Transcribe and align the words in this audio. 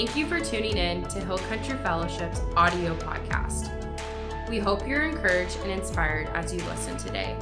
Thank 0.00 0.16
you 0.16 0.26
for 0.26 0.40
tuning 0.40 0.78
in 0.78 1.02
to 1.08 1.20
Hill 1.20 1.36
Country 1.36 1.76
Fellowship's 1.82 2.40
audio 2.56 2.96
podcast. 3.00 3.68
We 4.48 4.58
hope 4.58 4.88
you're 4.88 5.02
encouraged 5.02 5.58
and 5.58 5.70
inspired 5.70 6.28
as 6.28 6.54
you 6.54 6.62
listen 6.62 6.96
today. 6.96 7.36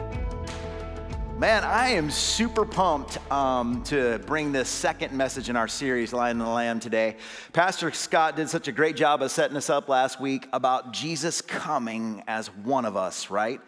Man, 1.38 1.62
I 1.62 1.90
am 1.90 2.10
super 2.10 2.64
pumped 2.64 3.16
um, 3.30 3.84
to 3.84 4.18
bring 4.26 4.50
this 4.50 4.68
second 4.68 5.12
message 5.12 5.48
in 5.48 5.54
our 5.54 5.68
series, 5.68 6.12
Lion 6.12 6.40
and 6.40 6.48
the 6.48 6.52
Lamb, 6.52 6.80
today. 6.80 7.14
Pastor 7.52 7.92
Scott 7.92 8.34
did 8.34 8.48
such 8.48 8.66
a 8.66 8.72
great 8.72 8.96
job 8.96 9.22
of 9.22 9.30
setting 9.30 9.56
us 9.56 9.70
up 9.70 9.88
last 9.88 10.20
week 10.20 10.48
about 10.52 10.92
Jesus 10.92 11.40
coming 11.40 12.24
as 12.26 12.48
one 12.48 12.84
of 12.84 12.96
us, 12.96 13.30
right? 13.30 13.60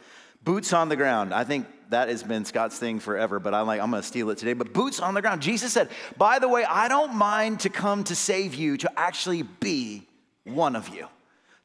Boots 0.42 0.72
on 0.72 0.88
the 0.88 0.96
ground. 0.96 1.32
I 1.32 1.44
think 1.44 1.64
that 1.90 2.08
has 2.08 2.22
been 2.22 2.44
Scott's 2.44 2.78
thing 2.78 3.00
forever, 3.00 3.38
but 3.38 3.54
I'm 3.54 3.66
like, 3.66 3.80
I'm 3.80 3.90
gonna 3.90 4.02
steal 4.02 4.30
it 4.30 4.38
today. 4.38 4.52
But 4.54 4.72
boots 4.72 5.00
on 5.00 5.14
the 5.14 5.22
ground. 5.22 5.42
Jesus 5.42 5.72
said, 5.72 5.88
by 6.16 6.38
the 6.38 6.48
way, 6.48 6.64
I 6.64 6.88
don't 6.88 7.14
mind 7.14 7.60
to 7.60 7.68
come 7.68 8.04
to 8.04 8.16
save 8.16 8.54
you, 8.54 8.76
to 8.78 8.98
actually 8.98 9.42
be 9.42 10.06
one 10.44 10.76
of 10.76 10.88
you 10.88 11.06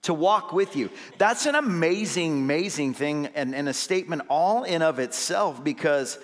to 0.05 0.13
walk 0.13 0.53
with 0.53 0.75
you. 0.75 0.89
That's 1.17 1.47
an 1.47 1.55
amazing, 1.55 2.33
amazing 2.33 2.93
thing 2.93 3.27
and, 3.33 3.55
and 3.55 3.67
a 3.67 3.73
statement 3.73 4.21
all 4.29 4.63
in 4.63 4.83
of 4.83 4.99
itself 4.99 5.63
because 5.63 6.19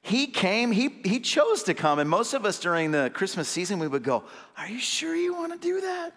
he 0.00 0.26
came, 0.26 0.72
he, 0.72 0.88
he 1.04 1.20
chose 1.20 1.64
to 1.64 1.74
come. 1.74 1.98
And 1.98 2.08
most 2.08 2.32
of 2.32 2.46
us 2.46 2.58
during 2.58 2.90
the 2.90 3.10
Christmas 3.12 3.46
season, 3.48 3.78
we 3.78 3.88
would 3.88 4.02
go, 4.02 4.24
Are 4.56 4.66
you 4.66 4.78
sure 4.78 5.14
you 5.14 5.34
want 5.34 5.52
to 5.52 5.58
do 5.58 5.82
that? 5.82 6.14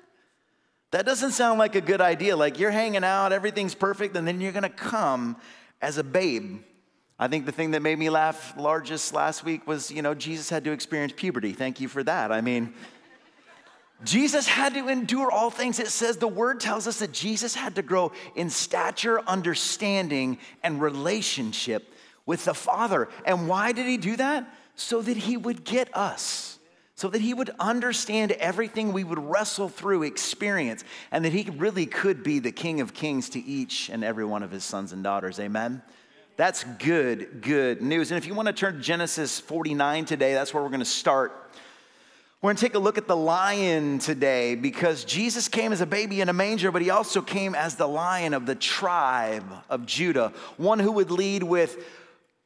That 0.91 1.05
doesn't 1.05 1.31
sound 1.31 1.59
like 1.59 1.75
a 1.75 1.81
good 1.81 2.01
idea. 2.01 2.35
Like 2.37 2.59
you're 2.59 2.71
hanging 2.71 3.03
out, 3.03 3.33
everything's 3.33 3.75
perfect, 3.75 4.15
and 4.15 4.25
then 4.25 4.39
you're 4.39 4.53
to 4.53 4.69
come 4.69 5.35
as 5.81 5.97
a 5.97 6.03
babe. 6.03 6.61
I 7.21 7.27
think 7.27 7.45
the 7.45 7.51
thing 7.51 7.71
that 7.71 7.83
made 7.83 7.99
me 7.99 8.09
laugh 8.09 8.57
largest 8.57 9.13
last 9.13 9.45
week 9.45 9.67
was, 9.67 9.91
you 9.91 10.01
know, 10.01 10.15
Jesus 10.15 10.49
had 10.49 10.63
to 10.63 10.71
experience 10.71 11.13
puberty. 11.15 11.53
Thank 11.53 11.79
you 11.79 11.87
for 11.87 12.03
that. 12.03 12.31
I 12.31 12.41
mean, 12.41 12.73
Jesus 14.03 14.47
had 14.47 14.73
to 14.73 14.87
endure 14.87 15.31
all 15.31 15.51
things. 15.51 15.79
It 15.79 15.89
says 15.89 16.17
the 16.17 16.27
word 16.27 16.59
tells 16.59 16.87
us 16.87 16.97
that 16.97 17.11
Jesus 17.11 17.53
had 17.53 17.75
to 17.75 17.83
grow 17.83 18.11
in 18.35 18.49
stature, 18.49 19.21
understanding, 19.27 20.39
and 20.63 20.81
relationship 20.81 21.93
with 22.25 22.45
the 22.45 22.55
Father. 22.55 23.07
And 23.23 23.47
why 23.47 23.71
did 23.71 23.85
he 23.85 23.97
do 23.97 24.15
that? 24.15 24.51
So 24.75 24.99
that 25.03 25.15
he 25.15 25.37
would 25.37 25.63
get 25.63 25.95
us, 25.95 26.57
so 26.95 27.07
that 27.07 27.21
he 27.21 27.35
would 27.35 27.51
understand 27.59 28.31
everything 28.31 28.93
we 28.93 29.03
would 29.03 29.19
wrestle 29.19 29.69
through, 29.69 30.01
experience, 30.01 30.83
and 31.11 31.23
that 31.23 31.33
he 31.33 31.51
really 31.51 31.85
could 31.85 32.23
be 32.23 32.39
the 32.39 32.51
King 32.51 32.81
of 32.81 32.95
Kings 32.95 33.29
to 33.29 33.39
each 33.39 33.89
and 33.89 34.03
every 34.03 34.25
one 34.25 34.41
of 34.41 34.49
his 34.49 34.63
sons 34.63 34.91
and 34.91 35.03
daughters. 35.03 35.39
Amen. 35.39 35.83
That's 36.41 36.63
good, 36.79 37.43
good 37.43 37.83
news. 37.83 38.09
And 38.09 38.17
if 38.17 38.25
you 38.25 38.33
want 38.33 38.47
to 38.47 38.53
turn 38.53 38.73
to 38.73 38.81
Genesis 38.81 39.39
49 39.39 40.05
today, 40.05 40.33
that's 40.33 40.51
where 40.51 40.63
we're 40.63 40.69
going 40.69 40.79
to 40.79 40.85
start. 40.85 41.31
We're 42.41 42.47
going 42.47 42.55
to 42.55 42.61
take 42.61 42.73
a 42.73 42.79
look 42.79 42.97
at 42.97 43.07
the 43.07 43.15
lion 43.15 43.99
today 43.99 44.55
because 44.55 45.05
Jesus 45.05 45.47
came 45.47 45.71
as 45.71 45.81
a 45.81 45.85
baby 45.85 46.19
in 46.19 46.29
a 46.29 46.33
manger, 46.33 46.71
but 46.71 46.81
he 46.81 46.89
also 46.89 47.21
came 47.21 47.53
as 47.53 47.75
the 47.75 47.87
lion 47.87 48.33
of 48.33 48.47
the 48.47 48.55
tribe 48.55 49.45
of 49.69 49.85
Judah, 49.85 50.33
one 50.57 50.79
who 50.79 50.93
would 50.93 51.11
lead 51.11 51.43
with 51.43 51.77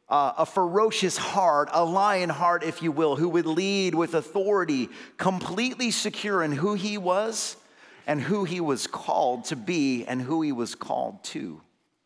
uh, 0.09 0.33
a 0.39 0.45
ferocious 0.45 1.15
heart, 1.15 1.69
a 1.71 1.85
lion 1.85 2.29
heart, 2.29 2.63
if 2.65 2.83
you 2.83 2.91
will, 2.91 3.15
who 3.15 3.29
would 3.29 3.45
lead 3.45 3.95
with 3.95 4.13
authority, 4.13 4.89
completely 5.15 5.89
secure 5.89 6.43
in 6.43 6.51
who 6.51 6.73
he 6.73 6.97
was 6.97 7.55
and 8.05 8.19
who 8.19 8.43
he 8.43 8.59
was 8.59 8.87
called 8.87 9.45
to 9.45 9.55
be 9.55 10.03
and 10.05 10.21
who 10.21 10.41
he 10.41 10.51
was 10.51 10.75
called 10.75 11.23
to, 11.23 11.61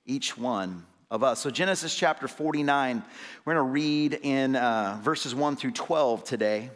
each 0.06 0.38
one 0.38 0.86
of 1.12 1.24
us. 1.24 1.40
So, 1.40 1.50
Genesis 1.50 1.96
chapter 1.96 2.28
49, 2.28 3.04
we're 3.46 3.54
going 3.54 3.66
to 3.66 3.72
read 3.72 4.20
in 4.22 4.56
uh, 4.56 5.00
verses 5.02 5.34
1 5.34 5.56
through 5.56 5.72
12 5.72 6.24
today. 6.24 6.70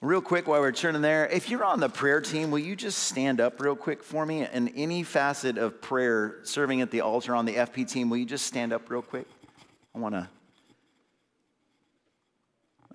Real 0.00 0.20
quick, 0.20 0.48
while 0.48 0.60
we're 0.60 0.72
turning 0.72 1.00
there, 1.00 1.28
if 1.28 1.48
you're 1.48 1.62
on 1.62 1.78
the 1.78 1.88
prayer 1.88 2.20
team, 2.20 2.50
will 2.50 2.58
you 2.58 2.74
just 2.74 3.04
stand 3.04 3.40
up 3.40 3.60
real 3.60 3.76
quick 3.76 4.02
for 4.02 4.26
me? 4.26 4.44
In 4.52 4.68
any 4.70 5.04
facet 5.04 5.58
of 5.58 5.80
prayer, 5.80 6.40
serving 6.42 6.80
at 6.80 6.90
the 6.90 7.02
altar 7.02 7.36
on 7.36 7.44
the 7.44 7.54
FP 7.54 7.88
team, 7.88 8.10
will 8.10 8.16
you 8.16 8.26
just 8.26 8.46
stand 8.46 8.72
up 8.72 8.90
real 8.90 9.02
quick? 9.02 9.28
I 9.94 10.00
want 10.00 10.16
to. 10.16 10.28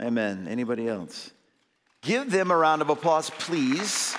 Amen. 0.02 0.48
Anybody 0.50 0.90
else? 0.90 1.32
Give 2.02 2.30
them 2.30 2.52
a 2.52 2.58
round 2.58 2.82
of 2.82 2.90
applause, 2.90 3.30
please. 3.30 4.14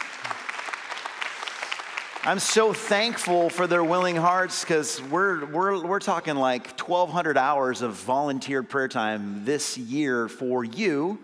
I'm 2.28 2.40
so 2.40 2.74
thankful 2.74 3.48
for 3.48 3.66
their 3.66 3.82
willing 3.82 4.14
hearts 4.14 4.60
because 4.60 5.00
we're, 5.04 5.46
we're, 5.46 5.82
we're 5.82 5.98
talking 5.98 6.36
like 6.36 6.78
1,200 6.78 7.38
hours 7.38 7.80
of 7.80 7.94
volunteered 7.94 8.68
prayer 8.68 8.86
time 8.86 9.46
this 9.46 9.78
year 9.78 10.28
for 10.28 10.62
you 10.62 11.20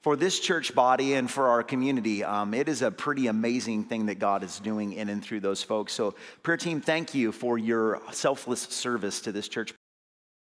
for 0.00 0.16
this 0.16 0.40
church 0.40 0.74
body 0.74 1.14
and 1.14 1.30
for 1.30 1.46
our 1.46 1.62
community. 1.62 2.24
Um, 2.24 2.54
it 2.54 2.68
is 2.68 2.82
a 2.82 2.90
pretty 2.90 3.28
amazing 3.28 3.84
thing 3.84 4.06
that 4.06 4.18
God 4.18 4.42
is 4.42 4.58
doing 4.58 4.94
in 4.94 5.08
and 5.10 5.22
through 5.22 5.38
those 5.38 5.62
folks. 5.62 5.92
So, 5.92 6.16
prayer 6.42 6.56
team, 6.56 6.80
thank 6.80 7.14
you 7.14 7.30
for 7.30 7.56
your 7.56 8.02
selfless 8.10 8.62
service 8.62 9.20
to 9.20 9.30
this 9.30 9.46
church 9.46 9.77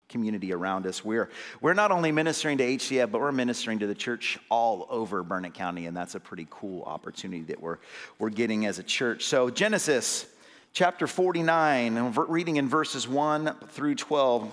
community 0.08 0.52
around 0.52 0.86
us. 0.86 1.04
We're, 1.04 1.28
we're 1.60 1.74
not 1.74 1.90
only 1.90 2.12
ministering 2.12 2.58
to 2.58 2.64
HCF, 2.64 3.10
but 3.10 3.20
we're 3.20 3.32
ministering 3.32 3.78
to 3.80 3.86
the 3.86 3.94
church 3.94 4.38
all 4.50 4.86
over 4.90 5.22
Burnet 5.22 5.54
County, 5.54 5.86
and 5.86 5.96
that's 5.96 6.14
a 6.14 6.20
pretty 6.20 6.46
cool 6.50 6.82
opportunity 6.82 7.42
that 7.44 7.60
we're, 7.60 7.78
we're 8.18 8.30
getting 8.30 8.66
as 8.66 8.78
a 8.78 8.82
church. 8.82 9.24
So, 9.24 9.50
Genesis 9.50 10.26
chapter 10.72 11.06
49, 11.06 12.14
reading 12.28 12.56
in 12.56 12.68
verses 12.68 13.06
1 13.06 13.54
through 13.68 13.94
12, 13.96 14.50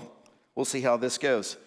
we'll 0.55 0.65
see 0.65 0.81
how 0.81 0.97
this 0.97 1.17
goes. 1.17 1.57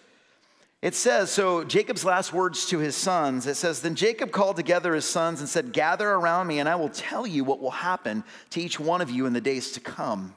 It 0.81 0.95
says, 0.95 1.29
so 1.29 1.65
Jacob's 1.65 2.05
last 2.05 2.31
words 2.31 2.65
to 2.67 2.79
his 2.79 2.95
sons, 2.95 3.47
it 3.47 3.55
says, 3.55 3.81
Then 3.81 3.95
Jacob 3.95 4.31
called 4.31 4.55
together 4.55 4.95
his 4.95 5.03
sons 5.03 5.41
and 5.41 5.49
said, 5.49 5.73
Gather 5.73 6.09
around 6.09 6.47
me, 6.47 6.59
and 6.59 6.69
I 6.69 6.75
will 6.75 6.89
tell 6.89 7.27
you 7.27 7.43
what 7.43 7.59
will 7.59 7.71
happen 7.71 8.23
to 8.51 8.61
each 8.61 8.79
one 8.79 9.01
of 9.01 9.09
you 9.09 9.25
in 9.25 9.33
the 9.33 9.41
days 9.41 9.71
to 9.73 9.81
come. 9.81 10.33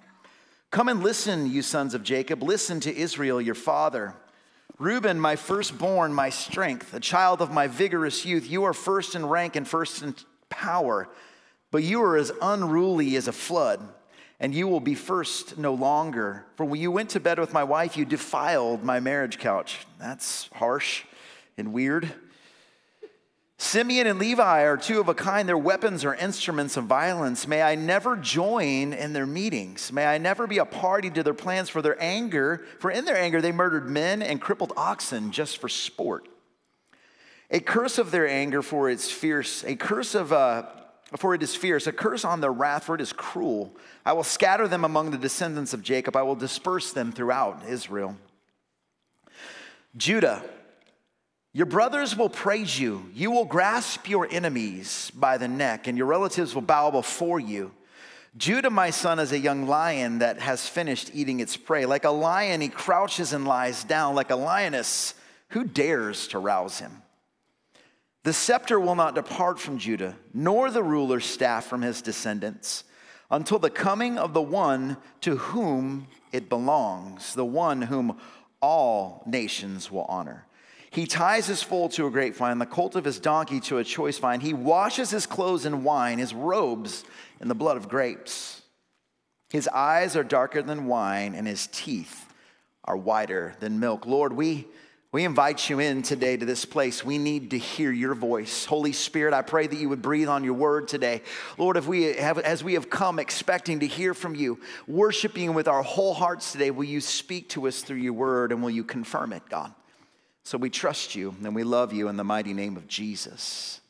Come 0.72 0.88
and 0.88 1.02
listen, 1.02 1.50
you 1.52 1.60
sons 1.60 1.92
of 1.92 2.02
Jacob. 2.02 2.42
Listen 2.42 2.80
to 2.80 2.96
Israel, 2.96 3.42
your 3.42 3.54
father. 3.54 4.14
Reuben, 4.78 5.20
my 5.20 5.36
firstborn, 5.36 6.14
my 6.14 6.30
strength, 6.30 6.94
a 6.94 6.98
child 6.98 7.42
of 7.42 7.52
my 7.52 7.66
vigorous 7.66 8.24
youth, 8.24 8.50
you 8.50 8.64
are 8.64 8.72
first 8.72 9.14
in 9.14 9.26
rank 9.26 9.54
and 9.54 9.68
first 9.68 10.02
in 10.02 10.14
power, 10.48 11.10
but 11.70 11.82
you 11.82 12.02
are 12.02 12.16
as 12.16 12.32
unruly 12.40 13.16
as 13.16 13.28
a 13.28 13.32
flood 13.32 13.86
and 14.40 14.54
you 14.54 14.66
will 14.66 14.80
be 14.80 14.94
first 14.94 15.58
no 15.58 15.74
longer. 15.74 16.46
For 16.56 16.64
when 16.64 16.80
you 16.80 16.90
went 16.90 17.10
to 17.10 17.20
bed 17.20 17.38
with 17.38 17.52
my 17.52 17.64
wife, 17.64 17.96
you 17.96 18.06
defiled 18.06 18.82
my 18.82 18.98
marriage 18.98 19.38
couch. 19.38 19.86
That's 20.00 20.48
harsh 20.54 21.04
and 21.58 21.74
weird. 21.74 22.10
Simeon 23.62 24.08
and 24.08 24.18
Levi 24.18 24.64
are 24.64 24.76
two 24.76 24.98
of 24.98 25.08
a 25.08 25.14
kind. 25.14 25.48
Their 25.48 25.56
weapons 25.56 26.04
are 26.04 26.16
instruments 26.16 26.76
of 26.76 26.84
violence. 26.86 27.46
May 27.46 27.62
I 27.62 27.76
never 27.76 28.16
join 28.16 28.92
in 28.92 29.12
their 29.12 29.24
meetings. 29.24 29.92
May 29.92 30.04
I 30.04 30.18
never 30.18 30.48
be 30.48 30.58
a 30.58 30.64
party 30.64 31.10
to 31.10 31.22
their 31.22 31.32
plans 31.32 31.68
for 31.68 31.80
their 31.80 31.96
anger, 32.02 32.64
for 32.80 32.90
in 32.90 33.04
their 33.04 33.16
anger 33.16 33.40
they 33.40 33.52
murdered 33.52 33.88
men 33.88 34.20
and 34.20 34.40
crippled 34.40 34.72
oxen 34.76 35.30
just 35.30 35.58
for 35.58 35.68
sport. 35.68 36.28
A 37.52 37.60
curse 37.60 37.98
of 37.98 38.10
their 38.10 38.28
anger 38.28 38.62
for 38.62 38.90
its 38.90 39.12
fierce, 39.12 39.62
a 39.62 39.76
curse 39.76 40.16
of 40.16 40.32
uh, 40.32 40.64
for 41.16 41.32
it 41.32 41.42
is 41.42 41.54
fierce, 41.54 41.86
a 41.86 41.92
curse 41.92 42.24
on 42.24 42.40
their 42.40 42.52
wrath, 42.52 42.84
for 42.84 42.96
it 42.96 43.00
is 43.00 43.12
cruel. 43.12 43.76
I 44.04 44.12
will 44.12 44.24
scatter 44.24 44.66
them 44.66 44.84
among 44.84 45.12
the 45.12 45.18
descendants 45.18 45.72
of 45.72 45.84
Jacob, 45.84 46.16
I 46.16 46.22
will 46.22 46.34
disperse 46.34 46.92
them 46.92 47.12
throughout 47.12 47.62
Israel. 47.68 48.16
Judah, 49.96 50.42
your 51.54 51.66
brothers 51.66 52.16
will 52.16 52.30
praise 52.30 52.78
you. 52.78 53.10
You 53.12 53.30
will 53.30 53.44
grasp 53.44 54.08
your 54.08 54.26
enemies 54.30 55.12
by 55.14 55.36
the 55.36 55.48
neck, 55.48 55.86
and 55.86 55.98
your 55.98 56.06
relatives 56.06 56.54
will 56.54 56.62
bow 56.62 56.90
before 56.90 57.38
you. 57.40 57.72
Judah, 58.36 58.70
my 58.70 58.88
son, 58.88 59.18
is 59.18 59.32
a 59.32 59.38
young 59.38 59.66
lion 59.66 60.20
that 60.20 60.38
has 60.38 60.66
finished 60.66 61.10
eating 61.12 61.40
its 61.40 61.56
prey. 61.56 61.84
Like 61.84 62.04
a 62.04 62.10
lion, 62.10 62.62
he 62.62 62.68
crouches 62.68 63.34
and 63.34 63.46
lies 63.46 63.84
down. 63.84 64.14
Like 64.14 64.30
a 64.30 64.36
lioness, 64.36 65.14
who 65.48 65.64
dares 65.64 66.28
to 66.28 66.38
rouse 66.38 66.78
him? 66.78 67.02
The 68.24 68.32
scepter 68.32 68.80
will 68.80 68.94
not 68.94 69.14
depart 69.14 69.58
from 69.58 69.76
Judah, 69.76 70.16
nor 70.32 70.70
the 70.70 70.82
ruler's 70.82 71.26
staff 71.26 71.66
from 71.66 71.82
his 71.82 72.00
descendants, 72.00 72.84
until 73.30 73.58
the 73.58 73.68
coming 73.68 74.16
of 74.16 74.32
the 74.32 74.40
one 74.40 74.96
to 75.22 75.36
whom 75.36 76.06
it 76.30 76.48
belongs, 76.48 77.34
the 77.34 77.44
one 77.44 77.82
whom 77.82 78.18
all 78.62 79.22
nations 79.26 79.90
will 79.90 80.04
honor. 80.04 80.46
He 80.92 81.06
ties 81.06 81.46
his 81.46 81.62
foal 81.62 81.88
to 81.90 82.06
a 82.06 82.10
grapevine, 82.10 82.58
the 82.58 82.66
colt 82.66 82.96
of 82.96 83.04
his 83.06 83.18
donkey 83.18 83.60
to 83.60 83.78
a 83.78 83.84
choice 83.84 84.18
vine. 84.18 84.40
He 84.40 84.52
washes 84.52 85.10
his 85.10 85.26
clothes 85.26 85.64
in 85.64 85.84
wine, 85.84 86.18
his 86.18 86.34
robes 86.34 87.04
in 87.40 87.48
the 87.48 87.54
blood 87.54 87.78
of 87.78 87.88
grapes. 87.88 88.60
His 89.48 89.68
eyes 89.68 90.16
are 90.16 90.22
darker 90.22 90.60
than 90.60 90.86
wine, 90.86 91.34
and 91.34 91.46
his 91.46 91.66
teeth 91.66 92.26
are 92.84 92.96
whiter 92.96 93.54
than 93.58 93.80
milk. 93.80 94.04
Lord, 94.04 94.34
we 94.34 94.66
we 95.12 95.24
invite 95.24 95.68
you 95.68 95.78
in 95.78 96.02
today 96.02 96.38
to 96.38 96.46
this 96.46 96.64
place. 96.64 97.04
We 97.04 97.18
need 97.18 97.50
to 97.50 97.58
hear 97.58 97.92
your 97.92 98.14
voice. 98.14 98.64
Holy 98.64 98.92
Spirit, 98.92 99.34
I 99.34 99.42
pray 99.42 99.66
that 99.66 99.76
you 99.76 99.90
would 99.90 100.00
breathe 100.00 100.28
on 100.28 100.42
your 100.42 100.54
word 100.54 100.88
today. 100.88 101.20
Lord, 101.58 101.76
if 101.76 101.86
we 101.86 102.14
have, 102.14 102.38
as 102.38 102.64
we 102.64 102.74
have 102.74 102.88
come 102.88 103.18
expecting 103.18 103.80
to 103.80 103.86
hear 103.86 104.14
from 104.14 104.34
you, 104.34 104.58
worshiping 104.86 105.52
with 105.52 105.68
our 105.68 105.82
whole 105.82 106.14
hearts 106.14 106.52
today, 106.52 106.70
will 106.70 106.84
you 106.84 107.02
speak 107.02 107.50
to 107.50 107.68
us 107.68 107.82
through 107.82 107.98
your 107.98 108.14
word 108.14 108.52
and 108.52 108.62
will 108.62 108.70
you 108.70 108.84
confirm 108.84 109.34
it, 109.34 109.42
God? 109.50 109.74
So 110.44 110.58
we 110.58 110.70
trust 110.70 111.14
you 111.14 111.34
and 111.42 111.54
we 111.54 111.64
love 111.64 111.92
you 111.92 112.08
in 112.08 112.16
the 112.16 112.24
mighty 112.24 112.52
name 112.52 112.76
of 112.76 112.88
Jesus. 112.88 113.80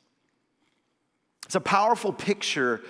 It's 1.46 1.54
a 1.54 1.60
powerful 1.60 2.12
picture 2.12 2.82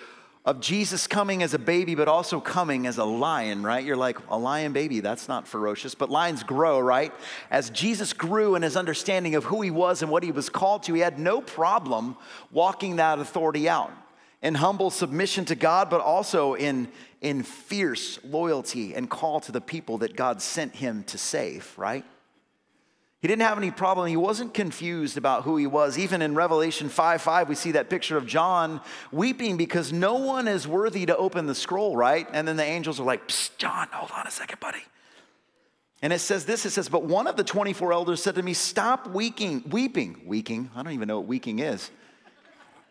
of 0.44 0.60
Jesus 0.60 1.06
coming 1.06 1.42
as 1.44 1.54
a 1.54 1.58
baby, 1.58 1.94
but 1.94 2.08
also 2.08 2.40
coming 2.40 2.86
as 2.88 2.98
a 2.98 3.04
lion, 3.04 3.62
right? 3.62 3.84
You're 3.84 3.96
like, 3.96 4.18
a 4.28 4.36
lion 4.36 4.72
baby, 4.72 4.98
that's 4.98 5.28
not 5.28 5.46
ferocious, 5.46 5.94
but 5.94 6.10
lions 6.10 6.42
grow, 6.42 6.80
right? 6.80 7.12
As 7.50 7.70
Jesus 7.70 8.12
grew 8.12 8.56
in 8.56 8.62
his 8.62 8.76
understanding 8.76 9.36
of 9.36 9.44
who 9.44 9.62
he 9.62 9.70
was 9.70 10.02
and 10.02 10.10
what 10.10 10.24
he 10.24 10.32
was 10.32 10.48
called 10.48 10.82
to, 10.84 10.94
he 10.94 11.00
had 11.00 11.18
no 11.18 11.40
problem 11.40 12.16
walking 12.50 12.96
that 12.96 13.20
authority 13.20 13.68
out 13.68 13.92
in 14.42 14.56
humble 14.56 14.90
submission 14.90 15.44
to 15.44 15.54
God, 15.54 15.88
but 15.88 16.00
also 16.00 16.54
in, 16.54 16.88
in 17.20 17.44
fierce 17.44 18.18
loyalty 18.24 18.94
and 18.96 19.08
call 19.08 19.38
to 19.40 19.52
the 19.52 19.60
people 19.60 19.98
that 19.98 20.16
God 20.16 20.42
sent 20.42 20.74
him 20.74 21.04
to 21.04 21.18
save, 21.18 21.72
right? 21.76 22.04
He 23.22 23.28
didn't 23.28 23.42
have 23.42 23.56
any 23.56 23.70
problem. 23.70 24.08
He 24.08 24.16
wasn't 24.16 24.52
confused 24.52 25.16
about 25.16 25.44
who 25.44 25.56
he 25.56 25.68
was. 25.68 25.96
Even 25.96 26.22
in 26.22 26.34
Revelation 26.34 26.88
5 26.88 27.22
5, 27.22 27.48
we 27.48 27.54
see 27.54 27.70
that 27.72 27.88
picture 27.88 28.16
of 28.16 28.26
John 28.26 28.80
weeping 29.12 29.56
because 29.56 29.92
no 29.92 30.16
one 30.16 30.48
is 30.48 30.66
worthy 30.66 31.06
to 31.06 31.16
open 31.16 31.46
the 31.46 31.54
scroll, 31.54 31.96
right? 31.96 32.26
And 32.32 32.48
then 32.48 32.56
the 32.56 32.64
angels 32.64 32.98
are 32.98 33.04
like, 33.04 33.32
John, 33.58 33.86
hold 33.92 34.10
on 34.10 34.26
a 34.26 34.30
second, 34.30 34.58
buddy. 34.58 34.82
And 36.02 36.12
it 36.12 36.18
says 36.18 36.46
this 36.46 36.66
it 36.66 36.70
says, 36.70 36.88
But 36.88 37.04
one 37.04 37.28
of 37.28 37.36
the 37.36 37.44
24 37.44 37.92
elders 37.92 38.20
said 38.20 38.34
to 38.34 38.42
me, 38.42 38.54
Stop 38.54 39.06
weeping, 39.10 39.62
weeping, 39.70 40.22
weeping. 40.26 40.68
I 40.74 40.82
don't 40.82 40.92
even 40.92 41.06
know 41.06 41.20
what 41.20 41.28
weeping 41.28 41.60
is. 41.60 41.92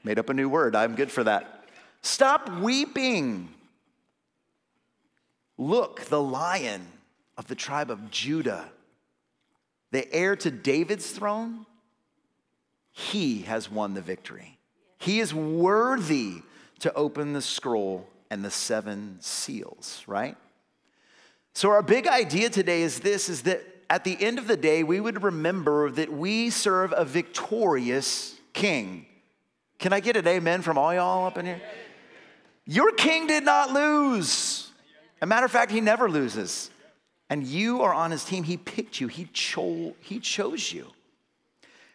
Made 0.05 0.17
up 0.17 0.29
a 0.29 0.33
new 0.33 0.47
word. 0.47 0.77
I'm 0.77 0.95
good 0.95 1.11
for 1.11 1.25
that. 1.25 1.65
Stop 2.03 2.49
weeping. 2.61 3.49
Look, 5.57 6.05
the 6.05 6.21
lion 6.21 6.87
of 7.37 7.47
the 7.47 7.55
tribe 7.55 7.91
of 7.91 8.09
Judah 8.11 8.69
the 9.91 10.11
heir 10.13 10.35
to 10.37 10.49
David's 10.49 11.11
throne, 11.11 11.65
he 12.91 13.43
has 13.43 13.69
won 13.69 13.93
the 13.93 14.01
victory. 14.01 14.57
He 14.97 15.19
is 15.19 15.33
worthy 15.33 16.41
to 16.79 16.93
open 16.93 17.33
the 17.33 17.41
scroll 17.41 18.07
and 18.29 18.43
the 18.43 18.51
seven 18.51 19.17
seals, 19.19 20.03
right? 20.07 20.37
So 21.53 21.69
our 21.71 21.81
big 21.81 22.07
idea 22.07 22.49
today 22.49 22.81
is 22.81 22.99
this 22.99 23.29
is 23.29 23.43
that 23.43 23.61
at 23.89 24.03
the 24.03 24.17
end 24.21 24.39
of 24.39 24.47
the 24.47 24.55
day 24.55 24.83
we 24.83 24.99
would 24.99 25.23
remember 25.23 25.91
that 25.91 26.11
we 26.11 26.49
serve 26.49 26.93
a 26.95 27.03
victorious 27.03 28.39
king. 28.53 29.05
Can 29.79 29.91
I 29.93 29.99
get 29.99 30.15
an 30.15 30.27
amen 30.27 30.61
from 30.61 30.77
all 30.77 30.93
y'all 30.93 31.25
up 31.25 31.37
in 31.37 31.45
here? 31.45 31.61
Your 32.65 32.91
king 32.91 33.27
did 33.27 33.43
not 33.43 33.71
lose. 33.71 34.71
a 35.21 35.25
matter 35.25 35.45
of 35.45 35.51
fact, 35.51 35.71
he 35.71 35.81
never 35.81 36.09
loses 36.09 36.69
and 37.31 37.47
you 37.47 37.81
are 37.81 37.93
on 37.93 38.11
his 38.11 38.25
team, 38.25 38.43
he 38.43 38.57
picked 38.57 38.99
you, 38.99 39.07
he, 39.07 39.25
cho- 39.31 39.95
he 40.01 40.19
chose 40.19 40.73
you. 40.73 40.85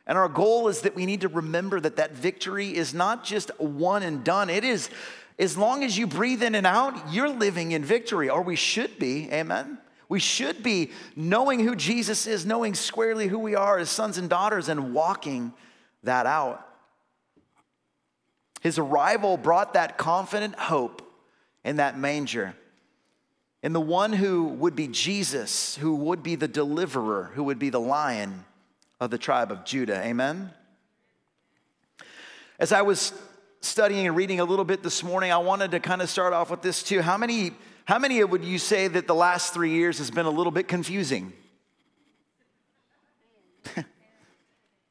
And 0.06 0.16
our 0.16 0.30
goal 0.30 0.68
is 0.68 0.80
that 0.80 0.96
we 0.96 1.04
need 1.04 1.20
to 1.20 1.28
remember 1.28 1.78
that 1.78 1.96
that 1.96 2.12
victory 2.12 2.74
is 2.74 2.94
not 2.94 3.22
just 3.22 3.50
one 3.60 4.02
and 4.02 4.24
done. 4.24 4.48
It 4.48 4.64
is, 4.64 4.88
as 5.38 5.58
long 5.58 5.84
as 5.84 5.98
you 5.98 6.06
breathe 6.06 6.42
in 6.42 6.54
and 6.54 6.66
out, 6.66 7.12
you're 7.12 7.28
living 7.28 7.72
in 7.72 7.84
victory, 7.84 8.30
or 8.30 8.40
we 8.40 8.56
should 8.56 8.98
be. 8.98 9.28
Amen. 9.30 9.76
We 10.08 10.20
should 10.20 10.62
be 10.62 10.92
knowing 11.16 11.60
who 11.60 11.76
Jesus 11.76 12.26
is, 12.26 12.46
knowing 12.46 12.74
squarely 12.74 13.26
who 13.26 13.38
we 13.38 13.54
are 13.54 13.76
as 13.76 13.90
sons 13.90 14.16
and 14.16 14.30
daughters, 14.30 14.70
and 14.70 14.94
walking 14.94 15.52
that 16.02 16.24
out. 16.24 16.66
His 18.62 18.78
arrival 18.78 19.36
brought 19.36 19.74
that 19.74 19.98
confident 19.98 20.58
hope 20.58 21.02
in 21.62 21.76
that 21.76 21.98
manger 21.98 22.54
and 23.66 23.74
the 23.74 23.80
one 23.80 24.12
who 24.12 24.44
would 24.44 24.76
be 24.76 24.86
Jesus, 24.86 25.74
who 25.74 25.96
would 25.96 26.22
be 26.22 26.36
the 26.36 26.46
deliverer, 26.46 27.32
who 27.34 27.42
would 27.42 27.58
be 27.58 27.68
the 27.68 27.80
lion 27.80 28.44
of 29.00 29.10
the 29.10 29.18
tribe 29.18 29.50
of 29.50 29.64
Judah. 29.64 30.00
Amen? 30.04 30.52
As 32.60 32.70
I 32.70 32.82
was 32.82 33.12
studying 33.62 34.06
and 34.06 34.14
reading 34.14 34.38
a 34.38 34.44
little 34.44 34.64
bit 34.64 34.84
this 34.84 35.02
morning, 35.02 35.32
I 35.32 35.38
wanted 35.38 35.72
to 35.72 35.80
kind 35.80 36.00
of 36.00 36.08
start 36.08 36.32
off 36.32 36.48
with 36.48 36.62
this 36.62 36.84
too. 36.84 37.02
How 37.02 37.18
many, 37.18 37.50
how 37.86 37.98
many 37.98 38.22
would 38.22 38.44
you 38.44 38.58
say 38.60 38.86
that 38.86 39.08
the 39.08 39.16
last 39.16 39.52
three 39.52 39.72
years 39.72 39.98
has 39.98 40.12
been 40.12 40.26
a 40.26 40.30
little 40.30 40.52
bit 40.52 40.68
confusing? 40.68 41.32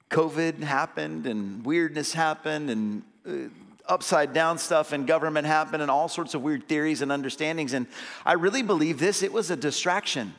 COVID 0.09 0.59
happened 0.59 1.27
and 1.27 1.65
weirdness 1.65 2.11
happened 2.11 2.69
and 2.69 3.03
uh, 3.25 3.47
upside 3.87 4.33
down 4.33 4.57
stuff 4.57 4.91
and 4.91 5.07
government 5.07 5.47
happened 5.47 5.81
and 5.81 5.91
all 5.91 6.07
sorts 6.07 6.33
of 6.33 6.41
weird 6.41 6.67
theories 6.67 7.01
and 7.01 7.11
understandings. 7.11 7.73
And 7.73 7.87
I 8.25 8.33
really 8.33 8.61
believe 8.61 8.99
this 8.99 9.23
it 9.23 9.33
was 9.33 9.51
a 9.51 9.55
distraction. 9.55 10.33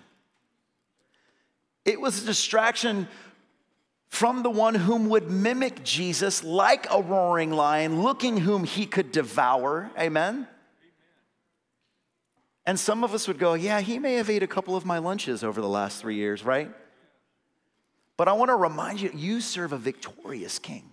It 1.84 2.00
was 2.00 2.22
a 2.22 2.26
distraction 2.26 3.08
from 4.08 4.42
the 4.42 4.50
one 4.50 4.74
whom 4.74 5.08
would 5.08 5.30
mimic 5.30 5.84
Jesus 5.84 6.42
like 6.42 6.86
a 6.90 7.00
roaring 7.00 7.52
lion, 7.52 8.02
looking 8.02 8.38
whom 8.38 8.64
he 8.64 8.86
could 8.86 9.12
devour. 9.12 9.90
Amen? 9.98 10.48
And 12.64 12.80
some 12.80 13.04
of 13.04 13.14
us 13.14 13.28
would 13.28 13.38
go, 13.38 13.54
Yeah, 13.54 13.80
he 13.80 13.98
may 13.98 14.14
have 14.14 14.28
ate 14.28 14.42
a 14.42 14.48
couple 14.48 14.74
of 14.74 14.84
my 14.84 14.98
lunches 14.98 15.44
over 15.44 15.60
the 15.60 15.68
last 15.68 16.00
three 16.00 16.16
years, 16.16 16.44
right? 16.44 16.70
But 18.16 18.28
I 18.28 18.32
want 18.32 18.48
to 18.48 18.56
remind 18.56 19.00
you, 19.00 19.10
you 19.14 19.40
serve 19.40 19.72
a 19.72 19.78
victorious 19.78 20.58
king. 20.58 20.90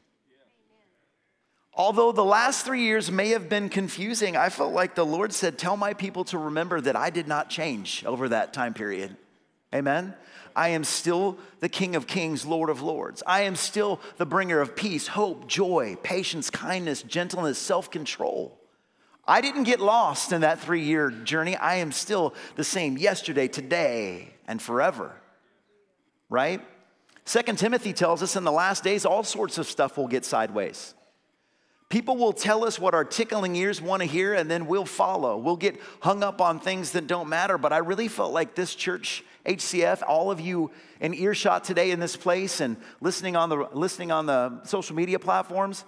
Although 1.75 2.11
the 2.11 2.23
last 2.23 2.65
three 2.65 2.83
years 2.83 3.11
may 3.11 3.29
have 3.29 3.49
been 3.49 3.67
confusing, 3.67 4.37
I 4.37 4.49
felt 4.49 4.73
like 4.73 4.93
the 4.93 5.05
Lord 5.05 5.33
said, 5.33 5.57
Tell 5.57 5.75
my 5.75 5.93
people 5.93 6.23
to 6.25 6.37
remember 6.37 6.79
that 6.81 6.95
I 6.95 7.09
did 7.09 7.27
not 7.27 7.49
change 7.49 8.05
over 8.05 8.29
that 8.29 8.53
time 8.53 8.73
period. 8.73 9.15
Amen? 9.73 10.13
I 10.55 10.69
am 10.69 10.83
still 10.83 11.39
the 11.61 11.69
King 11.69 11.95
of 11.95 12.05
Kings, 12.05 12.45
Lord 12.45 12.69
of 12.69 12.83
Lords. 12.83 13.23
I 13.25 13.41
am 13.41 13.55
still 13.55 13.99
the 14.17 14.25
bringer 14.25 14.61
of 14.61 14.75
peace, 14.75 15.07
hope, 15.07 15.47
joy, 15.47 15.97
patience, 16.03 16.51
kindness, 16.51 17.01
gentleness, 17.01 17.57
self 17.57 17.89
control. 17.89 18.59
I 19.25 19.41
didn't 19.41 19.63
get 19.63 19.79
lost 19.79 20.31
in 20.31 20.41
that 20.41 20.59
three 20.59 20.83
year 20.83 21.09
journey. 21.09 21.55
I 21.55 21.75
am 21.75 21.91
still 21.91 22.35
the 22.55 22.63
same 22.63 22.99
yesterday, 22.99 23.47
today, 23.47 24.35
and 24.47 24.61
forever. 24.61 25.15
Right? 26.29 26.61
Second 27.25 27.57
Timothy 27.57 27.93
tells 27.93 28.21
us 28.21 28.35
in 28.35 28.43
the 28.43 28.51
last 28.51 28.83
days, 28.83 29.05
all 29.05 29.23
sorts 29.23 29.57
of 29.57 29.65
stuff 29.65 29.97
will 29.97 30.07
get 30.07 30.23
sideways. 30.23 30.93
People 31.93 32.17
will 32.17 32.33
tell 32.33 32.65
us 32.65 32.79
what 32.79 32.95
our 32.95 33.05
tickling 33.05 33.55
ears 33.55 33.79
want 33.79 34.01
to 34.01 34.07
hear, 34.07 34.33
and 34.33 34.49
then 34.49 34.65
we'll 34.65 34.83
follow. 34.83 35.37
We'll 35.37 35.57
get 35.57 35.79
hung 35.99 36.23
up 36.23 36.41
on 36.41 36.59
things 36.59 36.93
that 36.93 37.05
don't 37.05 37.29
matter. 37.29 37.59
But 37.59 37.71
I 37.71 37.77
really 37.77 38.07
felt 38.07 38.33
like 38.33 38.55
this 38.55 38.73
church, 38.73 39.23
HCF, 39.45 40.01
all 40.07 40.31
of 40.31 40.41
you 40.41 40.71
in 40.99 41.13
earshot 41.13 41.63
today 41.63 41.91
in 41.91 41.99
this 41.99 42.17
place 42.17 42.61
and 42.61 42.77
listening 42.99 43.35
on 43.35 43.49
the, 43.49 43.69
listening 43.73 44.11
on 44.11 44.25
the 44.25 44.63
social 44.63 44.95
media 44.95 45.19
platforms, 45.19 45.85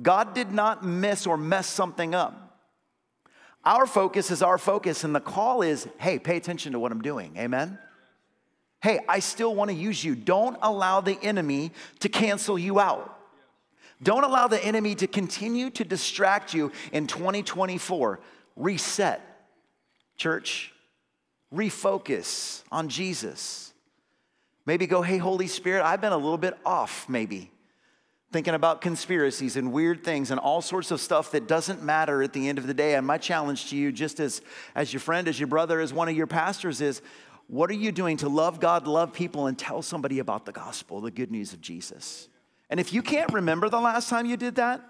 God 0.00 0.36
did 0.36 0.52
not 0.52 0.86
miss 0.86 1.26
or 1.26 1.36
mess 1.36 1.66
something 1.66 2.14
up. 2.14 2.60
Our 3.64 3.88
focus 3.88 4.30
is 4.30 4.42
our 4.42 4.56
focus, 4.56 5.02
and 5.02 5.12
the 5.16 5.20
call 5.20 5.62
is 5.62 5.88
hey, 5.98 6.20
pay 6.20 6.36
attention 6.36 6.74
to 6.74 6.78
what 6.78 6.92
I'm 6.92 7.02
doing. 7.02 7.36
Amen? 7.36 7.76
Hey, 8.84 9.00
I 9.08 9.18
still 9.18 9.56
want 9.56 9.72
to 9.72 9.76
use 9.76 10.04
you. 10.04 10.14
Don't 10.14 10.58
allow 10.62 11.00
the 11.00 11.18
enemy 11.20 11.72
to 11.98 12.08
cancel 12.08 12.56
you 12.56 12.78
out. 12.78 13.16
Don't 14.02 14.24
allow 14.24 14.48
the 14.48 14.62
enemy 14.64 14.94
to 14.96 15.06
continue 15.06 15.70
to 15.70 15.84
distract 15.84 16.54
you 16.54 16.72
in 16.92 17.06
2024. 17.06 18.20
Reset, 18.56 19.20
church. 20.16 20.72
Refocus 21.52 22.62
on 22.70 22.88
Jesus. 22.88 23.72
Maybe 24.64 24.86
go, 24.86 25.02
hey, 25.02 25.18
Holy 25.18 25.48
Spirit, 25.48 25.84
I've 25.84 26.00
been 26.00 26.12
a 26.12 26.18
little 26.18 26.38
bit 26.38 26.56
off, 26.64 27.08
maybe. 27.08 27.50
Thinking 28.32 28.54
about 28.54 28.80
conspiracies 28.80 29.56
and 29.56 29.72
weird 29.72 30.04
things 30.04 30.30
and 30.30 30.38
all 30.38 30.62
sorts 30.62 30.92
of 30.92 31.00
stuff 31.00 31.32
that 31.32 31.48
doesn't 31.48 31.82
matter 31.82 32.22
at 32.22 32.32
the 32.32 32.48
end 32.48 32.58
of 32.58 32.68
the 32.68 32.74
day. 32.74 32.94
And 32.94 33.04
my 33.04 33.18
challenge 33.18 33.70
to 33.70 33.76
you, 33.76 33.90
just 33.90 34.20
as, 34.20 34.40
as 34.76 34.92
your 34.92 35.00
friend, 35.00 35.26
as 35.26 35.40
your 35.40 35.48
brother, 35.48 35.80
as 35.80 35.92
one 35.92 36.08
of 36.08 36.16
your 36.16 36.28
pastors, 36.28 36.80
is 36.80 37.02
what 37.48 37.68
are 37.68 37.74
you 37.74 37.90
doing 37.90 38.16
to 38.18 38.28
love 38.28 38.60
God, 38.60 38.86
love 38.86 39.12
people, 39.12 39.48
and 39.48 39.58
tell 39.58 39.82
somebody 39.82 40.20
about 40.20 40.46
the 40.46 40.52
gospel, 40.52 41.00
the 41.00 41.10
good 41.10 41.32
news 41.32 41.52
of 41.52 41.60
Jesus? 41.60 42.28
And 42.70 42.80
if 42.80 42.92
you 42.92 43.02
can't 43.02 43.32
remember 43.32 43.68
the 43.68 43.80
last 43.80 44.08
time 44.08 44.24
you 44.26 44.36
did 44.36 44.54
that, 44.54 44.80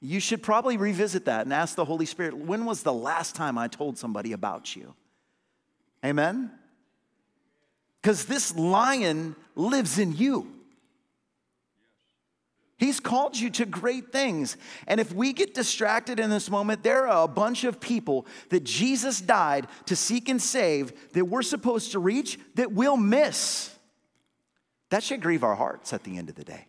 you 0.00 0.18
should 0.18 0.42
probably 0.42 0.76
revisit 0.76 1.26
that 1.26 1.46
and 1.46 1.54
ask 1.54 1.76
the 1.76 1.84
Holy 1.84 2.06
Spirit, 2.06 2.36
when 2.36 2.64
was 2.64 2.82
the 2.82 2.92
last 2.92 3.36
time 3.36 3.56
I 3.56 3.68
told 3.68 3.96
somebody 3.96 4.32
about 4.32 4.74
you? 4.74 4.94
Amen? 6.04 6.50
Because 8.00 8.24
this 8.24 8.56
lion 8.56 9.36
lives 9.54 10.00
in 10.00 10.16
you. 10.16 10.48
He's 12.78 12.98
called 12.98 13.38
you 13.38 13.48
to 13.50 13.64
great 13.64 14.10
things. 14.10 14.56
And 14.88 14.98
if 14.98 15.14
we 15.14 15.32
get 15.32 15.54
distracted 15.54 16.18
in 16.18 16.30
this 16.30 16.50
moment, 16.50 16.82
there 16.82 17.06
are 17.06 17.22
a 17.22 17.28
bunch 17.28 17.62
of 17.62 17.78
people 17.78 18.26
that 18.48 18.64
Jesus 18.64 19.20
died 19.20 19.68
to 19.86 19.94
seek 19.94 20.28
and 20.28 20.42
save 20.42 21.12
that 21.12 21.26
we're 21.26 21.42
supposed 21.42 21.92
to 21.92 22.00
reach 22.00 22.40
that 22.56 22.72
we'll 22.72 22.96
miss. 22.96 23.72
That 24.92 25.02
should 25.02 25.22
grieve 25.22 25.42
our 25.42 25.54
hearts 25.54 25.94
at 25.94 26.04
the 26.04 26.18
end 26.18 26.28
of 26.28 26.34
the 26.34 26.44
day. 26.44 26.66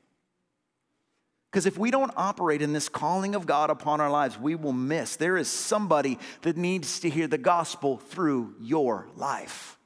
Because 1.51 1.65
if 1.65 1.77
we 1.77 1.91
don't 1.91 2.11
operate 2.15 2.61
in 2.61 2.71
this 2.71 2.87
calling 2.87 3.35
of 3.35 3.45
God 3.45 3.69
upon 3.69 3.99
our 3.99 4.09
lives, 4.09 4.39
we 4.39 4.55
will 4.55 4.71
miss. 4.71 5.17
There 5.17 5.35
is 5.35 5.49
somebody 5.49 6.17
that 6.43 6.55
needs 6.55 7.01
to 7.01 7.09
hear 7.09 7.27
the 7.27 7.37
gospel 7.37 7.97
through 7.97 8.55
your 8.61 9.09
life. 9.17 9.77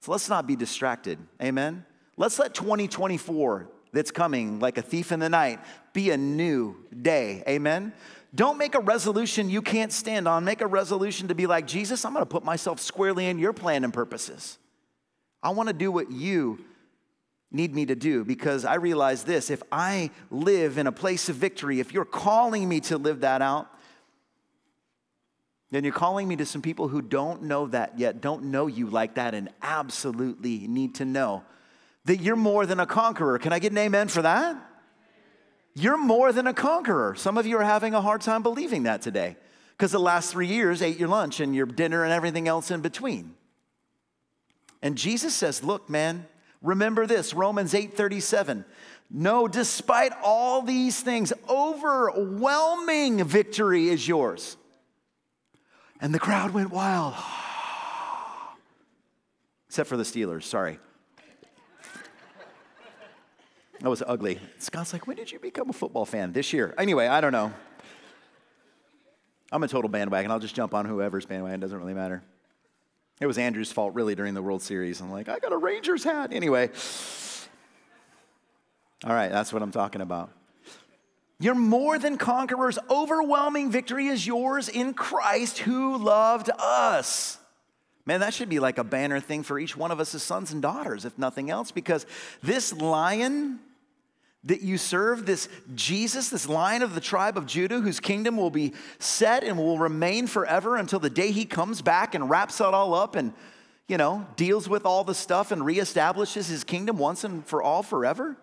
So 0.00 0.12
let's 0.12 0.30
not 0.30 0.46
be 0.46 0.56
distracted. 0.56 1.18
Amen. 1.42 1.84
Let's 2.16 2.38
let 2.38 2.54
2024 2.54 3.68
that's 3.92 4.10
coming 4.10 4.58
like 4.58 4.78
a 4.78 4.82
thief 4.82 5.12
in 5.12 5.20
the 5.20 5.28
night 5.28 5.60
be 5.92 6.10
a 6.10 6.16
new 6.16 6.74
day. 7.02 7.44
Amen. 7.46 7.92
Don't 8.34 8.56
make 8.56 8.74
a 8.74 8.80
resolution 8.80 9.50
you 9.50 9.60
can't 9.60 9.92
stand 9.92 10.26
on. 10.26 10.42
Make 10.46 10.62
a 10.62 10.66
resolution 10.66 11.28
to 11.28 11.34
be 11.34 11.46
like, 11.46 11.66
Jesus, 11.66 12.02
I'm 12.06 12.14
going 12.14 12.22
to 12.22 12.26
put 12.26 12.44
myself 12.44 12.80
squarely 12.80 13.26
in 13.26 13.38
your 13.38 13.52
plan 13.52 13.84
and 13.84 13.92
purposes. 13.92 14.56
I 15.42 15.50
want 15.50 15.68
to 15.68 15.72
do 15.72 15.90
what 15.92 16.10
you 16.10 16.64
need 17.50 17.74
me 17.74 17.86
to 17.86 17.94
do 17.94 18.24
because 18.24 18.64
I 18.64 18.74
realize 18.74 19.24
this 19.24 19.50
if 19.50 19.62
I 19.70 20.10
live 20.30 20.78
in 20.78 20.86
a 20.86 20.92
place 20.92 21.28
of 21.28 21.36
victory, 21.36 21.80
if 21.80 21.92
you're 21.92 22.04
calling 22.04 22.68
me 22.68 22.80
to 22.80 22.98
live 22.98 23.20
that 23.20 23.42
out, 23.42 23.70
then 25.70 25.84
you're 25.84 25.92
calling 25.92 26.28
me 26.28 26.36
to 26.36 26.46
some 26.46 26.62
people 26.62 26.88
who 26.88 27.02
don't 27.02 27.42
know 27.42 27.66
that 27.68 27.98
yet, 27.98 28.20
don't 28.20 28.44
know 28.44 28.66
you 28.66 28.86
like 28.86 29.14
that, 29.16 29.34
and 29.34 29.48
absolutely 29.62 30.66
need 30.68 30.94
to 30.96 31.04
know 31.04 31.42
that 32.04 32.18
you're 32.18 32.36
more 32.36 32.66
than 32.66 32.78
a 32.78 32.86
conqueror. 32.86 33.38
Can 33.38 33.52
I 33.52 33.58
get 33.58 33.72
an 33.72 33.78
amen 33.78 34.08
for 34.08 34.22
that? 34.22 34.56
You're 35.74 35.98
more 35.98 36.32
than 36.32 36.46
a 36.46 36.54
conqueror. 36.54 37.14
Some 37.16 37.36
of 37.36 37.46
you 37.46 37.58
are 37.58 37.64
having 37.64 37.94
a 37.94 38.00
hard 38.00 38.20
time 38.22 38.42
believing 38.42 38.84
that 38.84 39.02
today 39.02 39.36
because 39.76 39.92
the 39.92 39.98
last 39.98 40.30
three 40.30 40.46
years 40.46 40.80
ate 40.80 40.98
your 40.98 41.08
lunch 41.08 41.40
and 41.40 41.54
your 41.54 41.66
dinner 41.66 42.02
and 42.02 42.12
everything 42.12 42.48
else 42.48 42.70
in 42.70 42.80
between. 42.80 43.34
And 44.86 44.96
Jesus 44.96 45.34
says, 45.34 45.64
Look, 45.64 45.90
man, 45.90 46.28
remember 46.62 47.08
this 47.08 47.34
Romans 47.34 47.74
8 47.74 47.96
37. 47.96 48.64
No, 49.10 49.48
despite 49.48 50.12
all 50.22 50.62
these 50.62 51.00
things, 51.00 51.32
overwhelming 51.48 53.24
victory 53.24 53.88
is 53.88 54.06
yours. 54.06 54.56
And 56.00 56.14
the 56.14 56.20
crowd 56.20 56.52
went 56.52 56.70
wild. 56.70 57.14
Except 59.66 59.88
for 59.88 59.96
the 59.96 60.04
Steelers, 60.04 60.44
sorry. 60.44 60.78
That 63.80 63.90
was 63.90 64.04
ugly. 64.06 64.38
Scott's 64.58 64.92
like, 64.92 65.08
when 65.08 65.16
did 65.16 65.32
you 65.32 65.40
become 65.40 65.68
a 65.68 65.72
football 65.72 66.04
fan? 66.04 66.32
This 66.32 66.52
year. 66.52 66.72
Anyway, 66.78 67.08
I 67.08 67.20
don't 67.20 67.32
know. 67.32 67.52
I'm 69.50 69.64
a 69.64 69.68
total 69.68 69.90
bandwagon. 69.90 70.30
I'll 70.30 70.38
just 70.38 70.54
jump 70.54 70.74
on 70.74 70.86
whoever's 70.86 71.26
bandwagon. 71.26 71.58
It 71.58 71.62
doesn't 71.62 71.78
really 71.78 71.92
matter. 71.92 72.22
It 73.20 73.26
was 73.26 73.38
Andrew's 73.38 73.72
fault, 73.72 73.94
really, 73.94 74.14
during 74.14 74.34
the 74.34 74.42
World 74.42 74.62
Series. 74.62 75.00
I'm 75.00 75.10
like, 75.10 75.28
I 75.28 75.38
got 75.38 75.52
a 75.52 75.56
Rangers 75.56 76.04
hat. 76.04 76.32
Anyway. 76.32 76.70
All 79.04 79.12
right, 79.14 79.30
that's 79.30 79.52
what 79.52 79.62
I'm 79.62 79.70
talking 79.70 80.00
about. 80.00 80.30
You're 81.38 81.54
more 81.54 81.98
than 81.98 82.16
conquerors. 82.16 82.78
Overwhelming 82.88 83.70
victory 83.70 84.06
is 84.06 84.26
yours 84.26 84.68
in 84.68 84.94
Christ 84.94 85.58
who 85.58 85.98
loved 85.98 86.50
us. 86.58 87.38
Man, 88.06 88.20
that 88.20 88.32
should 88.32 88.48
be 88.48 88.60
like 88.60 88.78
a 88.78 88.84
banner 88.84 89.20
thing 89.20 89.42
for 89.42 89.58
each 89.58 89.76
one 89.76 89.90
of 89.90 90.00
us 90.00 90.14
as 90.14 90.22
sons 90.22 90.52
and 90.52 90.62
daughters, 90.62 91.04
if 91.04 91.18
nothing 91.18 91.50
else, 91.50 91.72
because 91.72 92.06
this 92.42 92.72
lion 92.72 93.58
that 94.46 94.62
you 94.62 94.78
serve, 94.78 95.26
this 95.26 95.48
Jesus, 95.74 96.30
this 96.30 96.48
lion 96.48 96.82
of 96.82 96.94
the 96.94 97.00
tribe 97.00 97.36
of 97.36 97.46
Judah, 97.46 97.80
whose 97.80 98.00
kingdom 98.00 98.36
will 98.36 98.50
be 98.50 98.72
set 98.98 99.44
and 99.44 99.58
will 99.58 99.78
remain 99.78 100.26
forever 100.26 100.76
until 100.76 101.00
the 101.00 101.10
day 101.10 101.32
he 101.32 101.44
comes 101.44 101.82
back 101.82 102.14
and 102.14 102.30
wraps 102.30 102.60
it 102.60 102.66
all 102.66 102.94
up 102.94 103.16
and, 103.16 103.32
you 103.88 103.96
know, 103.96 104.26
deals 104.36 104.68
with 104.68 104.86
all 104.86 105.04
the 105.04 105.14
stuff 105.14 105.50
and 105.50 105.62
reestablishes 105.62 106.48
his 106.48 106.64
kingdom 106.64 106.96
once 106.96 107.24
and 107.24 107.44
for 107.44 107.60
all 107.62 107.82
forever, 107.82 108.36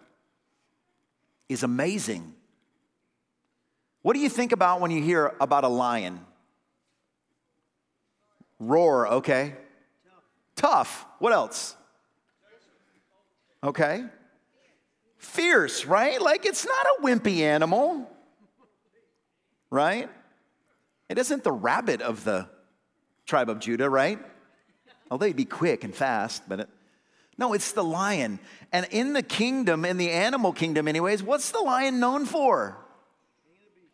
is 1.47 1.63
amazing. 1.63 2.33
What 4.01 4.13
do 4.13 4.19
you 4.19 4.29
think 4.29 4.51
about 4.51 4.81
when 4.81 4.91
you 4.91 5.01
hear 5.01 5.33
about 5.39 5.63
a 5.63 5.69
lion? 5.69 6.19
Roar, 8.59 9.07
okay. 9.07 9.55
Tough. 10.57 11.05
What 11.19 11.31
else? 11.31 11.77
Okay. 13.63 14.03
Fierce, 15.23 15.85
right? 15.85 16.21
Like 16.21 16.45
it's 16.45 16.65
not 16.65 16.85
a 16.85 17.03
wimpy 17.03 17.39
animal, 17.39 18.09
right? 19.69 20.09
It 21.09 21.17
isn't 21.17 21.43
the 21.43 21.51
rabbit 21.51 22.01
of 22.01 22.23
the 22.23 22.47
tribe 23.25 23.49
of 23.49 23.59
Judah, 23.59 23.89
right? 23.89 24.19
Although 25.09 25.27
he'd 25.27 25.35
be 25.35 25.45
quick 25.45 25.83
and 25.83 25.95
fast, 25.95 26.43
but 26.47 26.61
it, 26.61 26.69
no, 27.37 27.53
it's 27.53 27.71
the 27.71 27.83
lion. 27.83 28.39
And 28.71 28.85
in 28.91 29.13
the 29.13 29.23
kingdom, 29.23 29.85
in 29.85 29.97
the 29.97 30.11
animal 30.11 30.53
kingdom, 30.53 30.87
anyways, 30.87 31.23
what's 31.23 31.51
the 31.51 31.59
lion 31.59 31.99
known 31.99 32.25
for? 32.25 32.77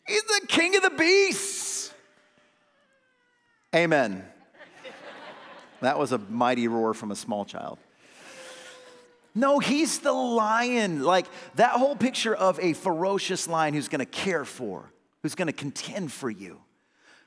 He's 0.08 0.24
the 0.24 0.48
king 0.48 0.76
of 0.76 0.82
the 0.82 0.90
beasts. 0.90 1.94
Amen. 3.76 4.26
That 5.82 6.00
was 6.00 6.12
a 6.12 6.18
mighty 6.18 6.68
roar 6.68 6.94
from 6.94 7.12
a 7.12 7.16
small 7.16 7.46
child. 7.46 7.78
No, 9.36 9.60
he's 9.60 10.00
the 10.00 10.12
lion. 10.12 11.04
Like 11.04 11.28
that 11.56 11.72
whole 11.72 11.96
picture 11.96 12.36
of 12.36 12.60
a 12.60 12.74
ferocious 12.74 13.48
lion 13.48 13.74
who's 13.74 13.88
gonna 13.88 14.06
care 14.06 14.46
for, 14.46 14.92
who's 15.22 15.36
gonna 15.36 15.54
contend 15.54 16.12
for 16.12 16.30
you, 16.30 16.60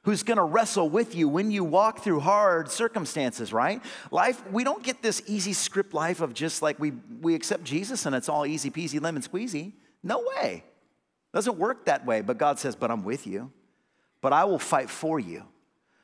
who's 0.02 0.22
gonna 0.22 0.44
wrestle 0.44 0.88
with 0.88 1.14
you 1.14 1.28
when 1.28 1.50
you 1.50 1.64
walk 1.64 2.00
through 2.00 2.20
hard 2.20 2.70
circumstances, 2.70 3.52
right? 3.52 3.80
Life, 4.10 4.42
we 4.50 4.64
don't 4.64 4.82
get 4.82 5.02
this 5.02 5.22
easy 5.26 5.52
script 5.52 5.94
life 5.94 6.20
of 6.20 6.34
just 6.34 6.60
like 6.60 6.78
we, 6.78 6.92
we 7.20 7.34
accept 7.34 7.64
Jesus 7.64 8.04
and 8.06 8.14
it's 8.14 8.28
all 8.28 8.44
easy 8.46 8.70
peasy 8.70 9.00
lemon 9.00 9.22
squeezy. 9.22 9.72
No 10.02 10.24
way. 10.36 10.64
Doesn't 11.32 11.56
work 11.56 11.86
that 11.86 12.04
way, 12.04 12.20
but 12.20 12.36
God 12.36 12.58
says, 12.58 12.76
But 12.76 12.90
I'm 12.90 13.04
with 13.04 13.26
you, 13.26 13.50
but 14.20 14.32
I 14.32 14.44
will 14.44 14.58
fight 14.58 14.90
for 14.90 15.18
you. 15.18 15.44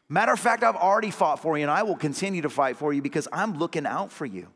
Matter 0.09 0.33
of 0.33 0.41
fact, 0.41 0.63
I've 0.63 0.77
already 0.77 1.11
fought 1.11 1.43
for 1.43 1.59
you 1.59 1.63
and 1.65 1.71
I 1.71 1.83
will 1.83 1.97
continue 1.97 2.41
to 2.43 2.49
fight 2.49 2.79
for 2.79 2.93
you 2.95 3.03
because 3.03 3.29
I'm 3.31 3.59
looking 3.59 3.85
out 3.85 4.11
for 4.11 4.25
you. 4.25 4.49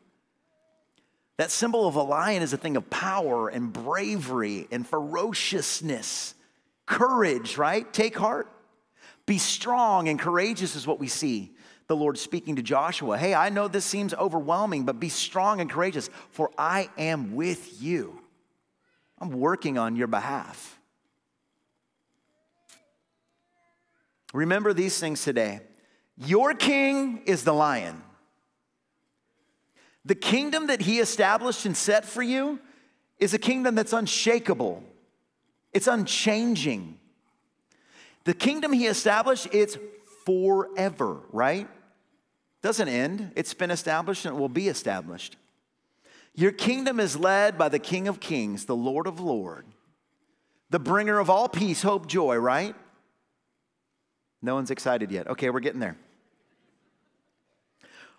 That 1.37 1.51
symbol 1.51 1.87
of 1.87 1.95
a 1.95 2.03
lion 2.03 2.43
is 2.43 2.53
a 2.53 2.57
thing 2.57 2.77
of 2.77 2.89
power 2.89 3.49
and 3.49 3.73
bravery 3.73 4.67
and 4.71 4.87
ferociousness, 4.87 6.35
courage, 6.85 7.57
right? 7.57 7.91
Take 7.91 8.17
heart. 8.17 8.49
Be 9.25 9.37
strong 9.37 10.09
and 10.09 10.19
courageous 10.19 10.75
is 10.75 10.85
what 10.85 10.99
we 10.99 11.07
see 11.07 11.53
the 11.87 11.95
Lord 11.95 12.17
speaking 12.17 12.55
to 12.55 12.61
Joshua. 12.61 13.17
Hey, 13.17 13.33
I 13.33 13.49
know 13.49 13.67
this 13.67 13.85
seems 13.85 14.13
overwhelming, 14.13 14.85
but 14.85 14.99
be 14.99 15.09
strong 15.09 15.61
and 15.61 15.69
courageous, 15.69 16.09
for 16.31 16.49
I 16.57 16.89
am 16.97 17.35
with 17.35 17.81
you. 17.81 18.19
I'm 19.19 19.31
working 19.31 19.77
on 19.77 19.95
your 19.95 20.07
behalf. 20.07 20.79
Remember 24.33 24.73
these 24.73 24.99
things 24.99 25.23
today. 25.23 25.61
Your 26.17 26.53
king 26.53 27.21
is 27.25 27.43
the 27.43 27.53
lion. 27.53 28.01
The 30.05 30.15
kingdom 30.15 30.67
that 30.67 30.81
he 30.81 30.99
established 30.99 31.65
and 31.65 31.75
set 31.75 32.05
for 32.05 32.21
you 32.21 32.59
is 33.19 33.33
a 33.33 33.39
kingdom 33.39 33.75
that's 33.75 33.93
unshakable, 33.93 34.83
it's 35.71 35.87
unchanging. 35.87 36.99
The 38.25 38.33
kingdom 38.33 38.71
he 38.71 38.85
established, 38.87 39.47
it's 39.51 39.77
forever, 40.25 41.19
right? 41.31 41.67
Doesn't 42.61 42.87
end. 42.87 43.33
It's 43.35 43.53
been 43.53 43.71
established 43.71 44.25
and 44.25 44.35
it 44.35 44.39
will 44.39 44.47
be 44.47 44.69
established. 44.69 45.35
Your 46.33 46.53
kingdom 46.53 46.99
is 46.99 47.17
led 47.17 47.57
by 47.57 47.67
the 47.69 47.79
King 47.79 48.07
of 48.07 48.19
Kings, 48.19 48.65
the 48.65 48.75
Lord 48.75 49.07
of 49.07 49.19
Lords, 49.19 49.67
the 50.69 50.79
bringer 50.79 51.19
of 51.19 51.29
all 51.29 51.49
peace, 51.49 51.81
hope, 51.83 52.07
joy, 52.07 52.37
right? 52.37 52.75
No 54.41 54.55
one's 54.55 54.71
excited 54.71 55.11
yet. 55.11 55.27
Okay, 55.27 55.49
we're 55.49 55.59
getting 55.59 55.79
there. 55.79 55.97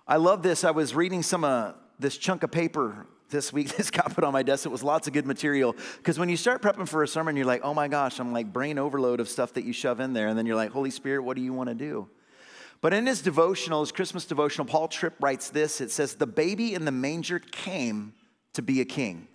I 0.06 0.16
love 0.16 0.42
this. 0.42 0.64
I 0.64 0.70
was 0.70 0.94
reading 0.94 1.22
some 1.22 1.44
uh, 1.44 1.72
this 1.98 2.18
chunk 2.18 2.42
of 2.42 2.50
paper 2.50 3.06
this 3.30 3.52
week 3.52 3.68
this 3.76 3.90
got 3.90 4.14
put 4.14 4.24
on 4.24 4.32
my 4.32 4.42
desk. 4.42 4.66
It 4.66 4.70
was 4.70 4.82
lots 4.82 5.06
of 5.06 5.12
good 5.12 5.26
material. 5.26 5.74
Because 5.96 6.18
when 6.18 6.28
you 6.28 6.36
start 6.36 6.62
prepping 6.62 6.88
for 6.88 7.02
a 7.02 7.08
sermon, 7.08 7.36
you're 7.36 7.46
like, 7.46 7.62
oh 7.64 7.74
my 7.74 7.88
gosh, 7.88 8.18
I'm 8.18 8.32
like 8.32 8.52
brain 8.52 8.78
overload 8.78 9.20
of 9.20 9.28
stuff 9.28 9.54
that 9.54 9.64
you 9.64 9.72
shove 9.72 10.00
in 10.00 10.12
there. 10.12 10.28
And 10.28 10.38
then 10.38 10.46
you're 10.46 10.56
like, 10.56 10.70
Holy 10.70 10.90
Spirit, 10.90 11.22
what 11.22 11.36
do 11.36 11.42
you 11.42 11.52
want 11.52 11.68
to 11.70 11.74
do? 11.74 12.08
But 12.80 12.92
in 12.92 13.06
his 13.06 13.22
devotional, 13.22 13.80
his 13.80 13.92
Christmas 13.92 14.26
devotional, 14.26 14.66
Paul 14.66 14.88
Tripp 14.88 15.14
writes 15.20 15.48
this 15.48 15.80
it 15.80 15.90
says, 15.90 16.16
The 16.16 16.26
baby 16.26 16.74
in 16.74 16.84
the 16.84 16.92
manger 16.92 17.38
came 17.38 18.12
to 18.52 18.62
be 18.62 18.82
a 18.82 18.84
king, 18.84 19.26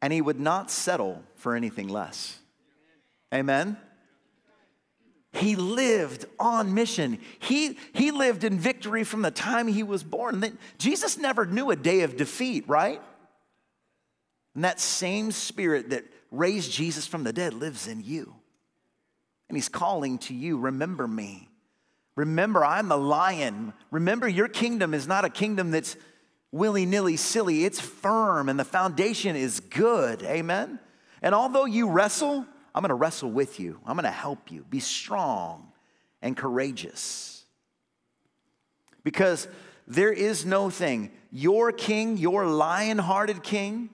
and 0.00 0.12
he 0.12 0.22
would 0.22 0.40
not 0.40 0.70
settle 0.70 1.22
for 1.34 1.54
anything 1.54 1.86
less. 1.88 2.38
Amen? 3.32 3.76
He 5.32 5.56
lived 5.56 6.24
on 6.38 6.74
mission. 6.74 7.18
He, 7.38 7.78
he 7.92 8.10
lived 8.10 8.44
in 8.44 8.58
victory 8.58 9.04
from 9.04 9.22
the 9.22 9.30
time 9.30 9.68
he 9.68 9.82
was 9.82 10.02
born. 10.02 10.58
Jesus 10.78 11.18
never 11.18 11.44
knew 11.44 11.70
a 11.70 11.76
day 11.76 12.00
of 12.00 12.16
defeat, 12.16 12.64
right? 12.66 13.00
And 14.54 14.64
that 14.64 14.80
same 14.80 15.30
spirit 15.30 15.90
that 15.90 16.04
raised 16.30 16.72
Jesus 16.72 17.06
from 17.06 17.24
the 17.24 17.32
dead 17.32 17.54
lives 17.54 17.86
in 17.86 18.02
you. 18.02 18.34
And 19.48 19.56
he's 19.56 19.68
calling 19.68 20.18
to 20.18 20.34
you, 20.34 20.58
remember 20.58 21.06
me. 21.06 21.48
Remember, 22.16 22.64
I'm 22.64 22.88
the 22.88 22.98
lion. 22.98 23.72
Remember, 23.90 24.26
your 24.26 24.48
kingdom 24.48 24.92
is 24.92 25.06
not 25.06 25.24
a 25.24 25.30
kingdom 25.30 25.70
that's 25.70 25.96
willy 26.50 26.86
nilly 26.86 27.16
silly, 27.16 27.64
it's 27.64 27.78
firm 27.78 28.48
and 28.48 28.58
the 28.58 28.64
foundation 28.64 29.36
is 29.36 29.60
good. 29.60 30.22
Amen? 30.22 30.78
And 31.20 31.34
although 31.34 31.66
you 31.66 31.88
wrestle, 31.90 32.46
I'm 32.78 32.82
gonna 32.82 32.94
wrestle 32.94 33.32
with 33.32 33.58
you, 33.58 33.80
I'm 33.84 33.96
gonna 33.96 34.08
help 34.12 34.52
you. 34.52 34.64
Be 34.70 34.78
strong 34.78 35.72
and 36.22 36.36
courageous. 36.36 37.44
Because 39.02 39.48
there 39.88 40.12
is 40.12 40.46
no 40.46 40.70
thing. 40.70 41.10
Your 41.32 41.72
king, 41.72 42.18
your 42.18 42.46
lion 42.46 42.98
hearted 42.98 43.42
king, 43.42 43.90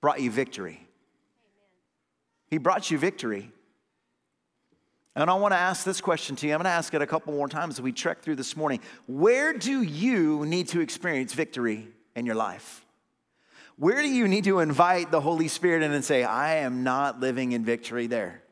brought 0.00 0.22
you 0.22 0.30
victory. 0.30 0.88
He 2.46 2.56
brought 2.56 2.90
you 2.90 2.96
victory. 2.96 3.52
And 5.14 5.28
I 5.28 5.34
want 5.34 5.52
to 5.52 5.58
ask 5.58 5.84
this 5.84 6.00
question 6.00 6.36
to 6.36 6.46
you. 6.46 6.54
I'm 6.54 6.60
going 6.60 6.64
to 6.64 6.70
ask 6.70 6.94
it 6.94 7.02
a 7.02 7.06
couple 7.06 7.34
more 7.34 7.48
times 7.48 7.74
as 7.74 7.82
we 7.82 7.92
trek 7.92 8.22
through 8.22 8.36
this 8.36 8.56
morning. 8.56 8.80
Where 9.06 9.52
do 9.52 9.82
you 9.82 10.46
need 10.46 10.68
to 10.68 10.80
experience 10.80 11.34
victory 11.34 11.88
in 12.16 12.24
your 12.24 12.36
life? 12.36 12.86
Where 13.80 14.02
do 14.02 14.08
you 14.08 14.28
need 14.28 14.44
to 14.44 14.60
invite 14.60 15.10
the 15.10 15.22
Holy 15.22 15.48
Spirit 15.48 15.82
in 15.82 15.92
and 15.92 16.04
say, 16.04 16.22
I 16.22 16.56
am 16.56 16.84
not 16.84 17.18
living 17.18 17.52
in 17.52 17.64
victory 17.64 18.06
there? 18.06 18.42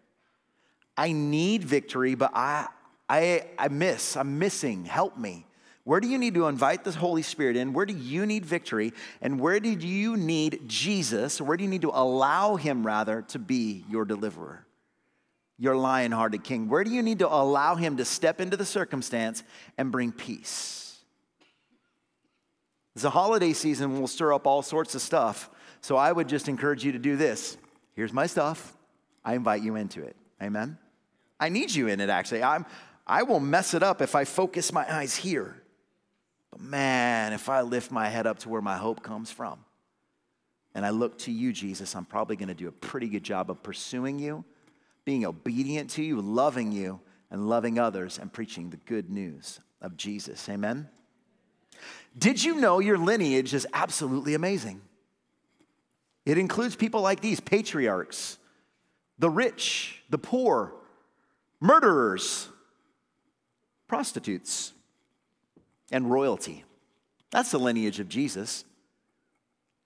I 0.96 1.12
need 1.12 1.64
victory, 1.64 2.14
but 2.14 2.30
I, 2.34 2.68
I, 3.10 3.44
I 3.58 3.68
miss, 3.68 4.16
I'm 4.16 4.38
missing. 4.38 4.86
Help 4.86 5.18
me. 5.18 5.44
Where 5.84 6.00
do 6.00 6.08
you 6.08 6.16
need 6.16 6.32
to 6.32 6.46
invite 6.46 6.82
the 6.84 6.92
Holy 6.92 7.20
Spirit 7.20 7.56
in? 7.56 7.74
Where 7.74 7.84
do 7.84 7.92
you 7.92 8.24
need 8.24 8.46
victory? 8.46 8.94
And 9.20 9.38
where 9.38 9.60
do 9.60 9.68
you 9.68 10.16
need 10.16 10.62
Jesus? 10.66 11.42
Where 11.42 11.58
do 11.58 11.62
you 11.62 11.68
need 11.68 11.82
to 11.82 11.90
allow 11.92 12.56
Him, 12.56 12.86
rather, 12.86 13.20
to 13.28 13.38
be 13.38 13.84
your 13.90 14.06
deliverer? 14.06 14.64
your 15.58 15.76
lion 15.76 16.12
hearted 16.12 16.44
king? 16.44 16.68
Where 16.68 16.84
do 16.84 16.90
you 16.90 17.02
need 17.02 17.18
to 17.18 17.28
allow 17.28 17.74
him 17.74 17.96
to 17.96 18.04
step 18.04 18.40
into 18.40 18.56
the 18.56 18.64
circumstance 18.64 19.42
and 19.76 19.90
bring 19.90 20.12
peace? 20.12 20.87
It's 22.98 23.04
a 23.04 23.10
holiday 23.10 23.52
season, 23.52 23.96
we'll 23.96 24.08
stir 24.08 24.32
up 24.32 24.44
all 24.44 24.60
sorts 24.60 24.96
of 24.96 25.00
stuff. 25.00 25.50
So 25.82 25.96
I 25.96 26.10
would 26.10 26.28
just 26.28 26.48
encourage 26.48 26.84
you 26.84 26.90
to 26.90 26.98
do 26.98 27.14
this. 27.14 27.56
Here's 27.94 28.12
my 28.12 28.26
stuff. 28.26 28.76
I 29.24 29.36
invite 29.36 29.62
you 29.62 29.76
into 29.76 30.02
it. 30.02 30.16
Amen. 30.42 30.76
I 31.38 31.48
need 31.48 31.72
you 31.72 31.86
in 31.86 32.00
it, 32.00 32.10
actually. 32.10 32.42
I'm, 32.42 32.66
I 33.06 33.22
will 33.22 33.38
mess 33.38 33.72
it 33.72 33.84
up 33.84 34.02
if 34.02 34.16
I 34.16 34.24
focus 34.24 34.72
my 34.72 34.84
eyes 34.92 35.14
here. 35.14 35.62
But 36.50 36.60
man, 36.60 37.32
if 37.32 37.48
I 37.48 37.60
lift 37.60 37.92
my 37.92 38.08
head 38.08 38.26
up 38.26 38.40
to 38.40 38.48
where 38.48 38.62
my 38.62 38.76
hope 38.76 39.00
comes 39.00 39.30
from 39.30 39.60
and 40.74 40.84
I 40.84 40.90
look 40.90 41.18
to 41.18 41.30
you, 41.30 41.52
Jesus, 41.52 41.94
I'm 41.94 42.04
probably 42.04 42.34
going 42.34 42.48
to 42.48 42.54
do 42.54 42.66
a 42.66 42.72
pretty 42.72 43.08
good 43.08 43.22
job 43.22 43.48
of 43.48 43.62
pursuing 43.62 44.18
you 44.18 44.44
being 45.04 45.24
obedient 45.24 45.90
to 45.90 46.02
you, 46.02 46.20
loving 46.20 46.72
you, 46.72 46.98
and 47.30 47.48
loving 47.48 47.78
others, 47.78 48.18
and 48.18 48.32
preaching 48.32 48.70
the 48.70 48.76
good 48.76 49.08
news 49.08 49.60
of 49.80 49.96
Jesus. 49.96 50.48
Amen? 50.48 50.88
Did 52.16 52.42
you 52.42 52.56
know 52.56 52.78
your 52.78 52.98
lineage 52.98 53.54
is 53.54 53.66
absolutely 53.72 54.34
amazing? 54.34 54.80
It 56.24 56.38
includes 56.38 56.76
people 56.76 57.00
like 57.00 57.20
these 57.20 57.40
patriarchs, 57.40 58.38
the 59.18 59.30
rich, 59.30 60.02
the 60.10 60.18
poor, 60.18 60.74
murderers, 61.60 62.48
prostitutes, 63.86 64.72
and 65.90 66.10
royalty. 66.10 66.64
That's 67.30 67.50
the 67.50 67.58
lineage 67.58 68.00
of 68.00 68.08
Jesus. 68.08 68.64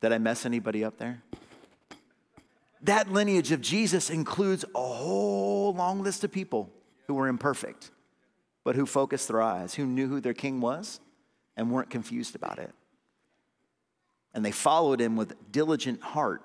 Did 0.00 0.12
I 0.12 0.19
mess 0.19 0.45
anybody 0.45 0.85
up 0.85 0.99
there? 0.99 1.23
that 2.83 3.11
lineage 3.11 3.52
of 3.52 3.61
Jesus 3.61 4.11
includes 4.11 4.64
a 4.75 4.81
whole 4.81 5.73
long 5.75 6.02
list 6.02 6.25
of 6.25 6.33
people 6.33 6.71
who 7.07 7.14
were 7.14 7.29
imperfect, 7.29 7.91
but 8.64 8.75
who 8.75 8.87
focused 8.87 9.29
their 9.29 9.41
eyes, 9.41 9.75
who 9.75 9.87
knew 9.87 10.09
who 10.09 10.21
their 10.21 10.35
king 10.35 10.61
was 10.61 11.00
and 11.56 11.71
weren't 11.71 11.90
confused 11.90 12.35
about 12.35 12.59
it. 12.59 12.73
And 14.35 14.44
they 14.44 14.52
followed 14.52 15.00
him 15.00 15.16
with 15.16 15.52
diligent 15.52 16.00
heart. 16.00 16.42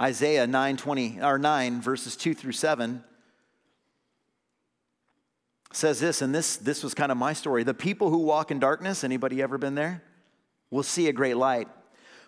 Isaiah 0.00 0.46
9, 0.46 0.76
20, 0.76 1.20
or 1.22 1.38
9 1.38 1.80
verses 1.80 2.16
2 2.16 2.34
through 2.34 2.52
7 2.52 3.02
says 5.72 6.00
this, 6.00 6.22
and 6.22 6.34
this, 6.34 6.56
this 6.56 6.82
was 6.82 6.94
kind 6.94 7.12
of 7.12 7.18
my 7.18 7.32
story. 7.32 7.62
The 7.62 7.74
people 7.74 8.10
who 8.10 8.18
walk 8.18 8.50
in 8.50 8.58
darkness, 8.58 9.04
anybody 9.04 9.42
ever 9.42 9.58
been 9.58 9.74
there? 9.74 10.02
Will 10.70 10.82
see 10.82 11.08
a 11.08 11.12
great 11.12 11.36
light. 11.36 11.68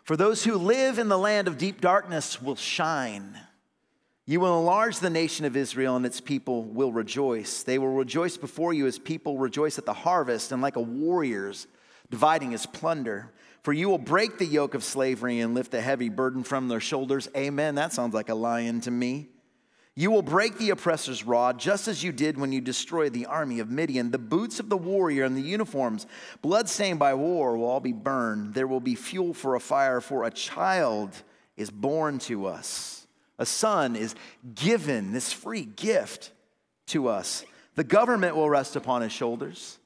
For 0.04 0.16
those 0.16 0.44
who 0.44 0.56
live 0.56 0.98
in 0.98 1.08
the 1.08 1.18
land 1.18 1.46
of 1.46 1.58
deep 1.58 1.80
darkness 1.80 2.40
will 2.42 2.56
shine. 2.56 3.38
You 4.30 4.38
will 4.38 4.60
enlarge 4.60 5.00
the 5.00 5.10
nation 5.10 5.44
of 5.44 5.56
Israel, 5.56 5.96
and 5.96 6.06
its 6.06 6.20
people 6.20 6.62
will 6.62 6.92
rejoice. 6.92 7.64
They 7.64 7.80
will 7.80 7.88
rejoice 7.88 8.36
before 8.36 8.72
you 8.72 8.86
as 8.86 8.96
people 8.96 9.38
rejoice 9.38 9.76
at 9.76 9.86
the 9.86 9.92
harvest, 9.92 10.52
and 10.52 10.62
like 10.62 10.76
a 10.76 10.80
warrior's 10.80 11.66
dividing 12.12 12.52
his 12.52 12.64
plunder. 12.64 13.32
For 13.64 13.72
you 13.72 13.88
will 13.88 13.98
break 13.98 14.38
the 14.38 14.46
yoke 14.46 14.74
of 14.74 14.84
slavery 14.84 15.40
and 15.40 15.52
lift 15.52 15.72
the 15.72 15.80
heavy 15.80 16.10
burden 16.10 16.44
from 16.44 16.68
their 16.68 16.78
shoulders. 16.78 17.28
Amen. 17.36 17.74
That 17.74 17.92
sounds 17.92 18.14
like 18.14 18.28
a 18.28 18.36
lion 18.36 18.80
to 18.82 18.92
me. 18.92 19.30
You 19.96 20.12
will 20.12 20.22
break 20.22 20.58
the 20.58 20.70
oppressor's 20.70 21.24
rod, 21.24 21.58
just 21.58 21.88
as 21.88 22.04
you 22.04 22.12
did 22.12 22.38
when 22.38 22.52
you 22.52 22.60
destroyed 22.60 23.12
the 23.12 23.26
army 23.26 23.58
of 23.58 23.68
Midian. 23.68 24.12
The 24.12 24.18
boots 24.18 24.60
of 24.60 24.68
the 24.68 24.76
warrior 24.76 25.24
and 25.24 25.36
the 25.36 25.42
uniforms, 25.42 26.06
bloodstained 26.40 27.00
by 27.00 27.14
war, 27.14 27.56
will 27.56 27.66
all 27.66 27.80
be 27.80 27.92
burned. 27.92 28.54
There 28.54 28.68
will 28.68 28.78
be 28.78 28.94
fuel 28.94 29.34
for 29.34 29.56
a 29.56 29.60
fire, 29.60 30.00
for 30.00 30.22
a 30.22 30.30
child 30.30 31.20
is 31.56 31.72
born 31.72 32.20
to 32.20 32.46
us. 32.46 32.99
A 33.40 33.46
son 33.46 33.96
is 33.96 34.14
given, 34.55 35.12
this 35.12 35.33
free 35.33 35.64
gift 35.64 36.31
to 36.88 37.09
us. 37.09 37.42
The 37.74 37.85
government 37.85 38.37
will 38.37 38.50
rest 38.50 38.76
upon 38.76 39.00
his 39.00 39.12
shoulders, 39.12 39.79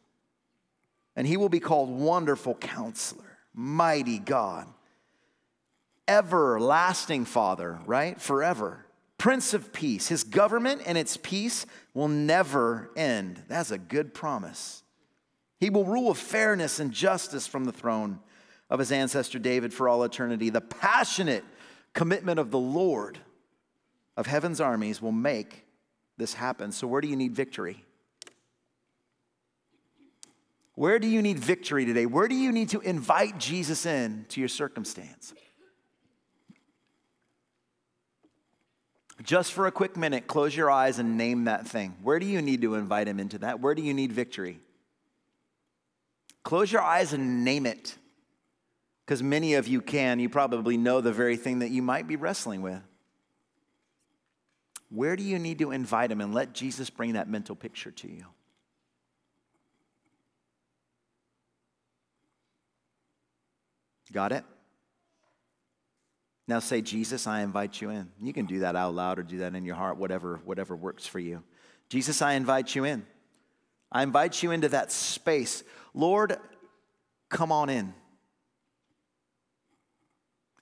and 1.14 1.24
he 1.24 1.36
will 1.36 1.48
be 1.48 1.60
called 1.60 1.88
Wonderful 1.88 2.56
Counselor, 2.56 3.38
Mighty 3.54 4.18
God, 4.18 4.66
Everlasting 6.08 7.24
Father, 7.24 7.78
right? 7.86 8.20
Forever 8.20 8.84
Prince 9.18 9.54
of 9.54 9.72
Peace. 9.72 10.08
His 10.08 10.24
government 10.24 10.82
and 10.84 10.98
its 10.98 11.16
peace 11.16 11.64
will 11.94 12.08
never 12.08 12.90
end. 12.96 13.42
That's 13.48 13.70
a 13.70 13.78
good 13.78 14.12
promise. 14.12 14.82
He 15.60 15.70
will 15.70 15.84
rule 15.84 16.08
with 16.08 16.18
fairness 16.18 16.80
and 16.80 16.90
justice 16.90 17.46
from 17.46 17.64
the 17.64 17.72
throne 17.72 18.18
of 18.68 18.80
his 18.80 18.90
ancestor 18.90 19.38
David 19.38 19.72
for 19.72 19.88
all 19.88 20.02
eternity. 20.02 20.50
The 20.50 20.60
passionate 20.60 21.44
commitment 21.92 22.40
of 22.40 22.50
the 22.50 22.58
Lord 22.58 23.20
of 24.16 24.26
heaven's 24.26 24.60
armies 24.60 25.02
will 25.02 25.12
make 25.12 25.64
this 26.16 26.34
happen. 26.34 26.72
So, 26.72 26.86
where 26.86 27.00
do 27.00 27.08
you 27.08 27.16
need 27.16 27.34
victory? 27.34 27.84
Where 30.76 30.98
do 30.98 31.06
you 31.06 31.22
need 31.22 31.38
victory 31.38 31.84
today? 31.84 32.06
Where 32.06 32.26
do 32.26 32.34
you 32.34 32.50
need 32.50 32.70
to 32.70 32.80
invite 32.80 33.38
Jesus 33.38 33.86
in 33.86 34.26
to 34.30 34.40
your 34.40 34.48
circumstance? 34.48 35.32
Just 39.22 39.52
for 39.52 39.66
a 39.66 39.72
quick 39.72 39.96
minute, 39.96 40.26
close 40.26 40.54
your 40.54 40.70
eyes 40.70 40.98
and 40.98 41.16
name 41.16 41.44
that 41.44 41.66
thing. 41.66 41.96
Where 42.02 42.18
do 42.18 42.26
you 42.26 42.42
need 42.42 42.62
to 42.62 42.74
invite 42.74 43.06
him 43.06 43.20
into 43.20 43.38
that? 43.38 43.60
Where 43.60 43.74
do 43.74 43.82
you 43.82 43.94
need 43.94 44.12
victory? 44.12 44.58
Close 46.42 46.70
your 46.70 46.82
eyes 46.82 47.12
and 47.12 47.44
name 47.44 47.64
it. 47.66 47.96
Because 49.06 49.22
many 49.22 49.54
of 49.54 49.68
you 49.68 49.80
can. 49.80 50.18
You 50.18 50.28
probably 50.28 50.76
know 50.76 51.00
the 51.00 51.12
very 51.12 51.36
thing 51.36 51.60
that 51.60 51.70
you 51.70 51.82
might 51.82 52.08
be 52.08 52.16
wrestling 52.16 52.62
with. 52.62 52.82
Where 54.90 55.16
do 55.16 55.22
you 55.22 55.38
need 55.38 55.58
to 55.58 55.70
invite 55.72 56.10
him 56.10 56.20
and 56.20 56.34
let 56.34 56.52
Jesus 56.52 56.90
bring 56.90 57.14
that 57.14 57.28
mental 57.28 57.56
picture 57.56 57.90
to 57.90 58.08
you? 58.08 58.24
Got 64.12 64.30
it? 64.30 64.44
Now 66.46 66.60
say, 66.60 66.82
Jesus, 66.82 67.26
I 67.26 67.40
invite 67.40 67.80
you 67.80 67.90
in. 67.90 68.08
You 68.22 68.32
can 68.32 68.46
do 68.46 68.60
that 68.60 68.76
out 68.76 68.94
loud 68.94 69.18
or 69.18 69.24
do 69.24 69.38
that 69.38 69.56
in 69.56 69.64
your 69.64 69.74
heart, 69.74 69.96
whatever, 69.96 70.40
whatever 70.44 70.76
works 70.76 71.04
for 71.04 71.18
you. 71.18 71.42
Jesus, 71.88 72.22
I 72.22 72.34
invite 72.34 72.76
you 72.76 72.84
in. 72.84 73.04
I 73.90 74.04
invite 74.04 74.42
you 74.42 74.52
into 74.52 74.68
that 74.68 74.92
space. 74.92 75.64
Lord, 75.94 76.36
come 77.28 77.50
on 77.50 77.70
in. 77.70 77.92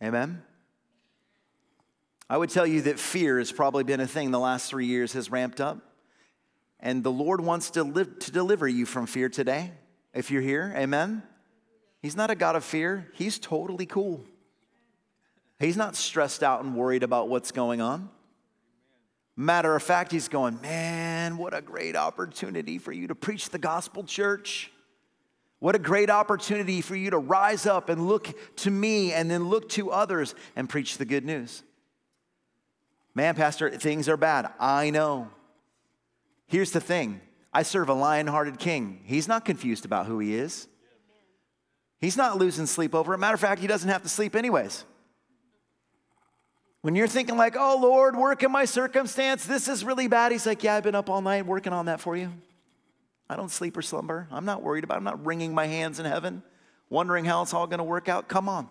Amen. 0.03 0.43
I 2.29 2.37
would 2.37 2.51
tell 2.51 2.67
you 2.67 2.83
that 2.83 2.99
fear 2.99 3.39
has 3.39 3.53
probably 3.53 3.85
been 3.85 4.01
a 4.01 4.07
thing 4.07 4.31
the 4.31 4.39
last 4.39 4.71
three 4.71 4.87
years 4.87 5.13
has 5.13 5.31
ramped 5.31 5.61
up. 5.61 5.79
And 6.81 7.05
the 7.05 7.13
Lord 7.13 7.41
wants 7.41 7.71
to, 7.73 7.85
live, 7.85 8.19
to 8.21 8.31
deliver 8.33 8.67
you 8.67 8.87
from 8.87 9.07
fear 9.07 9.29
today. 9.29 9.73
If 10.13 10.31
you're 10.31 10.43
here, 10.43 10.75
amen. 10.77 11.23
He's 12.01 12.17
not 12.17 12.31
a 12.31 12.35
God 12.35 12.57
of 12.57 12.65
fear, 12.65 13.09
He's 13.15 13.39
totally 13.39 13.87
cool. 13.87 14.25
He's 15.59 15.77
not 15.77 15.95
stressed 15.95 16.43
out 16.43 16.65
and 16.65 16.75
worried 16.75 17.05
about 17.05 17.29
what's 17.29 17.53
going 17.53 17.81
on. 17.81 18.11
Matter 19.37 19.77
of 19.77 19.83
fact, 19.83 20.11
he's 20.11 20.29
going, 20.29 20.61
Man, 20.61 21.39
what 21.39 21.55
a 21.55 21.63
great 21.63 21.95
opportunity 21.95 22.79
for 22.79 22.93
you 22.93 23.07
to 23.07 23.15
preach 23.15 23.49
the 23.49 23.59
gospel, 23.59 24.03
church. 24.03 24.73
What 25.61 25.77
a 25.77 25.79
great 25.79 26.11
opportunity 26.11 26.81
for 26.81 26.97
you 26.97 27.11
to 27.11 27.19
rise 27.19 27.67
up 27.67 27.89
and 27.89 28.09
look 28.09 28.35
to 28.57 28.71
me 28.71 29.13
and 29.13 29.31
then 29.31 29.49
look 29.49 29.69
to 29.71 29.93
others 29.93 30.35
and 30.57 30.69
preach 30.69 30.99
the 30.99 31.05
good 31.05 31.25
news. 31.25 31.63
Man, 33.15 33.35
Pastor, 33.35 33.71
things 33.71 34.09
are 34.09 34.17
bad. 34.17 34.51
I 34.59 34.91
know. 34.91 35.29
Here's 36.47 36.71
the 36.71 36.81
thing 36.81 37.21
I 37.53 37.63
serve 37.63 37.89
a 37.89 37.95
lion 37.95 38.27
hearted 38.27 38.59
king. 38.59 39.01
He's 39.05 39.29
not 39.29 39.45
confused 39.45 39.85
about 39.85 40.07
who 40.07 40.19
he 40.19 40.35
is, 40.35 40.69
he's 41.99 42.17
not 42.17 42.39
losing 42.39 42.67
sleep 42.67 42.95
over 42.95 43.15
it. 43.15 43.19
Matter 43.19 43.35
of 43.35 43.41
fact, 43.41 43.61
he 43.61 43.67
doesn't 43.67 43.89
have 43.89 44.03
to 44.03 44.09
sleep 44.09 44.35
anyways. 44.35 44.85
When 46.83 46.97
you're 46.97 47.07
thinking, 47.07 47.37
like, 47.37 47.55
oh, 47.57 47.79
Lord, 47.81 48.17
work 48.17 48.43
in 48.43 48.51
my 48.51 48.65
circumstance, 48.65 49.47
this 49.47 49.69
is 49.69 49.85
really 49.85 50.09
bad, 50.09 50.33
He's 50.33 50.47
like, 50.47 50.65
yeah, 50.65 50.75
I've 50.75 50.83
been 50.83 50.97
up 50.97 51.09
all 51.09 51.23
night 51.23 51.47
working 51.47 51.73
on 51.73 51.87
that 51.87 52.01
for 52.01 52.17
you. 52.17 52.33
I 53.31 53.37
don't 53.37 53.51
sleep 53.51 53.77
or 53.77 53.83
slumber. 53.83 54.27
I'm 54.31 54.45
not 54.45 54.63
worried 54.63 54.83
about 54.83 54.95
it. 54.95 54.99
I'm 54.99 55.05
not 55.05 55.25
wringing 55.25 55.55
my 55.55 55.67
hands 55.67 56.01
in 56.01 56.07
heaven, 56.07 56.43
wondering 56.91 57.25
how 57.25 57.43
it's 57.43 57.55
all 57.55 57.67
going 57.67 57.79
to 57.79 57.85
work 57.85 58.09
out. 58.09 58.29
Come 58.29 58.49
on. 58.49 58.69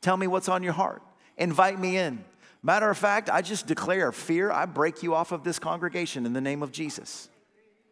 Tell 0.00 0.16
me 0.16 0.26
what's 0.26 0.48
on 0.48 0.62
your 0.62 0.74
heart. 0.74 1.02
Invite 1.38 1.80
me 1.80 1.96
in. 1.96 2.24
Matter 2.66 2.90
of 2.90 2.98
fact, 2.98 3.30
I 3.30 3.42
just 3.42 3.68
declare 3.68 4.10
fear. 4.10 4.50
I 4.50 4.66
break 4.66 5.04
you 5.04 5.14
off 5.14 5.30
of 5.30 5.44
this 5.44 5.60
congregation 5.60 6.26
in 6.26 6.32
the 6.32 6.40
name 6.40 6.64
of 6.64 6.72
Jesus. 6.72 7.28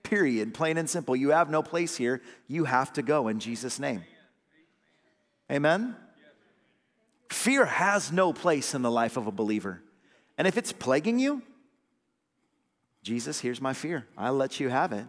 Period. 0.02 0.52
Plain 0.52 0.78
and 0.78 0.90
simple. 0.90 1.14
You 1.14 1.30
have 1.30 1.48
no 1.48 1.62
place 1.62 1.96
here. 1.96 2.20
You 2.48 2.64
have 2.64 2.92
to 2.94 3.02
go 3.02 3.28
in 3.28 3.38
Jesus' 3.38 3.78
name. 3.78 4.02
Amen? 5.48 5.94
Fear 7.30 7.66
has 7.66 8.10
no 8.10 8.32
place 8.32 8.74
in 8.74 8.82
the 8.82 8.90
life 8.90 9.16
of 9.16 9.28
a 9.28 9.30
believer. 9.30 9.80
And 10.38 10.48
if 10.48 10.58
it's 10.58 10.72
plaguing 10.72 11.20
you, 11.20 11.40
Jesus, 13.04 13.38
here's 13.38 13.60
my 13.60 13.74
fear. 13.74 14.08
I'll 14.18 14.34
let 14.34 14.58
you 14.58 14.70
have 14.70 14.92
it. 14.92 15.04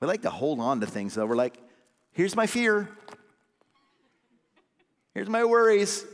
We 0.00 0.06
like 0.06 0.22
to 0.22 0.30
hold 0.30 0.58
on 0.58 0.80
to 0.80 0.86
things 0.86 1.16
though. 1.16 1.26
We're 1.26 1.36
like, 1.36 1.58
here's 2.12 2.34
my 2.34 2.46
fear. 2.46 2.88
Here's 5.12 5.28
my 5.28 5.44
worries. 5.44 6.06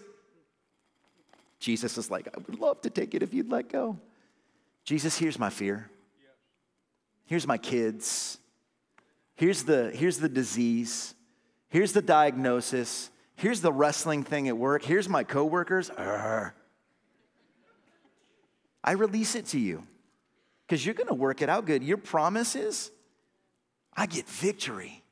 Jesus 1.65 1.97
is 1.97 2.11
like, 2.11 2.29
I 2.29 2.39
would 2.47 2.61
love 2.61 2.83
to 2.83 2.91
take 2.91 3.15
it 3.15 3.23
if 3.23 3.33
you'd 3.33 3.51
let 3.51 3.71
go. 3.71 3.99
Jesus, 4.85 5.17
here's 5.17 5.39
my 5.39 5.49
fear. 5.49 5.91
Here's 7.25 7.47
my 7.47 7.57
kids. 7.57 8.37
Here's 9.35 9.63
the, 9.63 9.91
here's 9.95 10.19
the 10.19 10.29
disease. 10.29 11.15
Here's 11.71 11.95
the 11.95 12.03
diagnosis. 12.03 13.09
Here's 13.37 13.63
the 13.63 13.73
wrestling 13.73 14.25
thing 14.25 14.47
at 14.49 14.59
work. 14.59 14.85
Here's 14.85 15.09
my 15.09 15.25
coworkers. 15.25 15.89
Urgh. 15.89 16.53
I 18.85 18.93
release 18.93 19.35
it 19.35 19.47
to 19.47 19.59
you 19.59 19.87
because 20.67 20.85
you're 20.85 20.95
going 20.95 21.09
to 21.09 21.15
work 21.15 21.41
it 21.41 21.49
out 21.49 21.65
good. 21.65 21.83
Your 21.83 21.97
promise 21.97 22.57
is 22.57 22.91
I 23.97 24.05
get 24.05 24.29
victory. 24.29 25.03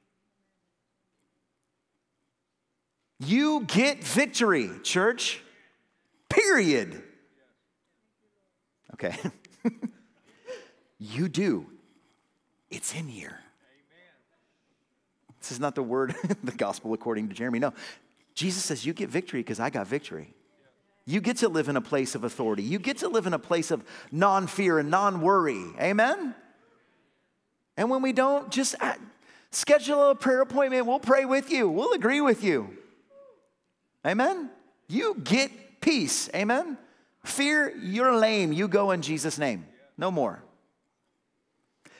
You 3.21 3.65
get 3.67 4.05
victory, 4.05 4.69
church. 4.83 5.43
Period. 6.33 7.03
Okay. 8.95 9.17
you 10.99 11.29
do. 11.29 11.67
It's 12.71 12.95
in 12.95 13.07
here. 13.07 13.39
This 15.41 15.53
is 15.53 15.61
not 15.61 15.75
the 15.75 15.83
word, 15.83 16.15
the 16.45 16.53
gospel 16.53 16.95
according 16.95 17.29
to 17.29 17.35
Jeremy. 17.35 17.59
No. 17.59 17.75
Jesus 18.35 18.65
says, 18.65 18.87
You 18.87 18.93
get 18.93 19.11
victory 19.11 19.41
because 19.41 19.61
I 19.61 19.71
got 19.71 19.87
victory. 19.87 20.35
You 21.05 21.21
get 21.21 21.39
to 21.39 21.49
live 21.49 21.69
in 21.69 21.77
a 21.77 21.81
place 21.81 22.15
of 22.15 22.23
authority. 22.23 22.63
You 22.63 22.79
get 22.79 22.99
to 22.99 23.09
live 23.09 23.27
in 23.27 23.35
a 23.35 23.39
place 23.39 23.71
of 23.71 23.85
non 24.13 24.47
fear 24.47 24.79
and 24.79 24.91
non 24.91 25.21
worry. 25.21 25.65
Amen? 25.81 26.35
And 27.77 27.91
when 27.91 28.03
we 28.03 28.13
don't, 28.13 28.51
just 28.51 28.77
schedule 29.51 30.11
a 30.11 30.15
prayer 30.15 30.43
appointment. 30.43 30.87
We'll 30.87 31.01
pray 31.01 31.25
with 31.25 31.51
you, 31.51 31.69
we'll 31.69 31.93
agree 31.93 32.21
with 32.21 32.45
you. 32.45 32.77
Amen? 34.07 34.51
You 34.89 35.17
get 35.23 35.51
peace. 35.83 36.31
Amen? 36.35 36.79
Fear, 37.25 37.77
you're 37.77 38.17
lame. 38.17 38.53
You 38.53 38.69
go 38.69 38.91
in 38.93 39.03
Jesus' 39.03 39.39
name. 39.39 39.67
No 39.99 40.11
more. 40.11 40.43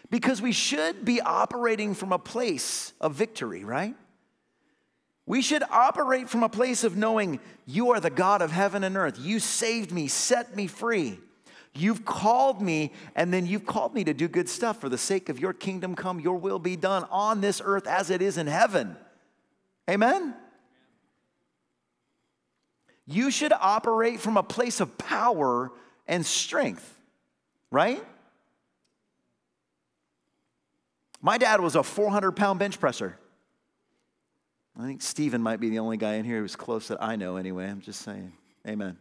Because 0.09 0.41
we 0.41 0.53
should 0.53 1.05
be 1.05 1.21
operating 1.21 1.95
from 1.95 2.13
a 2.13 2.19
place 2.19 2.93
of 3.01 3.15
victory, 3.15 3.65
right? 3.65 3.95
We 5.27 5.43
should 5.43 5.63
operate 5.71 6.29
from 6.29 6.43
a 6.43 6.49
place 6.49 6.85
of 6.85 6.97
knowing 6.97 7.41
you 7.67 7.91
are 7.91 8.01
the 8.01 8.11
God 8.11 8.43
of 8.43 8.51
heaven 8.51 8.85
and 8.85 8.97
earth. 8.97 9.19
You 9.19 9.39
saved 9.39 9.93
me, 9.93 10.09
set 10.09 10.57
me 10.57 10.67
free. 10.67 11.19
You've 11.75 12.05
called 12.05 12.61
me, 12.61 12.93
and 13.15 13.33
then 13.33 13.47
you've 13.47 13.65
called 13.65 13.95
me 13.95 14.05
to 14.05 14.13
do 14.13 14.29
good 14.29 14.49
stuff 14.49 14.81
for 14.81 14.89
the 14.89 14.99
sake 14.99 15.29
of 15.29 15.39
your 15.39 15.55
kingdom 15.55 15.95
come, 15.95 16.21
your 16.21 16.37
will 16.37 16.59
be 16.59 16.77
done 16.77 17.07
on 17.11 17.41
this 17.41 17.63
earth 17.65 17.87
as 17.87 18.11
it 18.11 18.21
is 18.21 18.37
in 18.37 18.47
heaven. 18.47 18.97
Amen? 19.89 20.35
You 23.13 23.31
should 23.31 23.53
operate 23.53 24.21
from 24.21 24.37
a 24.37 24.43
place 24.43 24.81
of 24.81 24.97
power 24.97 25.71
and 26.09 26.25
strength, 26.25 26.99
right? 27.71 28.03
My 31.21 31.37
dad 31.37 31.61
was 31.61 31.77
a 31.77 31.83
400 31.83 32.33
pound 32.33 32.59
bench 32.59 32.81
presser. 32.81 33.19
I 34.79 34.87
think 34.87 35.03
Stephen 35.03 35.43
might 35.43 35.61
be 35.61 35.69
the 35.69 35.79
only 35.79 35.99
guy 35.99 36.15
in 36.15 36.25
here 36.25 36.41
who's 36.41 36.57
close 36.57 36.89
that 36.89 37.03
I 37.03 37.17
know 37.17 37.37
anyway. 37.37 37.69
I'm 37.69 37.83
just 37.83 38.01
saying. 38.01 38.33
Amen. 38.67 38.97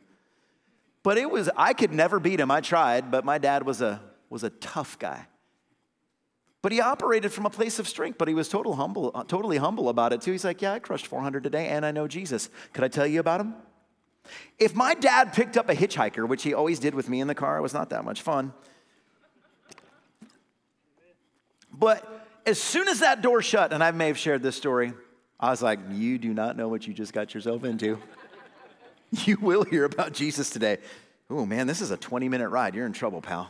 But 1.04 1.17
it 1.17 1.32
was, 1.32 1.50
I 1.56 1.74
could 1.74 1.93
never 1.93 2.19
beat 2.19 2.39
him. 2.39 2.52
I 2.52 2.60
tried, 2.60 3.10
but 3.10 3.24
my 3.24 3.38
dad 3.38 3.65
was 3.65 3.82
a, 3.82 4.02
was 4.30 4.43
a 4.43 4.50
tough 4.50 5.00
guy. 5.00 5.26
But 6.62 6.74
he 6.74 6.82
operated 6.82 7.32
from 7.32 7.45
a 7.45 7.50
place 7.50 7.80
of 7.80 7.88
strength, 7.88 8.17
but 8.17 8.28
he 8.28 8.34
was 8.34 8.50
total 8.50 8.76
humble, 8.76 9.12
totally 9.28 9.58
humble 9.58 9.89
about 9.89 10.13
it 10.13 10.21
too. 10.21 10.34
He's 10.34 10.43
like, 10.43 10.62
Yeah, 10.62 10.74
I 10.74 10.80
crushed 10.80 11.08
400 11.08 11.41
today 11.41 11.69
and 11.69 11.86
I 11.86 11.91
know 11.91 12.08
Jesus. 12.08 12.50
Could 12.74 12.84
I 12.84 12.88
tell 12.88 13.08
you 13.08 13.19
about 13.19 13.39
him? 13.39 13.56
If 14.60 14.76
my 14.76 14.94
dad 14.94 15.34
picked 15.34 15.58
up 15.58 15.70
a 15.70 15.76
hitchhiker, 15.76 16.28
which 16.28 16.44
he 16.44 16.54
always 16.54 16.80
did 16.80 16.94
with 16.94 17.10
me 17.10 17.20
in 17.20 17.28
the 17.28 17.36
car, 17.36 17.58
it 17.58 17.62
was 17.62 17.74
not 17.74 17.90
that 17.90 18.06
much 18.06 18.22
fun. 18.22 18.54
But 21.74 22.28
as 22.46 22.62
soon 22.62 22.88
as 22.88 23.00
that 23.00 23.22
door 23.22 23.42
shut, 23.42 23.74
and 23.74 23.84
I 23.84 23.92
may 23.92 24.08
have 24.08 24.18
shared 24.18 24.44
this 24.44 24.56
story, 24.56 24.94
I 25.40 25.50
was 25.50 25.62
like, 25.62 25.80
You 25.92 26.18
do 26.18 26.34
not 26.34 26.58
know 26.58 26.68
what 26.68 26.86
you 26.86 26.94
just 26.94 27.14
got 27.14 27.34
yourself 27.34 27.64
into. 27.64 27.98
you 29.12 29.38
will 29.42 29.64
hear 29.64 29.86
about 29.86 30.14
Jesus 30.14 30.50
today. 30.50 30.78
Oh 31.30 31.46
man, 31.46 31.66
this 31.66 31.82
is 31.82 31.92
a 31.92 31.98
20 31.98 32.30
minute 32.30 32.50
ride. 32.50 32.76
You're 32.76 32.86
in 32.86 32.94
trouble, 32.94 33.22
pal. 33.22 33.50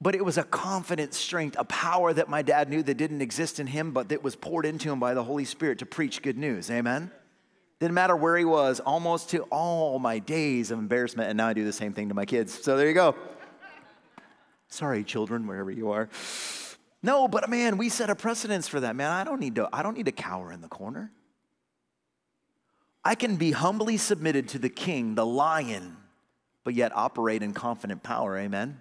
But 0.00 0.14
it 0.14 0.24
was 0.24 0.36
a 0.36 0.44
confident 0.44 1.14
strength, 1.14 1.56
a 1.58 1.64
power 1.64 2.12
that 2.12 2.28
my 2.28 2.42
dad 2.42 2.68
knew 2.68 2.82
that 2.82 2.94
didn't 2.94 3.22
exist 3.22 3.58
in 3.58 3.66
him, 3.66 3.92
but 3.92 4.10
that 4.10 4.22
was 4.22 4.36
poured 4.36 4.66
into 4.66 4.92
him 4.92 5.00
by 5.00 5.14
the 5.14 5.24
Holy 5.24 5.46
Spirit 5.46 5.78
to 5.78 5.86
preach 5.86 6.20
good 6.20 6.36
news. 6.36 6.70
Amen? 6.70 7.10
Didn't 7.78 7.94
matter 7.94 8.16
where 8.16 8.36
he 8.36 8.44
was, 8.44 8.80
almost 8.80 9.30
to 9.30 9.42
all 9.44 9.98
my 9.98 10.18
days 10.18 10.70
of 10.70 10.78
embarrassment. 10.78 11.28
And 11.28 11.36
now 11.36 11.48
I 11.48 11.52
do 11.52 11.64
the 11.64 11.72
same 11.72 11.92
thing 11.92 12.08
to 12.08 12.14
my 12.14 12.24
kids. 12.24 12.52
So 12.62 12.76
there 12.76 12.88
you 12.88 12.94
go. 12.94 13.14
Sorry, 14.68 15.04
children, 15.04 15.46
wherever 15.46 15.70
you 15.70 15.90
are. 15.90 16.08
No, 17.02 17.28
but 17.28 17.48
man, 17.48 17.76
we 17.76 17.88
set 17.88 18.10
a 18.10 18.14
precedence 18.14 18.66
for 18.66 18.80
that, 18.80 18.96
man. 18.96 19.10
I 19.10 19.24
don't 19.24 19.40
need 19.40 19.56
to, 19.56 19.68
I 19.72 19.82
don't 19.82 19.96
need 19.96 20.06
to 20.06 20.12
cower 20.12 20.50
in 20.50 20.60
the 20.60 20.68
corner. 20.68 21.12
I 23.04 23.14
can 23.14 23.36
be 23.36 23.52
humbly 23.52 23.98
submitted 23.98 24.48
to 24.48 24.58
the 24.58 24.68
king, 24.68 25.14
the 25.14 25.24
lion, 25.24 25.96
but 26.64 26.74
yet 26.74 26.90
operate 26.96 27.42
in 27.42 27.52
confident 27.52 28.02
power. 28.02 28.36
Amen. 28.36 28.80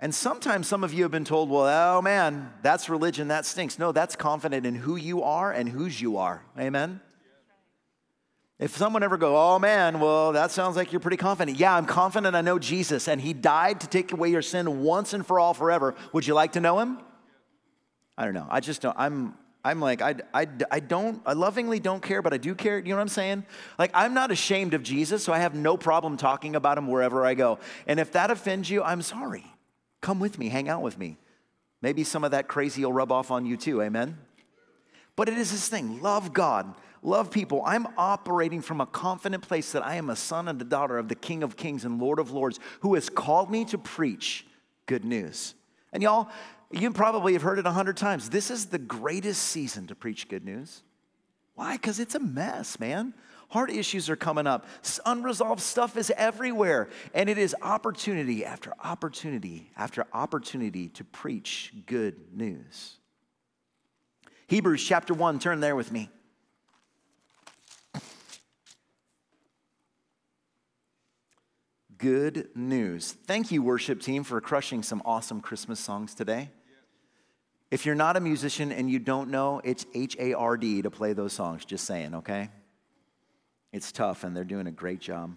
And 0.00 0.14
sometimes 0.14 0.66
some 0.66 0.82
of 0.82 0.94
you 0.94 1.02
have 1.02 1.12
been 1.12 1.24
told, 1.24 1.50
well, 1.50 1.98
oh 1.98 2.00
man, 2.02 2.52
that's 2.62 2.88
religion, 2.88 3.28
that 3.28 3.44
stinks. 3.44 3.78
No, 3.78 3.92
that's 3.92 4.16
confident 4.16 4.64
in 4.64 4.74
who 4.74 4.96
you 4.96 5.22
are 5.22 5.52
and 5.52 5.68
whose 5.68 6.00
you 6.00 6.16
are. 6.16 6.44
Amen. 6.58 7.00
If 8.62 8.76
someone 8.76 9.02
ever 9.02 9.16
go, 9.16 9.36
oh 9.36 9.58
man, 9.58 9.98
well, 9.98 10.30
that 10.34 10.52
sounds 10.52 10.76
like 10.76 10.92
you're 10.92 11.00
pretty 11.00 11.16
confident. 11.16 11.58
Yeah, 11.58 11.74
I'm 11.74 11.84
confident 11.84 12.36
I 12.36 12.42
know 12.42 12.60
Jesus 12.60 13.08
and 13.08 13.20
he 13.20 13.32
died 13.32 13.80
to 13.80 13.88
take 13.88 14.12
away 14.12 14.30
your 14.30 14.40
sin 14.40 14.84
once 14.84 15.14
and 15.14 15.26
for 15.26 15.40
all 15.40 15.52
forever. 15.52 15.96
Would 16.12 16.28
you 16.28 16.34
like 16.34 16.52
to 16.52 16.60
know 16.60 16.78
him? 16.78 17.00
I 18.16 18.24
don't 18.24 18.34
know. 18.34 18.46
I 18.48 18.60
just 18.60 18.80
don't. 18.80 18.94
I'm, 18.96 19.34
I'm 19.64 19.80
like, 19.80 20.00
I, 20.00 20.14
I, 20.32 20.46
I 20.70 20.78
don't, 20.78 21.20
I 21.26 21.32
lovingly 21.32 21.80
don't 21.80 22.00
care, 22.00 22.22
but 22.22 22.32
I 22.32 22.36
do 22.36 22.54
care. 22.54 22.78
You 22.78 22.90
know 22.90 22.96
what 22.96 23.02
I'm 23.02 23.08
saying? 23.08 23.44
Like, 23.80 23.90
I'm 23.94 24.14
not 24.14 24.30
ashamed 24.30 24.74
of 24.74 24.84
Jesus, 24.84 25.24
so 25.24 25.32
I 25.32 25.40
have 25.40 25.56
no 25.56 25.76
problem 25.76 26.16
talking 26.16 26.54
about 26.54 26.78
him 26.78 26.86
wherever 26.86 27.26
I 27.26 27.34
go. 27.34 27.58
And 27.88 27.98
if 27.98 28.12
that 28.12 28.30
offends 28.30 28.70
you, 28.70 28.84
I'm 28.84 29.02
sorry. 29.02 29.44
Come 30.02 30.20
with 30.20 30.38
me, 30.38 30.50
hang 30.50 30.68
out 30.68 30.82
with 30.82 30.98
me. 30.98 31.16
Maybe 31.80 32.04
some 32.04 32.22
of 32.22 32.30
that 32.30 32.46
crazy 32.46 32.84
will 32.84 32.92
rub 32.92 33.10
off 33.10 33.32
on 33.32 33.44
you 33.44 33.56
too, 33.56 33.82
amen? 33.82 34.18
But 35.16 35.28
it 35.28 35.36
is 35.36 35.50
this 35.50 35.68
thing 35.68 36.00
love 36.00 36.32
God, 36.32 36.76
love 37.02 37.30
people. 37.30 37.62
I'm 37.66 37.86
operating 37.96 38.62
from 38.62 38.80
a 38.80 38.86
confident 38.86 39.46
place 39.46 39.72
that 39.72 39.84
I 39.84 39.96
am 39.96 40.08
a 40.08 40.16
son 40.16 40.48
and 40.48 40.60
a 40.60 40.64
daughter 40.64 40.98
of 40.98 41.08
the 41.08 41.14
King 41.14 41.42
of 41.42 41.56
Kings 41.56 41.84
and 41.84 42.00
Lord 42.00 42.18
of 42.18 42.30
Lords 42.30 42.58
who 42.80 42.94
has 42.94 43.08
called 43.10 43.50
me 43.50 43.64
to 43.66 43.78
preach 43.78 44.46
good 44.86 45.04
news. 45.04 45.54
And 45.92 46.02
y'all, 46.02 46.28
you 46.70 46.90
probably 46.92 47.34
have 47.34 47.42
heard 47.42 47.58
it 47.58 47.66
a 47.66 47.72
hundred 47.72 47.96
times. 47.96 48.30
This 48.30 48.50
is 48.50 48.66
the 48.66 48.78
greatest 48.78 49.42
season 49.42 49.88
to 49.88 49.94
preach 49.94 50.28
good 50.28 50.44
news. 50.44 50.82
Why? 51.54 51.76
Because 51.76 52.00
it's 52.00 52.14
a 52.14 52.20
mess, 52.20 52.80
man. 52.80 53.12
Heart 53.50 53.70
issues 53.70 54.08
are 54.08 54.16
coming 54.16 54.46
up. 54.46 54.66
Unresolved 55.04 55.60
stuff 55.60 55.98
is 55.98 56.10
everywhere. 56.16 56.88
And 57.12 57.28
it 57.28 57.36
is 57.36 57.54
opportunity 57.60 58.46
after 58.46 58.72
opportunity 58.82 59.70
after 59.76 60.06
opportunity 60.14 60.88
to 60.88 61.04
preach 61.04 61.74
good 61.84 62.16
news. 62.32 62.96
Hebrews 64.46 64.82
chapter 64.82 65.12
1, 65.12 65.38
turn 65.38 65.60
there 65.60 65.76
with 65.76 65.92
me. 65.92 66.08
Good 72.02 72.48
news. 72.56 73.12
Thank 73.12 73.52
you, 73.52 73.62
worship 73.62 74.00
team, 74.00 74.24
for 74.24 74.40
crushing 74.40 74.82
some 74.82 75.02
awesome 75.04 75.40
Christmas 75.40 75.78
songs 75.78 76.16
today. 76.16 76.50
If 77.70 77.86
you're 77.86 77.94
not 77.94 78.16
a 78.16 78.20
musician 78.20 78.72
and 78.72 78.90
you 78.90 78.98
don't 78.98 79.30
know, 79.30 79.60
it's 79.62 79.86
H 79.94 80.16
A 80.18 80.34
R 80.34 80.56
D 80.56 80.82
to 80.82 80.90
play 80.90 81.12
those 81.12 81.32
songs, 81.32 81.64
just 81.64 81.84
saying, 81.84 82.16
okay? 82.16 82.50
It's 83.72 83.92
tough 83.92 84.24
and 84.24 84.36
they're 84.36 84.42
doing 84.42 84.66
a 84.66 84.72
great 84.72 84.98
job. 84.98 85.36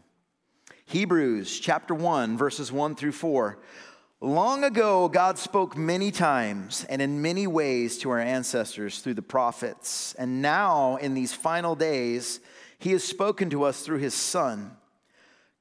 Hebrews 0.86 1.60
chapter 1.60 1.93
1, 1.93 2.36
verses 2.36 2.71
1 2.71 2.95
through 2.95 3.12
4. 3.12 3.60
Long 4.19 4.63
ago, 4.63 5.08
God 5.08 5.38
spoke 5.38 5.78
many 5.78 6.10
times 6.10 6.84
and 6.89 6.99
in 6.99 7.21
many 7.21 7.45
ways 7.45 7.99
to 7.99 8.10
our 8.10 8.19
ancestors 8.19 9.01
through 9.01 9.13
the 9.13 9.21
prophets. 9.21 10.15
And 10.17 10.41
now, 10.41 10.95
in 10.95 11.13
these 11.13 11.32
final 11.32 11.75
days, 11.75 12.39
He 12.80 12.91
has 12.93 13.04
spoken 13.04 13.51
to 13.51 13.65
us 13.65 13.84
through 13.84 13.99
His 13.99 14.15
Son. 14.15 14.75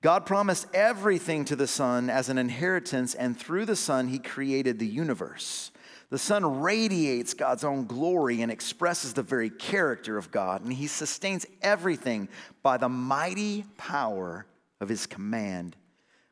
God 0.05 0.27
promised 0.27 0.67
everything 0.75 1.47
to 1.47 1.57
the 1.57 1.67
Son 1.67 2.11
as 2.11 2.29
an 2.29 2.37
inheritance, 2.37 3.15
and 3.15 3.35
through 3.35 3.65
the 3.65 3.75
Son, 3.75 4.09
He 4.09 4.19
created 4.19 4.79
the 4.79 4.87
universe. 4.87 5.71
The 6.11 6.19
Son 6.19 6.61
radiates 6.61 7.33
God's 7.33 7.65
own 7.65 7.87
glory 7.87 8.43
and 8.43 8.53
expresses 8.53 9.15
the 9.15 9.23
very 9.23 9.49
character 9.49 10.19
of 10.19 10.31
God, 10.31 10.63
and 10.63 10.75
He 10.75 10.89
sustains 10.89 11.47
everything 11.63 12.29
by 12.63 12.77
the 12.77 12.91
mighty 12.91 13.65
power 13.79 14.45
of 14.79 14.91
His 14.91 15.07
command. 15.07 15.75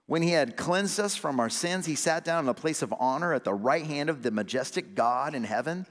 When 0.04 0.20
he 0.20 0.32
had 0.32 0.58
cleansed 0.58 1.00
us 1.00 1.16
from 1.16 1.40
our 1.40 1.48
sins, 1.48 1.86
he 1.86 1.94
sat 1.94 2.26
down 2.26 2.44
in 2.44 2.50
a 2.50 2.54
place 2.54 2.82
of 2.82 2.92
honor 3.00 3.32
at 3.32 3.44
the 3.44 3.54
right 3.54 3.86
hand 3.86 4.10
of 4.10 4.22
the 4.22 4.30
majestic 4.30 4.94
God 4.94 5.34
in 5.34 5.44
heaven. 5.44 5.86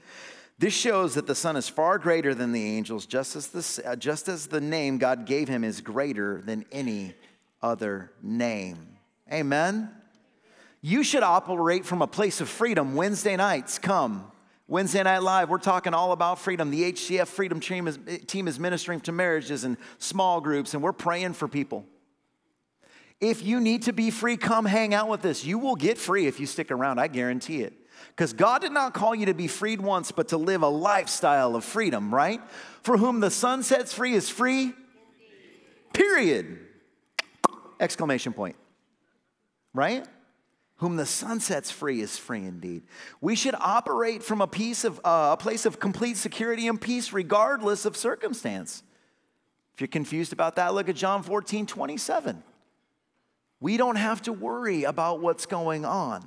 This 0.56 0.74
shows 0.74 1.14
that 1.14 1.26
the 1.26 1.34
Son 1.34 1.56
is 1.56 1.68
far 1.68 1.98
greater 1.98 2.32
than 2.32 2.52
the 2.52 2.76
angels, 2.76 3.06
just 3.06 3.34
as 3.34 3.48
the, 3.48 3.96
just 3.96 4.28
as 4.28 4.46
the 4.46 4.60
name 4.60 4.98
God 4.98 5.26
gave 5.26 5.48
him 5.48 5.64
is 5.64 5.80
greater 5.80 6.40
than 6.42 6.64
any 6.70 7.14
other 7.62 8.12
name. 8.22 8.98
Amen. 9.32 9.90
You 10.80 11.02
should 11.02 11.22
operate 11.22 11.86
from 11.86 12.02
a 12.02 12.06
place 12.06 12.40
of 12.40 12.48
freedom. 12.48 12.94
Wednesday 12.94 13.36
nights, 13.36 13.78
come. 13.78 14.30
Wednesday 14.72 15.02
Night 15.02 15.22
Live, 15.22 15.50
we're 15.50 15.58
talking 15.58 15.92
all 15.92 16.12
about 16.12 16.38
freedom. 16.38 16.70
The 16.70 16.92
HCF 16.92 17.26
Freedom 17.26 17.60
team 17.60 17.86
is, 17.86 17.98
team 18.26 18.48
is 18.48 18.58
ministering 18.58 19.00
to 19.00 19.12
marriages 19.12 19.64
and 19.64 19.76
small 19.98 20.40
groups, 20.40 20.72
and 20.72 20.82
we're 20.82 20.92
praying 20.92 21.34
for 21.34 21.46
people. 21.46 21.84
If 23.20 23.44
you 23.44 23.60
need 23.60 23.82
to 23.82 23.92
be 23.92 24.10
free, 24.10 24.36
come 24.36 24.64
hang 24.64 24.94
out 24.94 25.08
with 25.08 25.24
us. 25.26 25.44
You 25.44 25.58
will 25.58 25.76
get 25.76 25.98
free 25.98 26.26
if 26.26 26.40
you 26.40 26.46
stick 26.46 26.70
around, 26.70 26.98
I 26.98 27.08
guarantee 27.08 27.60
it. 27.60 27.74
Because 28.08 28.32
God 28.32 28.62
did 28.62 28.72
not 28.72 28.94
call 28.94 29.14
you 29.14 29.26
to 29.26 29.34
be 29.34 29.46
freed 29.46 29.80
once, 29.80 30.10
but 30.10 30.28
to 30.28 30.38
live 30.38 30.62
a 30.62 30.68
lifestyle 30.68 31.54
of 31.54 31.64
freedom, 31.64 32.12
right? 32.12 32.40
For 32.82 32.96
whom 32.96 33.20
the 33.20 33.30
Son 33.30 33.62
sets 33.62 33.92
free 33.92 34.14
is 34.14 34.30
free, 34.30 34.72
period. 35.92 36.61
Exclamation 37.82 38.32
point. 38.32 38.54
Right? 39.74 40.06
Whom 40.76 40.96
the 40.96 41.04
Son 41.04 41.40
sets 41.40 41.70
free 41.70 42.00
is 42.00 42.16
free 42.16 42.44
indeed. 42.44 42.84
We 43.20 43.34
should 43.34 43.56
operate 43.58 44.22
from 44.22 44.40
a, 44.40 44.46
piece 44.46 44.84
of, 44.84 45.00
uh, 45.04 45.30
a 45.32 45.36
place 45.36 45.66
of 45.66 45.80
complete 45.80 46.16
security 46.16 46.68
and 46.68 46.80
peace, 46.80 47.12
regardless 47.12 47.84
of 47.84 47.96
circumstance. 47.96 48.84
If 49.74 49.80
you're 49.80 49.88
confused 49.88 50.32
about 50.32 50.56
that, 50.56 50.74
look 50.74 50.88
at 50.88 50.94
John 50.94 51.24
14, 51.24 51.66
27. 51.66 52.42
We 53.60 53.76
don't 53.76 53.96
have 53.96 54.22
to 54.22 54.32
worry 54.32 54.84
about 54.84 55.20
what's 55.20 55.46
going 55.46 55.84
on. 55.84 56.22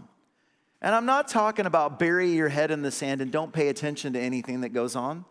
And 0.82 0.94
I'm 0.94 1.06
not 1.06 1.30
talking 1.30 1.66
about 1.66 2.00
bury 2.00 2.32
your 2.32 2.50
head 2.50 2.70
in 2.70 2.82
the 2.82 2.92
sand 2.92 3.22
and 3.22 3.32
don't 3.32 3.54
pay 3.54 3.70
attention 3.70 4.14
to 4.14 4.20
anything 4.20 4.62
that 4.62 4.70
goes 4.70 4.96
on. 4.96 5.26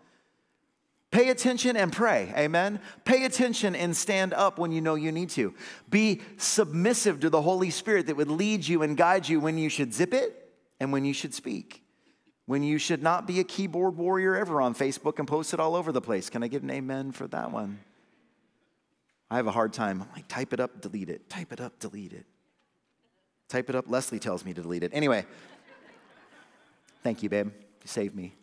Pay 1.14 1.28
attention 1.28 1.76
and 1.76 1.92
pray. 1.92 2.34
Amen. 2.36 2.80
Pay 3.04 3.24
attention 3.24 3.76
and 3.76 3.96
stand 3.96 4.34
up 4.34 4.58
when 4.58 4.72
you 4.72 4.80
know 4.80 4.96
you 4.96 5.12
need 5.12 5.30
to. 5.30 5.54
Be 5.88 6.20
submissive 6.38 7.20
to 7.20 7.30
the 7.30 7.40
Holy 7.40 7.70
Spirit 7.70 8.08
that 8.08 8.16
would 8.16 8.28
lead 8.28 8.66
you 8.66 8.82
and 8.82 8.96
guide 8.96 9.28
you 9.28 9.38
when 9.38 9.56
you 9.56 9.68
should 9.68 9.94
zip 9.94 10.12
it 10.12 10.52
and 10.80 10.92
when 10.92 11.04
you 11.04 11.12
should 11.12 11.32
speak. 11.32 11.84
When 12.46 12.64
you 12.64 12.78
should 12.78 13.00
not 13.00 13.28
be 13.28 13.38
a 13.38 13.44
keyboard 13.44 13.96
warrior 13.96 14.34
ever 14.34 14.60
on 14.60 14.74
Facebook 14.74 15.20
and 15.20 15.28
post 15.28 15.54
it 15.54 15.60
all 15.60 15.76
over 15.76 15.92
the 15.92 16.00
place. 16.00 16.28
Can 16.28 16.42
I 16.42 16.48
get 16.48 16.64
an 16.64 16.70
amen 16.72 17.12
for 17.12 17.28
that 17.28 17.52
one? 17.52 17.78
I 19.30 19.36
have 19.36 19.46
a 19.46 19.52
hard 19.52 19.72
time. 19.72 20.02
I'm 20.02 20.08
like, 20.16 20.26
type 20.26 20.52
it 20.52 20.58
up, 20.58 20.80
delete 20.80 21.10
it. 21.10 21.30
Type 21.30 21.52
it 21.52 21.60
up, 21.60 21.78
delete 21.78 22.12
it. 22.12 22.26
Type 23.48 23.70
it 23.70 23.76
up. 23.76 23.84
Leslie 23.86 24.18
tells 24.18 24.44
me 24.44 24.52
to 24.52 24.62
delete 24.62 24.82
it. 24.82 24.90
Anyway, 24.92 25.24
thank 27.04 27.22
you, 27.22 27.28
babe. 27.28 27.52
You 27.54 27.86
saved 27.86 28.16
me. 28.16 28.34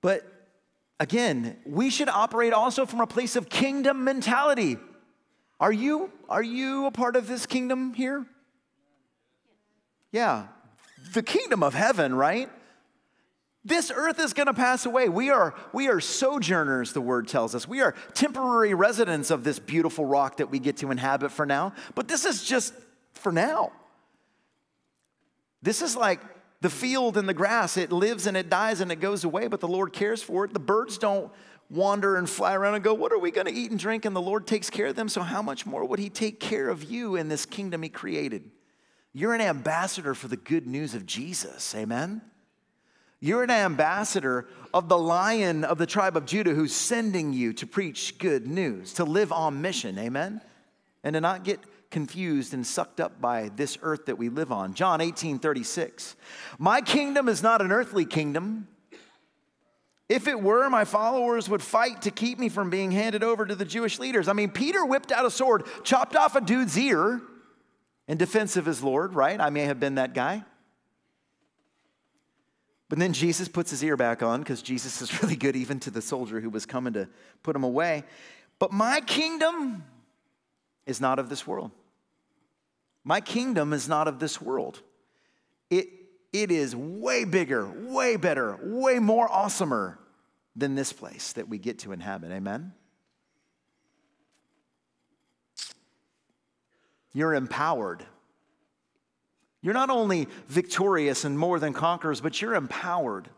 But 0.00 0.37
again, 1.00 1.56
we 1.64 1.90
should 1.90 2.08
operate 2.08 2.52
also 2.52 2.86
from 2.86 3.00
a 3.00 3.06
place 3.06 3.36
of 3.36 3.48
kingdom 3.48 4.04
mentality. 4.04 4.76
Are 5.60 5.72
you, 5.72 6.12
are 6.28 6.42
you 6.42 6.86
a 6.86 6.90
part 6.90 7.16
of 7.16 7.26
this 7.26 7.46
kingdom 7.46 7.94
here? 7.94 8.26
Yeah. 10.12 10.46
The 11.12 11.22
kingdom 11.22 11.62
of 11.62 11.74
heaven, 11.74 12.14
right? 12.14 12.48
This 13.64 13.92
earth 13.94 14.18
is 14.20 14.32
going 14.32 14.46
to 14.46 14.54
pass 14.54 14.86
away. 14.86 15.08
We 15.08 15.30
are, 15.30 15.54
we 15.72 15.88
are 15.88 16.00
sojourners, 16.00 16.92
the 16.92 17.00
word 17.00 17.28
tells 17.28 17.54
us. 17.54 17.68
We 17.68 17.82
are 17.82 17.94
temporary 18.14 18.72
residents 18.72 19.30
of 19.30 19.44
this 19.44 19.58
beautiful 19.58 20.06
rock 20.06 20.38
that 20.38 20.50
we 20.50 20.58
get 20.58 20.78
to 20.78 20.90
inhabit 20.90 21.32
for 21.32 21.44
now. 21.44 21.74
But 21.94 22.08
this 22.08 22.24
is 22.24 22.44
just 22.44 22.72
for 23.14 23.32
now. 23.32 23.72
This 25.60 25.82
is 25.82 25.96
like 25.96 26.20
the 26.60 26.70
field 26.70 27.16
and 27.16 27.28
the 27.28 27.34
grass. 27.34 27.76
It 27.76 27.92
lives 27.92 28.26
and 28.26 28.36
it 28.36 28.50
dies 28.50 28.80
and 28.80 28.90
it 28.90 29.00
goes 29.00 29.24
away, 29.24 29.46
but 29.46 29.60
the 29.60 29.68
Lord 29.68 29.92
cares 29.92 30.22
for 30.22 30.44
it. 30.44 30.52
The 30.52 30.58
birds 30.58 30.98
don't 30.98 31.30
wander 31.70 32.16
and 32.16 32.28
fly 32.28 32.54
around 32.54 32.74
and 32.74 32.84
go, 32.84 32.94
What 32.94 33.12
are 33.12 33.18
we 33.18 33.30
going 33.30 33.46
to 33.46 33.52
eat 33.52 33.70
and 33.70 33.78
drink? 33.78 34.04
And 34.04 34.16
the 34.16 34.20
Lord 34.20 34.46
takes 34.46 34.70
care 34.70 34.86
of 34.86 34.96
them. 34.96 35.08
So, 35.08 35.22
how 35.22 35.42
much 35.42 35.66
more 35.66 35.84
would 35.84 35.98
He 35.98 36.10
take 36.10 36.40
care 36.40 36.68
of 36.68 36.84
you 36.84 37.16
in 37.16 37.28
this 37.28 37.46
kingdom 37.46 37.82
He 37.82 37.88
created? 37.88 38.50
You're 39.12 39.34
an 39.34 39.40
ambassador 39.40 40.14
for 40.14 40.28
the 40.28 40.36
good 40.36 40.66
news 40.66 40.94
of 40.94 41.06
Jesus. 41.06 41.74
Amen? 41.74 42.22
You're 43.20 43.42
an 43.42 43.50
ambassador 43.50 44.48
of 44.72 44.88
the 44.88 44.98
lion 44.98 45.64
of 45.64 45.78
the 45.78 45.86
tribe 45.86 46.16
of 46.16 46.24
Judah 46.24 46.54
who's 46.54 46.74
sending 46.74 47.32
you 47.32 47.52
to 47.54 47.66
preach 47.66 48.18
good 48.18 48.46
news, 48.46 48.94
to 48.94 49.04
live 49.04 49.32
on 49.32 49.60
mission, 49.60 49.98
amen? 49.98 50.40
And 51.02 51.14
to 51.14 51.20
not 51.20 51.42
get 51.42 51.58
confused 51.90 52.54
and 52.54 52.66
sucked 52.66 53.00
up 53.00 53.20
by 53.20 53.50
this 53.56 53.78
earth 53.82 54.06
that 54.06 54.18
we 54.18 54.28
live 54.28 54.52
on. 54.52 54.74
John 54.74 55.00
18 55.00 55.38
36. 55.38 56.16
My 56.58 56.80
kingdom 56.80 57.28
is 57.28 57.42
not 57.42 57.60
an 57.62 57.72
earthly 57.72 58.04
kingdom. 58.04 58.68
If 60.08 60.26
it 60.26 60.40
were, 60.40 60.70
my 60.70 60.84
followers 60.84 61.50
would 61.50 61.62
fight 61.62 62.02
to 62.02 62.10
keep 62.10 62.38
me 62.38 62.48
from 62.48 62.70
being 62.70 62.90
handed 62.90 63.22
over 63.22 63.44
to 63.44 63.54
the 63.54 63.64
Jewish 63.64 63.98
leaders. 63.98 64.26
I 64.26 64.32
mean, 64.32 64.50
Peter 64.50 64.84
whipped 64.84 65.12
out 65.12 65.26
a 65.26 65.30
sword, 65.30 65.64
chopped 65.84 66.16
off 66.16 66.34
a 66.34 66.40
dude's 66.40 66.78
ear 66.78 67.20
in 68.06 68.16
defense 68.16 68.56
of 68.56 68.64
his 68.64 68.82
Lord, 68.82 69.14
right? 69.14 69.38
I 69.38 69.50
may 69.50 69.62
have 69.62 69.78
been 69.78 69.96
that 69.96 70.14
guy. 70.14 70.44
But 72.88 72.98
then 72.98 73.12
Jesus 73.12 73.48
puts 73.48 73.70
his 73.70 73.84
ear 73.84 73.98
back 73.98 74.22
on 74.22 74.40
because 74.40 74.62
Jesus 74.62 75.02
is 75.02 75.22
really 75.22 75.36
good 75.36 75.56
even 75.56 75.78
to 75.80 75.90
the 75.90 76.00
soldier 76.00 76.40
who 76.40 76.48
was 76.48 76.64
coming 76.64 76.94
to 76.94 77.08
put 77.42 77.54
him 77.54 77.64
away. 77.64 78.04
But 78.58 78.72
my 78.72 79.00
kingdom 79.00 79.84
is 80.88 81.00
not 81.00 81.18
of 81.18 81.28
this 81.28 81.46
world. 81.46 81.70
My 83.04 83.20
kingdom 83.20 83.72
is 83.72 83.88
not 83.88 84.08
of 84.08 84.18
this 84.18 84.40
world. 84.40 84.82
It, 85.70 85.88
it 86.32 86.50
is 86.50 86.74
way 86.74 87.24
bigger, 87.24 87.66
way 87.66 88.16
better, 88.16 88.58
way 88.62 88.98
more 88.98 89.28
awesomer 89.28 89.98
than 90.56 90.74
this 90.74 90.92
place 90.92 91.34
that 91.34 91.48
we 91.48 91.58
get 91.58 91.78
to 91.80 91.92
inhabit. 91.92 92.32
Amen? 92.32 92.72
You're 97.12 97.34
empowered 97.34 98.04
you're 99.60 99.74
not 99.74 99.90
only 99.90 100.28
victorious 100.46 101.24
and 101.24 101.38
more 101.38 101.58
than 101.58 101.72
conquerors, 101.72 102.20
but 102.20 102.40
you're 102.40 102.54
empowered 102.54 103.28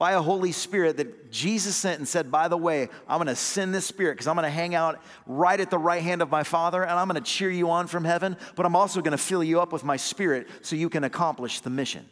by 0.00 0.12
a 0.12 0.22
Holy 0.22 0.50
Spirit 0.50 0.96
that 0.96 1.30
Jesus 1.30 1.76
sent 1.76 1.98
and 1.98 2.08
said, 2.08 2.32
By 2.32 2.48
the 2.48 2.56
way, 2.56 2.88
I'm 3.06 3.18
gonna 3.18 3.36
send 3.36 3.72
this 3.74 3.84
Spirit 3.84 4.14
because 4.14 4.26
I'm 4.26 4.34
gonna 4.34 4.50
hang 4.50 4.74
out 4.74 5.00
right 5.26 5.60
at 5.60 5.70
the 5.70 5.78
right 5.78 6.02
hand 6.02 6.22
of 6.22 6.30
my 6.30 6.42
Father 6.42 6.82
and 6.82 6.92
I'm 6.92 7.06
gonna 7.06 7.20
cheer 7.20 7.50
you 7.50 7.70
on 7.70 7.86
from 7.86 8.04
heaven, 8.04 8.36
but 8.56 8.64
I'm 8.66 8.74
also 8.74 9.02
gonna 9.02 9.18
fill 9.18 9.44
you 9.44 9.60
up 9.60 9.72
with 9.72 9.84
my 9.84 9.96
Spirit 9.96 10.48
so 10.62 10.74
you 10.74 10.88
can 10.88 11.04
accomplish 11.04 11.60
the 11.60 11.70
mission. 11.70 12.08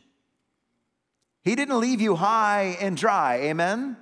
He 1.43 1.57
didn't 1.57 1.81
leave 1.81 2.01
you 2.01 2.15
high 2.15 2.77
and 2.79 2.95
dry, 2.95 3.39
amen? 3.45 3.97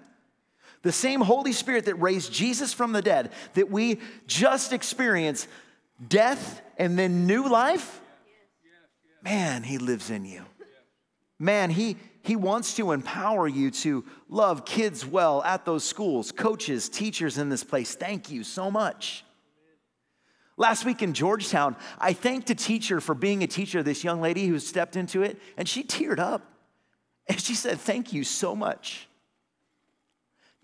The 0.82 0.92
same 0.92 1.20
Holy 1.20 1.52
Spirit 1.52 1.84
that 1.84 1.94
raised 1.94 2.32
Jesus 2.32 2.74
from 2.74 2.90
the 2.90 3.02
dead, 3.02 3.30
that 3.54 3.70
we 3.70 4.00
just 4.26 4.72
experienced 4.72 5.46
death 6.06 6.60
and 6.76 6.98
then 6.98 7.26
new 7.26 7.48
life 7.48 8.02
man, 9.26 9.64
he 9.64 9.78
lives 9.78 10.08
in 10.08 10.24
you. 10.24 10.42
Man, 11.38 11.68
he, 11.68 11.96
he 12.26 12.34
wants 12.34 12.74
to 12.74 12.90
empower 12.90 13.46
you 13.46 13.70
to 13.70 14.04
love 14.28 14.64
kids 14.64 15.06
well 15.06 15.44
at 15.44 15.64
those 15.64 15.84
schools, 15.84 16.32
coaches, 16.32 16.88
teachers 16.88 17.38
in 17.38 17.50
this 17.50 17.62
place. 17.62 17.94
Thank 17.94 18.32
you 18.32 18.42
so 18.42 18.68
much. 18.68 19.24
Last 20.56 20.84
week 20.84 21.02
in 21.02 21.14
Georgetown, 21.14 21.76
I 22.00 22.14
thanked 22.14 22.50
a 22.50 22.56
teacher 22.56 23.00
for 23.00 23.14
being 23.14 23.44
a 23.44 23.46
teacher, 23.46 23.80
this 23.80 24.02
young 24.02 24.20
lady 24.20 24.48
who 24.48 24.58
stepped 24.58 24.96
into 24.96 25.22
it, 25.22 25.40
and 25.56 25.68
she 25.68 25.84
teared 25.84 26.18
up. 26.18 26.42
And 27.28 27.40
she 27.40 27.54
said, 27.54 27.78
Thank 27.78 28.12
you 28.12 28.24
so 28.24 28.56
much. 28.56 29.08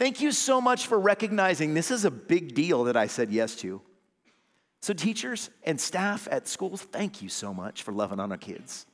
Thank 0.01 0.21
you 0.21 0.33
so 0.33 0.61
much 0.61 0.89
for 0.89 0.99
recognizing 0.99 1.75
this 1.75 1.93
is 1.93 2.05
a 2.05 2.11
big 2.11 2.57
deal 2.57 2.85
that 2.85 2.97
I 2.97 3.07
said 3.07 3.31
yes 3.31 3.55
to. 3.57 3.81
So, 4.81 4.95
teachers 4.95 5.49
and 5.63 5.81
staff 5.81 6.27
at 6.29 6.49
schools, 6.49 6.83
thank 6.83 7.23
you 7.23 7.29
so 7.29 7.55
much 7.55 7.85
for 7.85 7.93
loving 7.93 8.19
on 8.19 8.33
our 8.33 8.39
kids. 8.39 8.87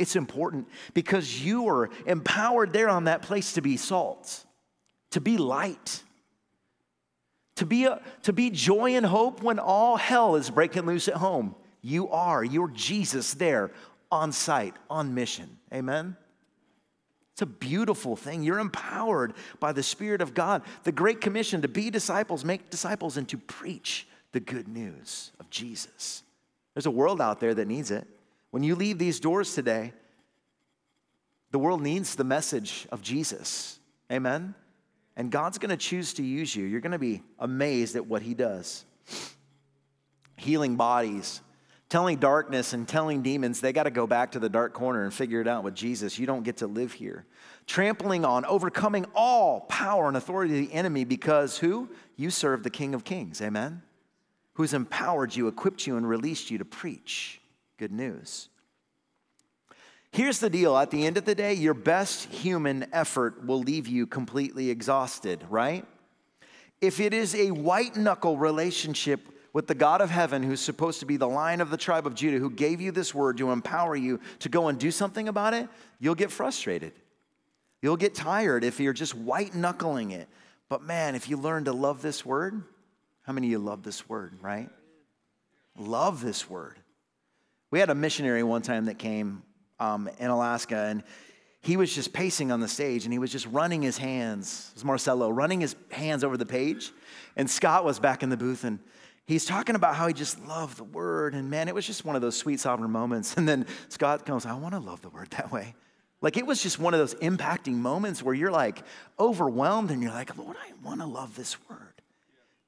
It's 0.00 0.16
important 0.16 0.66
because 0.94 1.44
you 1.44 1.68
are 1.68 1.90
empowered 2.06 2.72
there 2.72 2.88
on 2.88 3.04
that 3.04 3.20
place 3.20 3.52
to 3.52 3.60
be 3.60 3.76
salt, 3.76 4.46
to 5.10 5.20
be 5.20 5.36
light, 5.36 6.02
to 7.56 7.66
be, 7.66 7.84
a, 7.84 8.00
to 8.22 8.32
be 8.32 8.48
joy 8.48 8.96
and 8.96 9.04
hope 9.04 9.42
when 9.42 9.58
all 9.58 9.98
hell 9.98 10.36
is 10.36 10.48
breaking 10.48 10.86
loose 10.86 11.06
at 11.06 11.16
home. 11.16 11.54
You 11.82 12.08
are. 12.08 12.42
You're 12.42 12.68
Jesus 12.68 13.34
there 13.34 13.72
on 14.10 14.32
site, 14.32 14.74
on 14.88 15.14
mission. 15.14 15.58
Amen? 15.70 16.16
It's 17.34 17.42
a 17.42 17.46
beautiful 17.46 18.16
thing. 18.16 18.42
You're 18.42 18.58
empowered 18.58 19.34
by 19.60 19.72
the 19.72 19.82
Spirit 19.82 20.22
of 20.22 20.32
God. 20.32 20.62
The 20.84 20.92
Great 20.92 21.20
Commission 21.20 21.60
to 21.60 21.68
be 21.68 21.90
disciples, 21.90 22.42
make 22.42 22.70
disciples, 22.70 23.18
and 23.18 23.28
to 23.28 23.36
preach 23.36 24.08
the 24.32 24.40
good 24.40 24.66
news 24.66 25.30
of 25.38 25.50
Jesus. 25.50 26.22
There's 26.74 26.86
a 26.86 26.90
world 26.90 27.20
out 27.20 27.38
there 27.38 27.52
that 27.52 27.68
needs 27.68 27.90
it. 27.90 28.06
When 28.50 28.62
you 28.62 28.74
leave 28.74 28.98
these 28.98 29.20
doors 29.20 29.54
today, 29.54 29.92
the 31.50 31.58
world 31.58 31.82
needs 31.82 32.14
the 32.14 32.24
message 32.24 32.86
of 32.92 33.02
Jesus. 33.02 33.78
Amen? 34.10 34.54
And 35.16 35.30
God's 35.30 35.58
going 35.58 35.70
to 35.70 35.76
choose 35.76 36.14
to 36.14 36.22
use 36.22 36.54
you. 36.54 36.64
You're 36.64 36.80
going 36.80 36.92
to 36.92 36.98
be 36.98 37.22
amazed 37.38 37.96
at 37.96 38.06
what 38.06 38.22
He 38.22 38.34
does. 38.34 38.84
Healing 40.36 40.76
bodies, 40.76 41.42
telling 41.88 42.18
darkness 42.18 42.72
and 42.72 42.88
telling 42.88 43.22
demons 43.22 43.60
they 43.60 43.72
got 43.72 43.82
to 43.82 43.90
go 43.90 44.06
back 44.06 44.32
to 44.32 44.38
the 44.38 44.48
dark 44.48 44.72
corner 44.72 45.04
and 45.04 45.12
figure 45.12 45.40
it 45.40 45.48
out 45.48 45.64
with 45.64 45.74
Jesus. 45.74 46.18
You 46.18 46.26
don't 46.26 46.44
get 46.44 46.58
to 46.58 46.66
live 46.66 46.92
here. 46.92 47.26
Trampling 47.66 48.24
on, 48.24 48.44
overcoming 48.46 49.06
all 49.14 49.60
power 49.62 50.08
and 50.08 50.16
authority 50.16 50.58
of 50.60 50.68
the 50.68 50.74
enemy 50.74 51.04
because 51.04 51.58
who? 51.58 51.90
You 52.16 52.30
serve 52.30 52.62
the 52.62 52.70
King 52.70 52.94
of 52.94 53.04
Kings. 53.04 53.42
Amen? 53.42 53.82
Who's 54.54 54.72
empowered 54.72 55.36
you, 55.36 55.48
equipped 55.48 55.86
you, 55.86 55.96
and 55.96 56.08
released 56.08 56.50
you 56.50 56.58
to 56.58 56.64
preach 56.64 57.39
good 57.80 57.90
news. 57.90 58.50
Here's 60.12 60.38
the 60.38 60.50
deal 60.50 60.76
at 60.76 60.90
the 60.90 61.06
end 61.06 61.16
of 61.16 61.24
the 61.24 61.34
day, 61.34 61.54
your 61.54 61.72
best 61.72 62.26
human 62.26 62.86
effort 62.92 63.46
will 63.46 63.60
leave 63.60 63.88
you 63.88 64.06
completely 64.06 64.68
exhausted, 64.68 65.42
right? 65.48 65.86
If 66.82 67.00
it 67.00 67.14
is 67.14 67.34
a 67.34 67.52
white 67.52 67.96
knuckle 67.96 68.36
relationship 68.36 69.20
with 69.54 69.66
the 69.66 69.74
God 69.74 70.02
of 70.02 70.10
heaven, 70.10 70.42
who's 70.42 70.60
supposed 70.60 71.00
to 71.00 71.06
be 71.06 71.16
the 71.16 71.26
lion 71.26 71.62
of 71.62 71.70
the 71.70 71.78
tribe 71.78 72.06
of 72.06 72.14
Judah, 72.14 72.38
who 72.38 72.50
gave 72.50 72.82
you 72.82 72.92
this 72.92 73.14
word 73.14 73.38
to 73.38 73.50
empower 73.50 73.96
you 73.96 74.20
to 74.40 74.50
go 74.50 74.68
and 74.68 74.78
do 74.78 74.90
something 74.90 75.26
about 75.26 75.54
it, 75.54 75.66
you'll 76.00 76.14
get 76.14 76.30
frustrated. 76.30 76.92
You'll 77.80 77.96
get 77.96 78.14
tired 78.14 78.62
if 78.62 78.78
you're 78.78 78.92
just 78.92 79.14
white 79.14 79.54
knuckling 79.54 80.10
it. 80.10 80.28
But 80.68 80.82
man, 80.82 81.14
if 81.14 81.30
you 81.30 81.38
learn 81.38 81.64
to 81.64 81.72
love 81.72 82.02
this 82.02 82.26
word, 82.26 82.62
how 83.22 83.32
many 83.32 83.46
of 83.46 83.50
you 83.52 83.58
love 83.58 83.84
this 83.84 84.06
word, 84.06 84.34
right? 84.42 84.68
Love 85.78 86.22
this 86.22 86.50
word. 86.50 86.79
We 87.70 87.78
had 87.78 87.90
a 87.90 87.94
missionary 87.94 88.42
one 88.42 88.62
time 88.62 88.86
that 88.86 88.98
came 88.98 89.42
um, 89.78 90.08
in 90.18 90.30
Alaska, 90.30 90.76
and 90.76 91.02
he 91.62 91.76
was 91.76 91.94
just 91.94 92.12
pacing 92.12 92.50
on 92.50 92.60
the 92.60 92.68
stage 92.68 93.04
and 93.04 93.12
he 93.12 93.18
was 93.18 93.30
just 93.30 93.46
running 93.46 93.82
his 93.82 93.98
hands. 93.98 94.68
It 94.70 94.76
was 94.76 94.84
Marcelo, 94.84 95.28
running 95.28 95.60
his 95.60 95.76
hands 95.90 96.24
over 96.24 96.36
the 96.36 96.46
page. 96.46 96.90
And 97.36 97.50
Scott 97.50 97.84
was 97.84 97.98
back 97.98 98.22
in 98.22 98.30
the 98.30 98.36
booth 98.36 98.64
and 98.64 98.78
he's 99.26 99.44
talking 99.44 99.74
about 99.74 99.94
how 99.94 100.06
he 100.06 100.14
just 100.14 100.42
loved 100.46 100.78
the 100.78 100.84
word. 100.84 101.34
And 101.34 101.50
man, 101.50 101.68
it 101.68 101.74
was 101.74 101.86
just 101.86 102.04
one 102.04 102.16
of 102.16 102.22
those 102.22 102.36
sweet, 102.36 102.60
sovereign 102.60 102.90
moments. 102.90 103.34
And 103.40 103.46
then 103.48 103.66
Scott 103.88 104.24
goes, 104.24 104.46
I 104.46 104.54
want 104.54 104.74
to 104.74 104.80
love 104.80 105.02
the 105.02 105.10
word 105.10 105.30
that 105.32 105.52
way. 105.52 105.74
Like 106.22 106.36
it 106.36 106.46
was 106.46 106.62
just 106.62 106.78
one 106.78 106.94
of 106.94 107.00
those 107.00 107.14
impacting 107.16 107.74
moments 107.74 108.22
where 108.22 108.34
you're 108.34 108.50
like 108.50 108.82
overwhelmed 109.18 109.90
and 109.90 110.02
you're 110.02 110.12
like, 110.12 110.36
Lord, 110.36 110.56
I 110.56 110.72
want 110.86 111.00
to 111.00 111.06
love 111.06 111.36
this 111.36 111.56
word. 111.68 111.78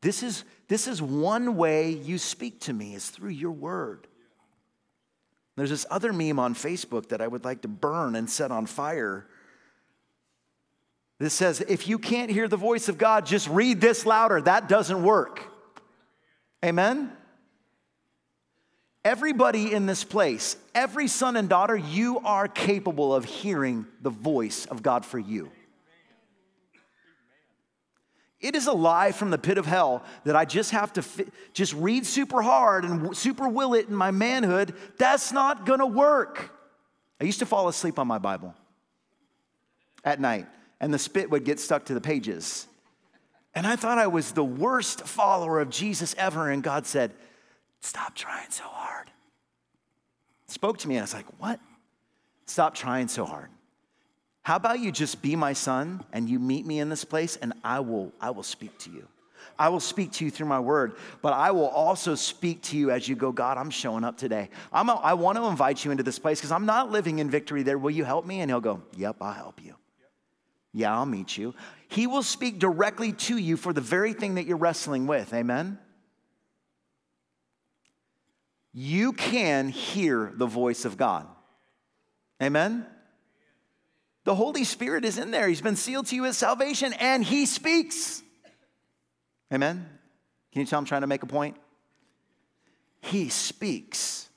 This 0.02 0.22
is, 0.22 0.44
this 0.68 0.86
is 0.86 1.00
one 1.00 1.56
way 1.56 1.90
you 1.90 2.18
speak 2.18 2.60
to 2.60 2.72
me 2.72 2.94
is 2.94 3.08
through 3.08 3.30
your 3.30 3.52
word. 3.52 4.06
There's 5.56 5.70
this 5.70 5.86
other 5.90 6.12
meme 6.12 6.38
on 6.38 6.54
Facebook 6.54 7.08
that 7.10 7.20
I 7.20 7.26
would 7.26 7.44
like 7.44 7.62
to 7.62 7.68
burn 7.68 8.16
and 8.16 8.28
set 8.28 8.50
on 8.50 8.66
fire. 8.66 9.26
This 11.18 11.34
says, 11.34 11.60
if 11.60 11.86
you 11.86 11.98
can't 11.98 12.30
hear 12.30 12.48
the 12.48 12.56
voice 12.56 12.88
of 12.88 12.98
God, 12.98 13.26
just 13.26 13.48
read 13.48 13.80
this 13.80 14.06
louder. 14.06 14.40
That 14.40 14.68
doesn't 14.68 15.02
work. 15.02 15.42
Amen? 16.64 17.12
Everybody 19.04 19.72
in 19.72 19.86
this 19.86 20.04
place, 20.04 20.56
every 20.74 21.08
son 21.08 21.36
and 21.36 21.48
daughter, 21.48 21.76
you 21.76 22.20
are 22.20 22.48
capable 22.48 23.14
of 23.14 23.24
hearing 23.24 23.86
the 24.00 24.10
voice 24.10 24.64
of 24.66 24.82
God 24.82 25.04
for 25.04 25.18
you. 25.18 25.50
It 28.42 28.56
is 28.56 28.66
a 28.66 28.72
lie 28.72 29.12
from 29.12 29.30
the 29.30 29.38
pit 29.38 29.56
of 29.56 29.66
hell 29.66 30.02
that 30.24 30.34
I 30.34 30.44
just 30.44 30.72
have 30.72 30.92
to 30.94 31.02
fi- 31.02 31.26
just 31.52 31.72
read 31.74 32.04
super 32.04 32.42
hard 32.42 32.84
and 32.84 33.16
super 33.16 33.48
will 33.48 33.72
it 33.74 33.88
in 33.88 33.94
my 33.94 34.10
manhood. 34.10 34.74
That's 34.98 35.32
not 35.32 35.64
gonna 35.64 35.86
work. 35.86 36.50
I 37.20 37.24
used 37.24 37.38
to 37.38 37.46
fall 37.46 37.68
asleep 37.68 38.00
on 38.00 38.08
my 38.08 38.18
Bible 38.18 38.52
at 40.04 40.20
night, 40.20 40.48
and 40.80 40.92
the 40.92 40.98
spit 40.98 41.30
would 41.30 41.44
get 41.44 41.60
stuck 41.60 41.84
to 41.84 41.94
the 41.94 42.00
pages. 42.00 42.66
And 43.54 43.64
I 43.64 43.76
thought 43.76 43.98
I 43.98 44.08
was 44.08 44.32
the 44.32 44.44
worst 44.44 45.02
follower 45.02 45.60
of 45.60 45.70
Jesus 45.70 46.14
ever, 46.18 46.50
and 46.50 46.62
God 46.62 46.84
said, 46.84 47.12
Stop 47.80 48.14
trying 48.16 48.50
so 48.50 48.64
hard. 48.64 49.10
Spoke 50.48 50.78
to 50.78 50.88
me, 50.88 50.96
and 50.96 51.02
I 51.02 51.04
was 51.04 51.14
like, 51.14 51.26
What? 51.38 51.60
Stop 52.46 52.74
trying 52.74 53.06
so 53.06 53.24
hard. 53.24 53.50
How 54.42 54.56
about 54.56 54.80
you 54.80 54.90
just 54.90 55.22
be 55.22 55.36
my 55.36 55.52
son 55.52 56.04
and 56.12 56.28
you 56.28 56.38
meet 56.38 56.66
me 56.66 56.80
in 56.80 56.88
this 56.88 57.04
place 57.04 57.36
and 57.36 57.52
I 57.62 57.80
will, 57.80 58.12
I 58.20 58.30
will 58.30 58.42
speak 58.42 58.76
to 58.80 58.90
you. 58.90 59.06
I 59.58 59.68
will 59.68 59.80
speak 59.80 60.12
to 60.12 60.24
you 60.24 60.30
through 60.30 60.46
my 60.46 60.58
word, 60.58 60.94
but 61.20 61.32
I 61.32 61.52
will 61.52 61.68
also 61.68 62.14
speak 62.14 62.62
to 62.62 62.76
you 62.76 62.90
as 62.90 63.08
you 63.08 63.14
go, 63.14 63.30
God, 63.30 63.58
I'm 63.58 63.70
showing 63.70 64.02
up 64.02 64.16
today. 64.16 64.50
I'm 64.72 64.88
a, 64.88 64.94
I 64.94 65.14
want 65.14 65.38
to 65.38 65.44
invite 65.44 65.84
you 65.84 65.90
into 65.90 66.02
this 66.02 66.18
place 66.18 66.40
because 66.40 66.50
I'm 66.50 66.66
not 66.66 66.90
living 66.90 67.18
in 67.20 67.30
victory 67.30 67.62
there. 67.62 67.78
Will 67.78 67.90
you 67.90 68.04
help 68.04 68.26
me? 68.26 68.40
And 68.40 68.50
he'll 68.50 68.60
go, 68.60 68.82
Yep, 68.96 69.16
I'll 69.20 69.32
help 69.32 69.62
you. 69.62 69.74
Yeah, 70.72 70.96
I'll 70.96 71.06
meet 71.06 71.36
you. 71.36 71.54
He 71.88 72.06
will 72.06 72.22
speak 72.22 72.58
directly 72.58 73.12
to 73.12 73.36
you 73.36 73.56
for 73.56 73.72
the 73.72 73.80
very 73.80 74.14
thing 74.14 74.36
that 74.36 74.46
you're 74.46 74.56
wrestling 74.56 75.06
with. 75.06 75.34
Amen? 75.34 75.78
You 78.72 79.12
can 79.12 79.68
hear 79.68 80.32
the 80.34 80.46
voice 80.46 80.86
of 80.86 80.96
God. 80.96 81.26
Amen? 82.42 82.86
The 84.24 84.34
Holy 84.34 84.64
Spirit 84.64 85.04
is 85.04 85.18
in 85.18 85.30
there. 85.30 85.48
He's 85.48 85.60
been 85.60 85.76
sealed 85.76 86.06
to 86.06 86.16
you 86.16 86.26
as 86.26 86.36
salvation 86.36 86.92
and 86.94 87.24
He 87.24 87.46
speaks. 87.46 88.22
Amen? 89.52 89.88
Can 90.52 90.60
you 90.60 90.66
tell 90.66 90.78
I'm 90.78 90.84
trying 90.84 91.00
to 91.00 91.06
make 91.06 91.22
a 91.22 91.26
point? 91.26 91.56
He 93.00 93.28
speaks. 93.28 94.28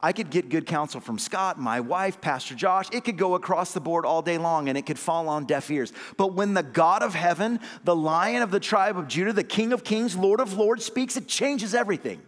I 0.00 0.12
could 0.12 0.30
get 0.30 0.50
good 0.50 0.66
counsel 0.66 1.00
from 1.00 1.18
Scott, 1.18 1.58
my 1.58 1.80
wife, 1.80 2.20
Pastor 2.20 2.54
Josh. 2.54 2.86
It 2.92 3.04
could 3.04 3.16
go 3.16 3.34
across 3.34 3.72
the 3.72 3.80
board 3.80 4.04
all 4.04 4.22
day 4.22 4.38
long 4.38 4.68
and 4.68 4.76
it 4.76 4.84
could 4.84 4.98
fall 4.98 5.28
on 5.28 5.46
deaf 5.46 5.70
ears. 5.70 5.92
But 6.16 6.34
when 6.34 6.52
the 6.52 6.62
God 6.62 7.02
of 7.02 7.14
heaven, 7.14 7.60
the 7.84 7.96
lion 7.96 8.42
of 8.42 8.50
the 8.50 8.60
tribe 8.60 8.98
of 8.98 9.08
Judah, 9.08 9.32
the 9.32 9.44
King 9.44 9.72
of 9.72 9.84
kings, 9.84 10.14
Lord 10.14 10.40
of 10.40 10.52
lords 10.52 10.84
speaks, 10.84 11.16
it 11.16 11.26
changes 11.26 11.74
everything. 11.74 12.20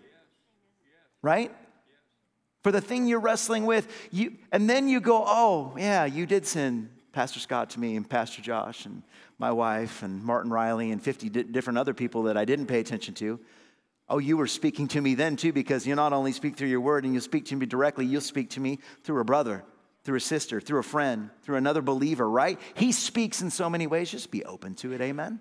Right? 1.21 1.53
For 2.69 2.73
the 2.73 2.81
thing 2.83 3.07
you're 3.07 3.19
wrestling 3.19 3.65
with. 3.65 3.89
You, 4.11 4.35
and 4.53 4.69
then 4.69 4.91
you 4.91 5.01
go, 5.01 5.25
oh, 5.27 5.75
yeah, 5.79 6.05
you 6.05 6.27
did 6.27 6.47
send 6.47 6.91
Pastor 7.13 7.41
Scott 7.41 7.71
to 7.71 7.81
me, 7.81 7.97
and 7.97 8.07
Pastor 8.07 8.43
Josh, 8.43 8.85
and 8.85 9.03
my 9.39 9.51
wife, 9.51 10.03
and 10.03 10.23
Martin 10.23 10.53
Riley, 10.53 10.91
and 10.91 11.03
50 11.03 11.31
di- 11.31 11.43
different 11.45 11.79
other 11.79 11.95
people 11.95 12.25
that 12.25 12.37
I 12.37 12.45
didn't 12.45 12.67
pay 12.67 12.79
attention 12.79 13.15
to. 13.15 13.41
Oh, 14.07 14.19
you 14.19 14.37
were 14.37 14.47
speaking 14.47 14.87
to 14.89 15.01
me 15.01 15.15
then 15.15 15.37
too, 15.37 15.51
because 15.51 15.87
you 15.87 15.95
not 15.95 16.13
only 16.13 16.31
speak 16.31 16.59
through 16.59 16.69
your 16.69 16.83
word 16.83 17.07
and 17.07 17.15
you 17.15 17.21
speak 17.21 17.47
to 17.47 17.57
me 17.57 17.65
directly, 17.65 18.05
you'll 18.05 18.21
speak 18.21 18.51
to 18.51 18.61
me 18.61 18.81
through 19.03 19.23
a 19.23 19.25
brother, 19.25 19.65
through 20.05 20.19
a 20.19 20.21
sister, 20.21 20.61
through 20.61 20.81
a 20.81 20.83
friend, 20.83 21.31
through 21.45 21.57
another 21.57 21.81
believer, 21.81 22.29
right? 22.29 22.61
He 22.75 22.93
speaks 22.93 23.41
in 23.41 23.51
so 23.51 23.71
many 23.71 23.87
ways. 23.87 24.11
Just 24.11 24.31
be 24.31 24.45
open 24.45 24.75
to 24.75 24.93
it. 24.93 25.01
Amen. 25.01 25.41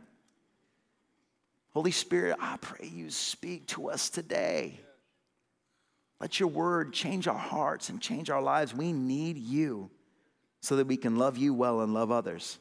Holy 1.74 1.92
Spirit, 1.92 2.38
I 2.40 2.56
pray 2.62 2.88
you 2.88 3.10
speak 3.10 3.68
to 3.68 3.90
us 3.90 4.10
today. 4.10 4.80
Let 6.20 6.40
your 6.40 6.50
word 6.50 6.94
change 6.94 7.28
our 7.28 7.38
hearts 7.38 7.90
and 7.90 8.02
change 8.02 8.30
our 8.30 8.42
lives. 8.42 8.74
We 8.74 8.92
need 8.92 9.38
you 9.38 9.90
so 10.62 10.78
that 10.78 10.88
we 10.88 10.98
can 10.98 11.18
love 11.18 11.38
you 11.38 11.54
well 11.54 11.82
and 11.82 11.94
love 11.94 12.12
others. 12.12 12.58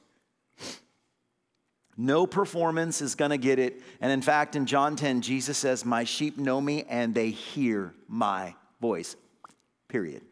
No 1.96 2.26
performance 2.26 3.00
is 3.00 3.14
going 3.14 3.30
to 3.30 3.38
get 3.38 3.58
it. 3.58 3.80
And 4.02 4.12
in 4.12 4.20
fact, 4.20 4.54
in 4.54 4.66
John 4.66 4.96
10, 4.96 5.22
Jesus 5.22 5.56
says, 5.56 5.84
My 5.84 6.04
sheep 6.04 6.36
know 6.36 6.60
me 6.60 6.84
and 6.88 7.14
they 7.14 7.30
hear 7.30 7.94
my 8.06 8.54
voice. 8.80 9.16
Period. 9.88 10.22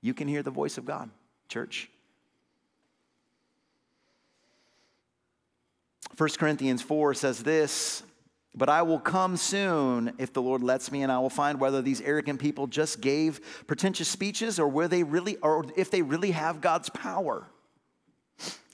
You 0.00 0.14
can 0.14 0.26
hear 0.26 0.42
the 0.42 0.50
voice 0.50 0.78
of 0.78 0.84
God, 0.84 1.10
church. 1.48 1.88
1 6.16 6.28
Corinthians 6.38 6.82
4 6.82 7.14
says 7.14 7.42
this 7.42 8.02
but 8.54 8.68
I 8.68 8.82
will 8.82 8.98
come 8.98 9.36
soon 9.36 10.12
if 10.18 10.32
the 10.32 10.42
Lord 10.42 10.62
lets 10.62 10.90
me, 10.90 11.02
and 11.02 11.12
I 11.12 11.18
will 11.18 11.30
find 11.30 11.60
whether 11.60 11.80
these 11.82 12.00
arrogant 12.00 12.40
people 12.40 12.66
just 12.66 13.00
gave 13.00 13.40
pretentious 13.66 14.08
speeches 14.08 14.58
or 14.58 14.68
where 14.68 14.88
they 14.88 15.02
really 15.02 15.36
or 15.36 15.66
if 15.76 15.90
they 15.90 16.02
really 16.02 16.32
have 16.32 16.60
God's 16.60 16.90
power. 16.90 17.46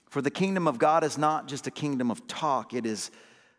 For 0.09 0.21
the 0.21 0.31
kingdom 0.31 0.67
of 0.67 0.79
God 0.79 1.03
is 1.03 1.17
not 1.17 1.47
just 1.47 1.67
a 1.67 1.71
kingdom 1.71 2.09
of 2.09 2.25
talk, 2.27 2.73
it 2.73 2.85
is 2.85 3.11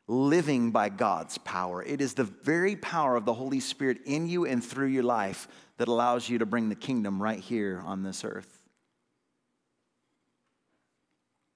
living 0.09 0.71
by 0.71 0.89
God's 0.89 1.39
power. 1.39 1.83
It 1.83 2.01
is 2.01 2.14
the 2.14 2.25
very 2.25 2.75
power 2.75 3.14
of 3.14 3.25
the 3.25 3.35
Holy 3.35 3.61
Spirit 3.61 3.99
in 4.07 4.27
you 4.27 4.47
and 4.47 4.64
through 4.64 4.87
your 4.87 5.03
life 5.03 5.47
that 5.77 5.87
allows 5.87 6.29
you 6.29 6.39
to 6.39 6.47
bring 6.47 6.69
the 6.69 6.75
kingdom 6.75 7.23
right 7.23 7.39
here 7.39 7.83
on 7.85 8.03
this 8.03 8.25
earth. 8.25 8.59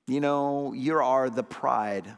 You 0.07 0.21
know, 0.21 0.73
you 0.73 0.99
are 0.99 1.31
the 1.31 1.43
pride 1.43 2.15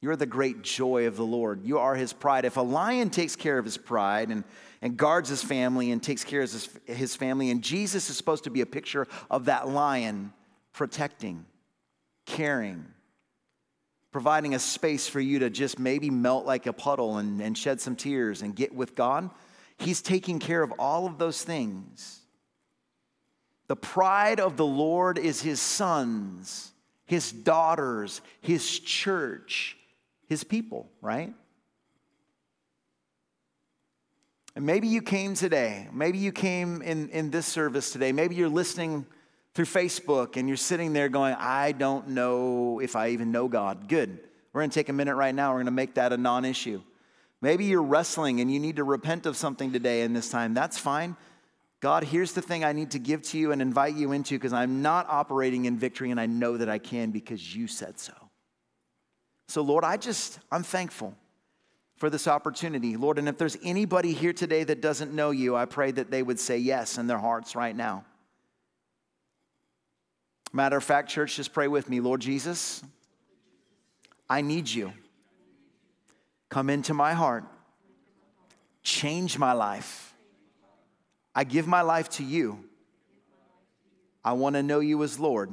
You're 0.00 0.16
the 0.16 0.26
great 0.26 0.62
joy 0.62 1.06
of 1.06 1.16
the 1.16 1.24
Lord. 1.24 1.64
You 1.64 1.78
are 1.78 1.94
his 1.94 2.12
pride. 2.12 2.44
If 2.44 2.56
a 2.56 2.62
lion 2.62 3.10
takes 3.10 3.34
care 3.34 3.58
of 3.58 3.64
his 3.64 3.78
pride 3.78 4.28
and, 4.30 4.44
and 4.82 4.96
guards 4.96 5.28
his 5.28 5.42
family 5.42 5.90
and 5.90 6.02
takes 6.02 6.22
care 6.22 6.42
of 6.42 6.52
his, 6.52 6.68
his 6.84 7.16
family, 7.16 7.50
and 7.50 7.62
Jesus 7.62 8.10
is 8.10 8.16
supposed 8.16 8.44
to 8.44 8.50
be 8.50 8.60
a 8.60 8.66
picture 8.66 9.06
of 9.30 9.46
that 9.46 9.68
lion 9.68 10.32
protecting, 10.72 11.46
caring, 12.26 12.84
providing 14.12 14.54
a 14.54 14.58
space 14.58 15.08
for 15.08 15.20
you 15.20 15.38
to 15.38 15.50
just 15.50 15.78
maybe 15.78 16.10
melt 16.10 16.44
like 16.44 16.66
a 16.66 16.72
puddle 16.72 17.16
and, 17.16 17.40
and 17.40 17.56
shed 17.56 17.80
some 17.80 17.96
tears 17.96 18.42
and 18.42 18.54
get 18.54 18.74
with 18.74 18.94
God, 18.94 19.30
he's 19.78 20.02
taking 20.02 20.38
care 20.38 20.62
of 20.62 20.72
all 20.78 21.06
of 21.06 21.16
those 21.16 21.42
things. 21.42 22.20
The 23.68 23.76
pride 23.76 24.40
of 24.40 24.56
the 24.56 24.66
Lord 24.66 25.18
is 25.18 25.40
his 25.40 25.60
sons, 25.60 26.72
his 27.06 27.32
daughters, 27.32 28.20
his 28.40 28.78
church, 28.78 29.76
his 30.26 30.44
people, 30.44 30.90
right? 31.00 31.32
And 34.54 34.64
maybe 34.64 34.88
you 34.88 35.02
came 35.02 35.34
today, 35.34 35.88
maybe 35.92 36.18
you 36.18 36.32
came 36.32 36.80
in, 36.80 37.10
in 37.10 37.30
this 37.30 37.46
service 37.46 37.90
today, 37.90 38.12
maybe 38.12 38.34
you're 38.34 38.48
listening 38.48 39.06
through 39.54 39.66
Facebook 39.66 40.36
and 40.36 40.48
you're 40.48 40.56
sitting 40.56 40.92
there 40.92 41.08
going, 41.08 41.34
I 41.38 41.72
don't 41.72 42.08
know 42.08 42.80
if 42.80 42.96
I 42.96 43.08
even 43.08 43.32
know 43.32 43.48
God. 43.48 43.88
Good. 43.88 44.18
We're 44.52 44.62
going 44.62 44.70
to 44.70 44.74
take 44.74 44.88
a 44.88 44.94
minute 44.94 45.14
right 45.14 45.34
now. 45.34 45.50
We're 45.50 45.58
going 45.58 45.66
to 45.66 45.72
make 45.72 45.94
that 45.94 46.12
a 46.12 46.16
non 46.16 46.44
issue. 46.44 46.82
Maybe 47.42 47.66
you're 47.66 47.82
wrestling 47.82 48.40
and 48.40 48.50
you 48.50 48.58
need 48.58 48.76
to 48.76 48.84
repent 48.84 49.26
of 49.26 49.36
something 49.36 49.72
today 49.72 50.02
in 50.02 50.14
this 50.14 50.30
time. 50.30 50.54
That's 50.54 50.78
fine. 50.78 51.16
God, 51.80 52.04
here's 52.04 52.32
the 52.32 52.40
thing 52.42 52.64
I 52.64 52.72
need 52.72 52.92
to 52.92 52.98
give 52.98 53.22
to 53.22 53.38
you 53.38 53.52
and 53.52 53.60
invite 53.60 53.94
you 53.94 54.12
into 54.12 54.34
because 54.34 54.54
I'm 54.54 54.80
not 54.80 55.06
operating 55.08 55.66
in 55.66 55.78
victory 55.78 56.10
and 56.10 56.18
I 56.18 56.26
know 56.26 56.56
that 56.56 56.70
I 56.70 56.78
can 56.78 57.10
because 57.10 57.54
you 57.54 57.66
said 57.66 57.98
so. 57.98 58.14
So, 59.48 59.62
Lord, 59.62 59.84
I 59.84 59.96
just, 59.96 60.38
I'm 60.50 60.62
thankful 60.62 61.14
for 61.96 62.10
this 62.10 62.28
opportunity. 62.28 62.96
Lord, 62.96 63.18
and 63.18 63.28
if 63.28 63.38
there's 63.38 63.56
anybody 63.62 64.12
here 64.12 64.32
today 64.32 64.64
that 64.64 64.80
doesn't 64.80 65.12
know 65.12 65.30
you, 65.30 65.56
I 65.56 65.64
pray 65.64 65.92
that 65.92 66.10
they 66.10 66.22
would 66.22 66.38
say 66.38 66.58
yes 66.58 66.98
in 66.98 67.06
their 67.06 67.18
hearts 67.18 67.54
right 67.54 67.74
now. 67.74 68.04
Matter 70.52 70.76
of 70.76 70.84
fact, 70.84 71.08
church, 71.08 71.36
just 71.36 71.52
pray 71.52 71.68
with 71.68 71.88
me. 71.88 72.00
Lord 72.00 72.20
Jesus, 72.20 72.82
I 74.28 74.40
need 74.42 74.68
you. 74.68 74.92
Come 76.48 76.70
into 76.70 76.94
my 76.94 77.12
heart, 77.12 77.44
change 78.82 79.38
my 79.38 79.52
life. 79.52 80.14
I 81.34 81.44
give 81.44 81.66
my 81.66 81.82
life 81.82 82.08
to 82.10 82.24
you. 82.24 82.64
I 84.24 84.32
want 84.32 84.56
to 84.56 84.62
know 84.62 84.80
you 84.80 85.02
as 85.02 85.20
Lord 85.20 85.50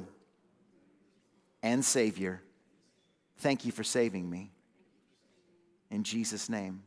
and 1.62 1.84
Savior. 1.84 2.42
Thank 3.44 3.66
you 3.66 3.74
for 3.74 3.84
saving 3.84 4.30
me. 4.30 4.54
In 5.92 6.06
Jesus' 6.06 6.48
name. 6.48 6.84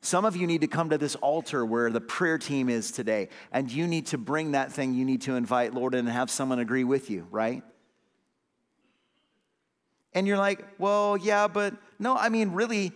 Some 0.00 0.24
of 0.24 0.34
you 0.34 0.46
need 0.46 0.62
to 0.62 0.66
come 0.66 0.88
to 0.90 0.98
this 0.98 1.14
altar 1.16 1.66
where 1.66 1.90
the 1.90 2.00
prayer 2.00 2.38
team 2.38 2.70
is 2.70 2.90
today, 2.90 3.28
and 3.52 3.70
you 3.70 3.86
need 3.86 4.06
to 4.06 4.18
bring 4.18 4.52
that 4.52 4.72
thing 4.72 4.94
you 4.94 5.04
need 5.04 5.20
to 5.22 5.34
invite 5.36 5.74
Lord 5.74 5.94
and 5.94 6.08
have 6.08 6.30
someone 6.30 6.58
agree 6.58 6.84
with 6.84 7.10
you, 7.10 7.26
right? 7.30 7.62
And 10.14 10.26
you're 10.26 10.38
like, 10.38 10.64
well, 10.78 11.18
yeah, 11.18 11.48
but 11.48 11.74
no, 11.98 12.16
I 12.16 12.30
mean, 12.30 12.52
really, 12.52 12.92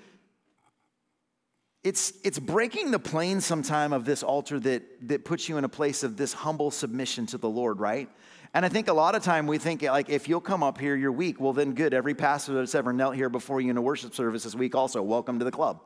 it's, 1.85 2.15
it's 2.25 2.39
breaking 2.39 2.91
the 2.91 2.99
plane 2.99 3.43
sometime 3.43 3.93
of 3.93 4.07
this 4.07 4.23
altar 4.23 4.59
that, 4.61 5.09
that 5.09 5.27
puts 5.27 5.47
you 5.47 5.59
in 5.59 5.65
a 5.65 5.69
place 5.69 6.03
of 6.03 6.17
this 6.17 6.33
humble 6.33 6.71
submission 6.71 7.27
to 7.27 7.39
the 7.39 7.51
Lord, 7.51 7.81
right? 7.81 8.09
And 8.53 8.67
I 8.67 8.69
think 8.69 8.89
a 8.89 8.93
lot 8.93 9.15
of 9.15 9.23
time 9.23 9.47
we 9.47 9.59
think 9.59 9.83
like 9.83 10.09
if 10.09 10.29
you'll 10.29 10.41
come 10.41 10.63
up 10.63 10.79
here, 10.79 10.97
you're 10.97 11.13
weak. 11.13 11.41
Well, 11.41 11.53
then 11.53 11.73
good. 11.75 11.95
Every 11.95 12.15
pastor 12.15 12.55
that's 12.55 12.75
ever 12.75 12.93
knelt 12.93 13.15
here 13.15 13.29
before 13.29 13.61
you 13.61 13.71
in 13.71 13.77
a 13.77 13.83
worship 13.83 14.15
service 14.15 14.43
this 14.43 14.55
week 14.55 14.75
also, 14.75 15.03
welcome 15.03 15.39
to 15.39 15.45
the 15.45 15.53
club. 15.53 15.81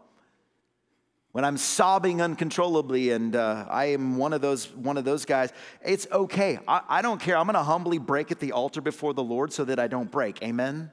When 1.32 1.44
I'm 1.44 1.56
sobbing 1.56 2.22
uncontrollably 2.22 3.10
and 3.10 3.34
uh, 3.34 3.66
I 3.68 3.86
am 3.86 4.16
one 4.16 4.32
of 4.32 4.40
those 4.40 4.72
one 4.72 4.96
of 4.96 5.04
those 5.04 5.24
guys, 5.24 5.52
it's 5.84 6.06
okay. 6.10 6.58
I, 6.66 6.80
I 6.88 7.02
don't 7.02 7.20
care. 7.20 7.36
I'm 7.36 7.46
going 7.46 7.54
to 7.54 7.62
humbly 7.62 7.98
break 7.98 8.30
at 8.30 8.40
the 8.40 8.52
altar 8.52 8.80
before 8.80 9.12
the 9.12 9.22
Lord 9.22 9.52
so 9.52 9.64
that 9.64 9.78
I 9.78 9.88
don't 9.88 10.10
break. 10.10 10.42
Amen. 10.42 10.74
Amen. 10.74 10.92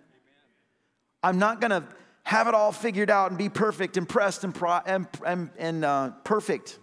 I'm 1.24 1.40
not 1.40 1.62
going 1.62 1.72
to 1.72 1.84
have 2.24 2.48
it 2.48 2.54
all 2.54 2.72
figured 2.72 3.10
out 3.10 3.30
and 3.30 3.38
be 3.38 3.50
perfect 3.50 3.98
and 3.98 4.10
pressed 4.10 4.44
and, 4.44 4.54
pro- 4.54 4.82
and, 4.86 5.08
and, 5.26 5.50
and 5.58 5.86
uh, 5.86 6.10
perfect 6.24 6.80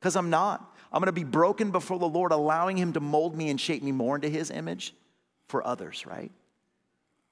because 0.00 0.16
I'm 0.16 0.30
not. 0.30 0.71
I'm 0.92 1.00
going 1.00 1.06
to 1.06 1.12
be 1.12 1.24
broken 1.24 1.70
before 1.70 1.98
the 1.98 2.08
Lord, 2.08 2.32
allowing 2.32 2.76
Him 2.76 2.92
to 2.92 3.00
mold 3.00 3.36
me 3.36 3.48
and 3.48 3.60
shape 3.60 3.82
me 3.82 3.92
more 3.92 4.14
into 4.14 4.28
His 4.28 4.50
image 4.50 4.94
for 5.48 5.66
others, 5.66 6.04
right? 6.06 6.30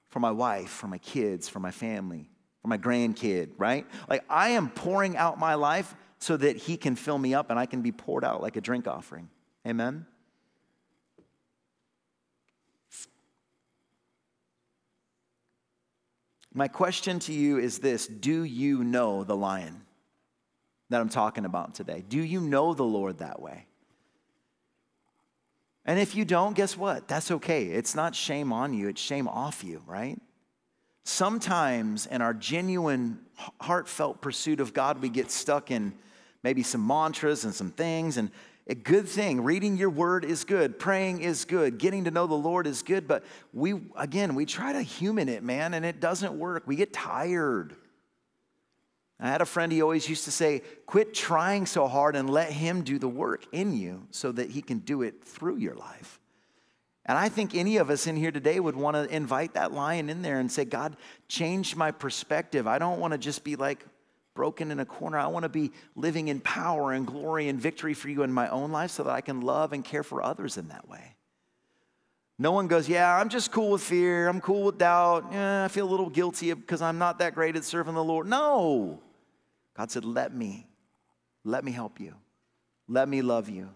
For 0.09 0.19
my 0.19 0.31
wife, 0.31 0.69
for 0.69 0.87
my 0.87 0.97
kids, 0.97 1.47
for 1.47 1.59
my 1.59 1.71
family, 1.71 2.29
for 2.61 2.67
my 2.67 2.77
grandkid, 2.77 3.51
right? 3.57 3.85
Like 4.09 4.23
I 4.29 4.49
am 4.49 4.69
pouring 4.69 5.15
out 5.15 5.39
my 5.39 5.53
life 5.53 5.95
so 6.19 6.37
that 6.37 6.57
He 6.57 6.75
can 6.75 6.95
fill 6.95 7.17
me 7.17 7.33
up 7.33 7.49
and 7.51 7.59
I 7.59 7.67
can 7.67 7.81
be 7.81 7.91
poured 7.91 8.23
out 8.23 8.41
like 8.41 8.55
a 8.55 8.61
drink 8.61 8.87
offering. 8.87 9.29
Amen? 9.65 10.07
My 16.53 16.67
question 16.67 17.19
to 17.19 17.33
you 17.33 17.59
is 17.59 17.79
this 17.79 18.07
Do 18.07 18.43
you 18.43 18.83
know 18.83 19.23
the 19.23 19.35
lion? 19.35 19.83
That 20.91 21.01
I'm 21.01 21.09
talking 21.09 21.45
about 21.45 21.73
today? 21.73 22.03
Do 22.07 22.21
you 22.21 22.41
know 22.41 22.73
the 22.73 22.83
Lord 22.83 23.19
that 23.19 23.41
way? 23.41 23.65
And 25.85 25.99
if 25.99 26.15
you 26.15 26.25
don't, 26.25 26.55
guess 26.55 26.77
what? 26.77 27.07
That's 27.07 27.31
okay. 27.31 27.65
It's 27.65 27.95
not 27.95 28.13
shame 28.13 28.53
on 28.53 28.73
you, 28.73 28.89
it's 28.89 29.01
shame 29.01 29.27
off 29.27 29.63
you, 29.63 29.81
right? 29.87 30.19
Sometimes 31.03 32.05
in 32.05 32.21
our 32.21 32.33
genuine, 32.33 33.19
heartfelt 33.59 34.21
pursuit 34.21 34.59
of 34.59 34.73
God, 34.73 35.01
we 35.01 35.09
get 35.09 35.31
stuck 35.31 35.71
in 35.71 35.93
maybe 36.43 36.61
some 36.61 36.85
mantras 36.85 37.45
and 37.45 37.53
some 37.55 37.71
things. 37.71 38.17
And 38.17 38.29
a 38.67 38.75
good 38.75 39.07
thing, 39.07 39.43
reading 39.43 39.77
your 39.77 39.89
word 39.89 40.23
is 40.23 40.43
good, 40.43 40.77
praying 40.77 41.21
is 41.21 41.45
good, 41.45 41.79
getting 41.79 42.03
to 42.03 42.11
know 42.11 42.27
the 42.27 42.35
Lord 42.35 42.67
is 42.67 42.83
good. 42.83 43.07
But 43.07 43.23
we, 43.53 43.81
again, 43.95 44.35
we 44.35 44.45
try 44.45 44.73
to 44.73 44.81
human 44.81 45.29
it, 45.29 45.41
man, 45.41 45.73
and 45.73 45.85
it 45.85 45.99
doesn't 45.99 46.37
work. 46.37 46.63
We 46.67 46.75
get 46.75 46.93
tired. 46.93 47.75
I 49.21 49.29
had 49.29 49.41
a 49.41 49.45
friend, 49.45 49.71
he 49.71 49.83
always 49.83 50.09
used 50.09 50.25
to 50.25 50.31
say, 50.31 50.63
quit 50.87 51.13
trying 51.13 51.67
so 51.67 51.87
hard 51.87 52.15
and 52.15 52.27
let 52.27 52.51
him 52.51 52.81
do 52.81 52.97
the 52.97 53.07
work 53.07 53.45
in 53.51 53.77
you 53.77 54.07
so 54.09 54.31
that 54.31 54.49
he 54.49 54.63
can 54.63 54.79
do 54.79 55.03
it 55.03 55.23
through 55.23 55.57
your 55.57 55.75
life. 55.75 56.19
And 57.05 57.17
I 57.17 57.29
think 57.29 57.53
any 57.53 57.77
of 57.77 57.89
us 57.91 58.07
in 58.07 58.15
here 58.15 58.31
today 58.31 58.59
would 58.59 58.75
want 58.75 58.95
to 58.95 59.15
invite 59.15 59.53
that 59.53 59.71
lion 59.71 60.09
in 60.09 60.23
there 60.23 60.39
and 60.39 60.51
say, 60.51 60.65
God, 60.65 60.97
change 61.27 61.75
my 61.75 61.91
perspective. 61.91 62.65
I 62.65 62.79
don't 62.79 62.99
want 62.99 63.11
to 63.11 63.17
just 63.19 63.43
be 63.43 63.55
like 63.55 63.85
broken 64.33 64.71
in 64.71 64.79
a 64.79 64.85
corner. 64.85 65.19
I 65.19 65.27
want 65.27 65.43
to 65.43 65.49
be 65.49 65.71
living 65.95 66.27
in 66.27 66.39
power 66.39 66.91
and 66.91 67.05
glory 67.05 67.47
and 67.47 67.59
victory 67.59 67.93
for 67.93 68.09
you 68.09 68.23
in 68.23 68.31
my 68.31 68.49
own 68.49 68.71
life 68.71 68.91
so 68.91 69.03
that 69.03 69.11
I 69.11 69.21
can 69.21 69.41
love 69.41 69.71
and 69.71 69.85
care 69.85 70.03
for 70.03 70.23
others 70.23 70.57
in 70.57 70.69
that 70.69 70.89
way. 70.89 71.15
No 72.39 72.51
one 72.51 72.67
goes, 72.67 72.89
Yeah, 72.89 73.15
I'm 73.15 73.29
just 73.29 73.51
cool 73.51 73.71
with 73.71 73.83
fear. 73.83 74.27
I'm 74.27 74.41
cool 74.41 74.63
with 74.63 74.79
doubt. 74.79 75.27
Yeah, 75.31 75.65
I 75.65 75.67
feel 75.67 75.87
a 75.87 75.91
little 75.91 76.09
guilty 76.09 76.51
because 76.53 76.81
I'm 76.81 76.97
not 76.97 77.19
that 77.19 77.35
great 77.35 77.55
at 77.55 77.63
serving 77.63 77.93
the 77.93 78.03
Lord. 78.03 78.27
No. 78.27 78.99
God 79.75 79.91
said, 79.91 80.05
Let 80.05 80.33
me, 80.33 80.67
let 81.43 81.63
me 81.63 81.71
help 81.71 81.99
you. 81.99 82.15
Let 82.87 83.07
me 83.07 83.21
love 83.21 83.49
you. 83.49 83.69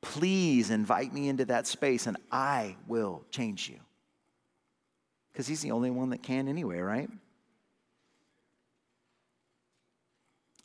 Please 0.00 0.70
invite 0.70 1.12
me 1.12 1.28
into 1.28 1.44
that 1.46 1.66
space 1.66 2.06
and 2.06 2.16
I 2.30 2.76
will 2.86 3.24
change 3.30 3.68
you. 3.68 3.78
Because 5.32 5.46
He's 5.46 5.60
the 5.60 5.70
only 5.70 5.90
one 5.90 6.10
that 6.10 6.22
can 6.22 6.48
anyway, 6.48 6.78
right? 6.78 7.10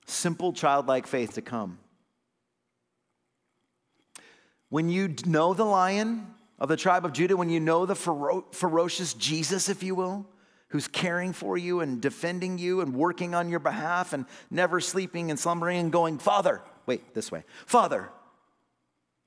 Simple 0.05 0.53
childlike 0.53 1.07
faith 1.07 1.34
to 1.34 1.41
come. 1.41 1.80
When 4.69 4.89
you 4.89 5.15
know 5.26 5.53
the 5.53 5.65
lion 5.65 6.28
of 6.59 6.67
the 6.67 6.78
tribe 6.78 7.05
of 7.05 7.13
Judah, 7.13 7.38
when 7.38 7.49
you 7.49 7.59
know 7.59 7.86
the 7.86 7.95
fero- 7.95 8.45
ferocious 8.51 9.13
Jesus, 9.13 9.69
if 9.69 9.84
you 9.84 9.95
will, 9.95 10.26
who's 10.74 10.88
caring 10.88 11.34
for 11.34 11.55
you 11.55 11.82
and 11.82 12.01
defending 12.01 12.57
you 12.57 12.82
and 12.82 12.95
working 12.95 13.36
on 13.36 13.47
your 13.47 13.59
behalf 13.59 14.11
and 14.11 14.26
never 14.49 14.82
sleeping 14.82 15.30
and 15.30 15.39
slumbering 15.39 15.78
and 15.78 15.91
going, 15.91 16.17
Father, 16.17 16.63
wait, 16.88 17.13
this 17.13 17.32
way, 17.32 17.43
Father, 17.67 18.09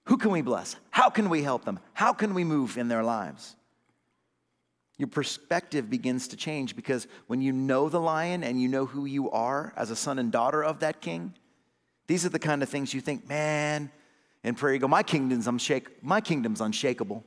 who 0.07 0.17
can 0.17 0.33
we 0.33 0.43
bless? 0.43 0.75
How 0.91 1.09
can 1.09 1.29
we 1.29 1.45
help 1.45 1.65
them? 1.65 1.79
How 1.93 2.13
can 2.13 2.35
we 2.35 2.43
move 2.43 2.77
in 2.77 2.89
their 2.89 3.05
lives? 3.05 3.55
Your 4.99 5.07
perspective 5.07 5.89
begins 5.89 6.27
to 6.29 6.37
change 6.37 6.75
because 6.75 7.07
when 7.29 7.41
you 7.41 7.53
know 7.53 7.89
the 7.89 8.01
lion 8.01 8.43
and 8.43 8.61
you 8.61 8.67
know 8.67 8.85
who 8.85 9.05
you 9.05 9.31
are 9.31 9.73
as 9.77 9.93
a 9.93 9.97
son 9.97 10.19
and 10.19 10.33
daughter 10.33 10.65
of 10.65 10.81
that 10.81 11.01
king, 11.01 11.33
these 12.09 12.27
are 12.27 12.31
the 12.31 12.41
kind 12.41 12.61
of 12.65 12.69
things 12.69 12.93
you 12.93 13.01
think, 13.01 13.29
man, 13.29 13.93
in 14.43 14.57
prayer 14.57 14.75
you 14.75 14.81
go, 14.81 14.89
my 14.89 15.05
kingdom's, 15.05 15.47
unshake- 15.47 16.03
my 16.03 16.21
kingdom's 16.21 16.61
unshakable. 16.61 17.23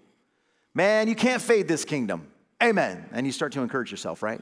Man, 0.73 1.07
you 1.07 1.15
can't 1.15 1.41
fade 1.41 1.69
this 1.69 1.85
kingdom. 1.85 2.27
Amen. 2.61 3.09
And 3.11 3.25
you 3.25 3.31
start 3.31 3.53
to 3.53 3.61
encourage 3.61 3.91
yourself, 3.91 4.21
right? 4.21 4.41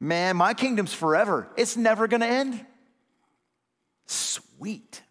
Man, 0.00 0.36
my 0.36 0.54
kingdom's 0.54 0.94
forever. 0.94 1.48
It's 1.56 1.76
never 1.76 2.08
going 2.08 2.22
to 2.22 2.26
end. 2.26 2.64
Sweet. 4.06 5.02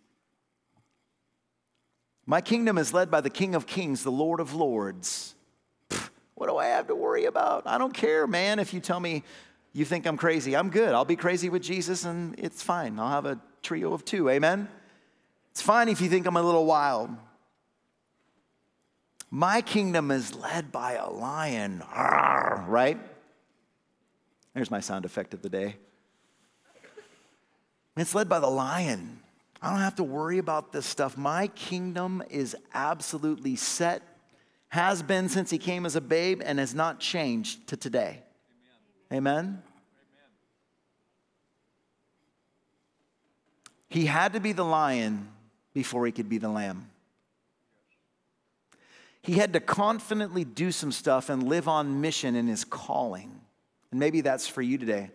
My 2.25 2.41
kingdom 2.41 2.77
is 2.77 2.93
led 2.93 3.09
by 3.09 3.21
the 3.21 3.29
King 3.29 3.55
of 3.55 3.65
Kings, 3.65 4.03
the 4.03 4.11
Lord 4.11 4.39
of 4.39 4.53
Lords. 4.53 5.35
What 6.35 6.47
do 6.47 6.57
I 6.57 6.67
have 6.67 6.87
to 6.87 6.95
worry 6.95 7.25
about? 7.25 7.63
I 7.65 7.77
don't 7.77 7.93
care, 7.93 8.25
man, 8.25 8.59
if 8.59 8.73
you 8.73 8.79
tell 8.79 8.99
me 8.99 9.23
you 9.73 9.85
think 9.85 10.07
I'm 10.07 10.17
crazy. 10.17 10.55
I'm 10.55 10.69
good. 10.69 10.93
I'll 10.93 11.05
be 11.05 11.15
crazy 11.15 11.49
with 11.49 11.61
Jesus 11.61 12.05
and 12.05 12.35
it's 12.37 12.63
fine. 12.63 12.99
I'll 12.99 13.09
have 13.09 13.25
a 13.25 13.39
trio 13.61 13.93
of 13.93 14.03
two. 14.03 14.29
Amen? 14.29 14.67
It's 15.51 15.61
fine 15.61 15.89
if 15.89 16.01
you 16.01 16.09
think 16.09 16.25
I'm 16.25 16.37
a 16.37 16.41
little 16.41 16.65
wild. 16.65 17.09
My 19.31 19.61
kingdom 19.61 20.09
is 20.09 20.33
led 20.33 20.71
by 20.71 20.93
a 20.93 21.09
lion, 21.09 21.83
right? 22.67 22.97
There's 24.53 24.71
my 24.71 24.79
sound 24.79 25.05
effect 25.05 25.33
of 25.33 25.41
the 25.41 25.49
day. 25.49 25.75
It's 27.95 28.15
led 28.15 28.27
by 28.27 28.39
the 28.39 28.49
lion. 28.49 29.19
I 29.61 29.69
don't 29.69 29.79
have 29.79 29.95
to 29.95 30.03
worry 30.03 30.37
about 30.37 30.71
this 30.71 30.85
stuff. 30.85 31.17
My 31.17 31.47
kingdom 31.47 32.23
is 32.29 32.55
absolutely 32.73 33.55
set, 33.55 34.01
has 34.69 35.03
been 35.03 35.29
since 35.29 35.49
he 35.51 35.57
came 35.57 35.85
as 35.85 35.95
a 35.95 36.01
babe, 36.01 36.41
and 36.43 36.59
has 36.59 36.73
not 36.73 36.99
changed 36.99 37.67
to 37.67 37.77
today. 37.77 38.23
Amen? 39.11 39.37
Amen? 39.37 39.63
He 43.89 44.05
had 44.05 44.33
to 44.33 44.39
be 44.39 44.53
the 44.53 44.63
lion 44.63 45.27
before 45.73 46.05
he 46.05 46.11
could 46.11 46.29
be 46.29 46.37
the 46.37 46.49
lamb. 46.49 46.89
He 49.21 49.33
had 49.33 49.53
to 49.53 49.59
confidently 49.59 50.45
do 50.45 50.71
some 50.71 50.91
stuff 50.91 51.29
and 51.29 51.43
live 51.43 51.67
on 51.67 52.01
mission 52.01 52.35
in 52.35 52.47
his 52.47 52.63
calling. 52.63 53.41
And 53.91 53.99
maybe 53.99 54.21
that's 54.21 54.47
for 54.47 54.61
you 54.61 54.77
today. 54.77 55.11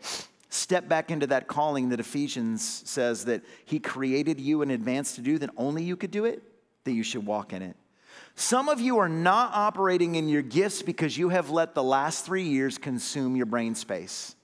Step 0.51 0.89
back 0.89 1.11
into 1.11 1.27
that 1.29 1.49
calling 1.49 1.89
that 1.89 2.01
Ephesians 2.01 2.83
says 2.85 3.25
that 3.25 3.43
he 3.65 3.81
created 3.81 4.39
you 4.41 4.63
in 4.63 4.71
advance 4.71 5.15
to 5.17 5.21
do, 5.21 5.39
that 5.39 5.51
only 5.57 5.83
you 5.83 5.97
could 5.97 6.11
do 6.11 6.25
it, 6.25 6.43
that 6.85 6.93
you 6.93 7.03
should 7.03 7.27
walk 7.27 7.53
in 7.53 7.63
it. 7.63 7.77
Some 8.37 8.69
of 8.69 8.81
you 8.81 8.99
are 8.99 9.09
not 9.09 9.53
operating 9.55 10.17
in 10.17 10.29
your 10.29 10.43
gifts 10.43 10.83
because 10.83 11.17
you 11.17 11.29
have 11.29 11.51
let 11.51 11.75
the 11.75 11.83
last 11.83 12.25
three 12.25 12.45
years 12.45 12.79
consume 12.79 13.37
your 13.37 13.47
brain 13.47 13.75
space. 13.75 14.35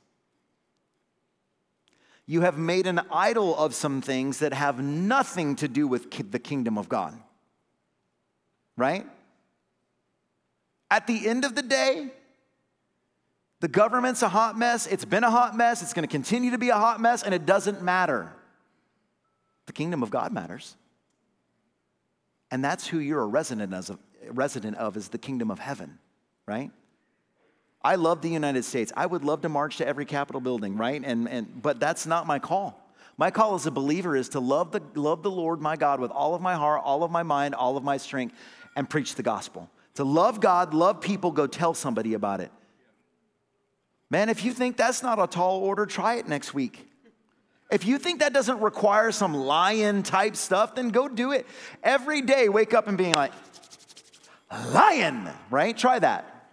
You 2.26 2.42
have 2.42 2.56
made 2.56 2.86
an 2.86 3.00
idol 3.10 3.56
of 3.56 3.74
some 3.74 4.00
things 4.00 4.38
that 4.38 4.52
have 4.52 4.80
nothing 4.80 5.56
to 5.56 5.68
do 5.68 5.88
with 5.88 6.10
the 6.30 6.38
kingdom 6.38 6.78
of 6.78 6.88
God. 6.88 7.18
Right? 8.76 9.06
At 10.90 11.06
the 11.06 11.28
end 11.28 11.44
of 11.44 11.54
the 11.54 11.62
day, 11.62 12.10
the 13.60 13.68
government's 13.68 14.22
a 14.22 14.28
hot 14.28 14.58
mess. 14.58 14.86
It's 14.86 15.04
been 15.04 15.24
a 15.24 15.30
hot 15.30 15.56
mess. 15.56 15.82
It's 15.82 15.92
going 15.92 16.06
to 16.06 16.10
continue 16.10 16.50
to 16.50 16.58
be 16.58 16.70
a 16.70 16.76
hot 16.76 17.00
mess, 17.00 17.22
and 17.22 17.34
it 17.34 17.46
doesn't 17.46 17.82
matter. 17.82 18.32
The 19.66 19.72
kingdom 19.72 20.02
of 20.02 20.10
God 20.10 20.32
matters. 20.32 20.76
And 22.50 22.64
that's 22.64 22.86
who 22.86 22.98
you're 22.98 23.22
a 23.22 23.26
resident 23.26 23.72
of, 23.72 23.98
resident 24.28 24.76
of 24.78 24.96
is 24.96 25.08
the 25.08 25.18
kingdom 25.18 25.50
of 25.50 25.58
heaven, 25.58 25.98
right? 26.46 26.70
I 27.82 27.94
love 27.94 28.22
the 28.22 28.28
United 28.28 28.64
States. 28.64 28.92
I 28.96 29.06
would 29.06 29.24
love 29.24 29.42
to 29.42 29.48
march 29.48 29.76
to 29.76 29.86
every 29.86 30.04
Capitol 30.04 30.40
building, 30.40 30.76
right? 30.76 31.00
And, 31.04 31.28
and, 31.28 31.62
but 31.62 31.78
that's 31.78 32.06
not 32.06 32.26
my 32.26 32.38
call. 32.38 32.78
My 33.16 33.30
call 33.30 33.54
as 33.54 33.66
a 33.66 33.70
believer 33.70 34.16
is 34.16 34.30
to 34.30 34.40
love 34.40 34.72
the, 34.72 34.82
love 34.94 35.22
the 35.22 35.30
Lord 35.30 35.60
my 35.60 35.76
God 35.76 36.00
with 36.00 36.10
all 36.10 36.34
of 36.34 36.40
my 36.40 36.54
heart, 36.54 36.82
all 36.84 37.04
of 37.04 37.10
my 37.10 37.22
mind, 37.22 37.54
all 37.54 37.76
of 37.76 37.84
my 37.84 37.98
strength, 37.98 38.34
and 38.76 38.88
preach 38.88 39.14
the 39.14 39.22
gospel. 39.22 39.70
To 40.00 40.04
love 40.04 40.40
God, 40.40 40.72
love 40.72 41.02
people, 41.02 41.30
go 41.30 41.46
tell 41.46 41.74
somebody 41.74 42.14
about 42.14 42.40
it. 42.40 42.50
Man, 44.08 44.30
if 44.30 44.46
you 44.46 44.54
think 44.54 44.78
that's 44.78 45.02
not 45.02 45.22
a 45.22 45.26
tall 45.26 45.60
order, 45.60 45.84
try 45.84 46.14
it 46.14 46.26
next 46.26 46.54
week. 46.54 46.88
If 47.70 47.84
you 47.84 47.98
think 47.98 48.20
that 48.20 48.32
doesn't 48.32 48.60
require 48.62 49.12
some 49.12 49.34
lion 49.34 50.02
type 50.02 50.36
stuff, 50.36 50.74
then 50.74 50.88
go 50.88 51.06
do 51.06 51.32
it. 51.32 51.46
Every 51.82 52.22
day, 52.22 52.48
wake 52.48 52.72
up 52.72 52.88
and 52.88 52.96
being 52.96 53.12
like, 53.12 53.32
lion, 54.72 55.28
right? 55.50 55.76
Try 55.76 55.98
that. 55.98 56.48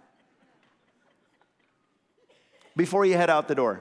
Before 2.76 3.06
you 3.06 3.14
head 3.14 3.30
out 3.30 3.48
the 3.48 3.54
door. 3.54 3.80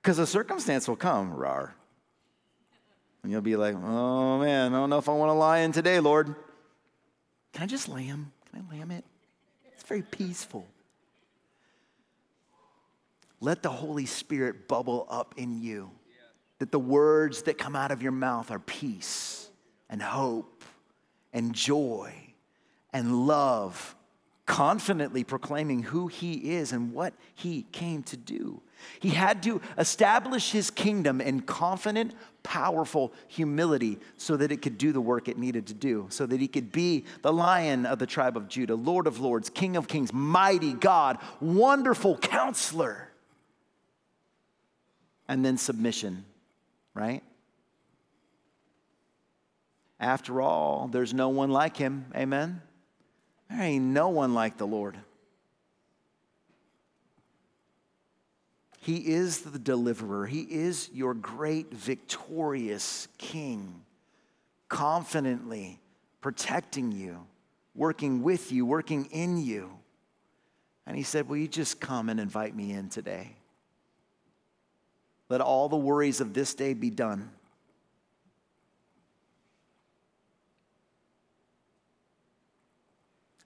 Because 0.00 0.20
a 0.20 0.26
circumstance 0.28 0.86
will 0.86 0.94
come, 0.94 1.34
rar. 1.34 1.74
And 3.24 3.32
you'll 3.32 3.40
be 3.40 3.56
like, 3.56 3.74
oh 3.74 4.38
man, 4.38 4.72
I 4.72 4.76
don't 4.76 4.88
know 4.88 4.98
if 4.98 5.08
I 5.08 5.14
want 5.14 5.32
a 5.32 5.34
lion 5.34 5.72
today, 5.72 5.98
Lord. 5.98 6.36
Can 7.52 7.62
I 7.62 7.66
just 7.66 7.88
lamb? 7.88 8.32
Can 8.50 8.64
I 8.70 8.76
lamb 8.76 8.90
it? 8.90 9.04
It's 9.72 9.84
very 9.84 10.02
peaceful. 10.02 10.66
Let 13.40 13.62
the 13.62 13.70
Holy 13.70 14.06
Spirit 14.06 14.68
bubble 14.68 15.06
up 15.10 15.34
in 15.36 15.60
you. 15.60 15.90
That 16.58 16.72
the 16.72 16.78
words 16.78 17.42
that 17.42 17.58
come 17.58 17.76
out 17.76 17.90
of 17.90 18.02
your 18.02 18.12
mouth 18.12 18.50
are 18.50 18.58
peace 18.58 19.50
and 19.90 20.00
hope 20.00 20.64
and 21.32 21.54
joy 21.54 22.14
and 22.94 23.26
love, 23.26 23.94
confidently 24.46 25.22
proclaiming 25.22 25.82
who 25.82 26.06
He 26.06 26.54
is 26.54 26.72
and 26.72 26.94
what 26.94 27.12
He 27.34 27.66
came 27.72 28.02
to 28.04 28.16
do. 28.16 28.62
He 29.00 29.10
had 29.10 29.42
to 29.42 29.60
establish 29.76 30.52
His 30.52 30.70
kingdom 30.70 31.20
in 31.20 31.42
confident, 31.42 32.14
powerful 32.46 33.12
humility 33.26 33.98
so 34.16 34.36
that 34.36 34.52
it 34.52 34.62
could 34.62 34.78
do 34.78 34.92
the 34.92 35.00
work 35.00 35.26
it 35.26 35.36
needed 35.36 35.66
to 35.66 35.74
do, 35.74 36.06
so 36.10 36.24
that 36.24 36.40
He 36.40 36.46
could 36.46 36.70
be 36.70 37.04
the 37.22 37.32
lion 37.32 37.84
of 37.84 37.98
the 37.98 38.06
tribe 38.06 38.36
of 38.36 38.46
Judah, 38.46 38.76
Lord 38.76 39.08
of 39.08 39.18
lords, 39.18 39.50
King 39.50 39.76
of 39.76 39.88
kings, 39.88 40.12
mighty 40.12 40.72
God, 40.72 41.18
wonderful 41.40 42.16
counselor 42.16 43.10
and 45.28 45.44
then 45.44 45.58
submission, 45.58 46.24
right? 46.94 47.22
After 49.98 50.40
all, 50.40 50.88
there's 50.88 51.14
no 51.14 51.30
one 51.30 51.50
like 51.50 51.76
him. 51.76 52.06
Amen? 52.14 52.62
There 53.50 53.60
ain't 53.60 53.84
no 53.84 54.08
one 54.08 54.34
like 54.34 54.56
the 54.56 54.66
Lord. 54.66 54.96
He 58.86 58.98
is 58.98 59.40
the 59.40 59.58
deliverer. 59.58 60.26
He 60.26 60.42
is 60.42 60.88
your 60.92 61.12
great 61.12 61.74
victorious 61.74 63.08
king, 63.18 63.82
confidently 64.68 65.80
protecting 66.20 66.92
you, 66.92 67.26
working 67.74 68.22
with 68.22 68.52
you, 68.52 68.64
working 68.64 69.06
in 69.06 69.38
you. 69.38 69.72
And 70.86 70.96
he 70.96 71.02
said, 71.02 71.28
Will 71.28 71.36
you 71.36 71.48
just 71.48 71.80
come 71.80 72.08
and 72.08 72.20
invite 72.20 72.54
me 72.54 72.70
in 72.70 72.88
today? 72.88 73.34
Let 75.28 75.40
all 75.40 75.68
the 75.68 75.74
worries 75.74 76.20
of 76.20 76.32
this 76.32 76.54
day 76.54 76.72
be 76.72 76.90
done. 76.90 77.28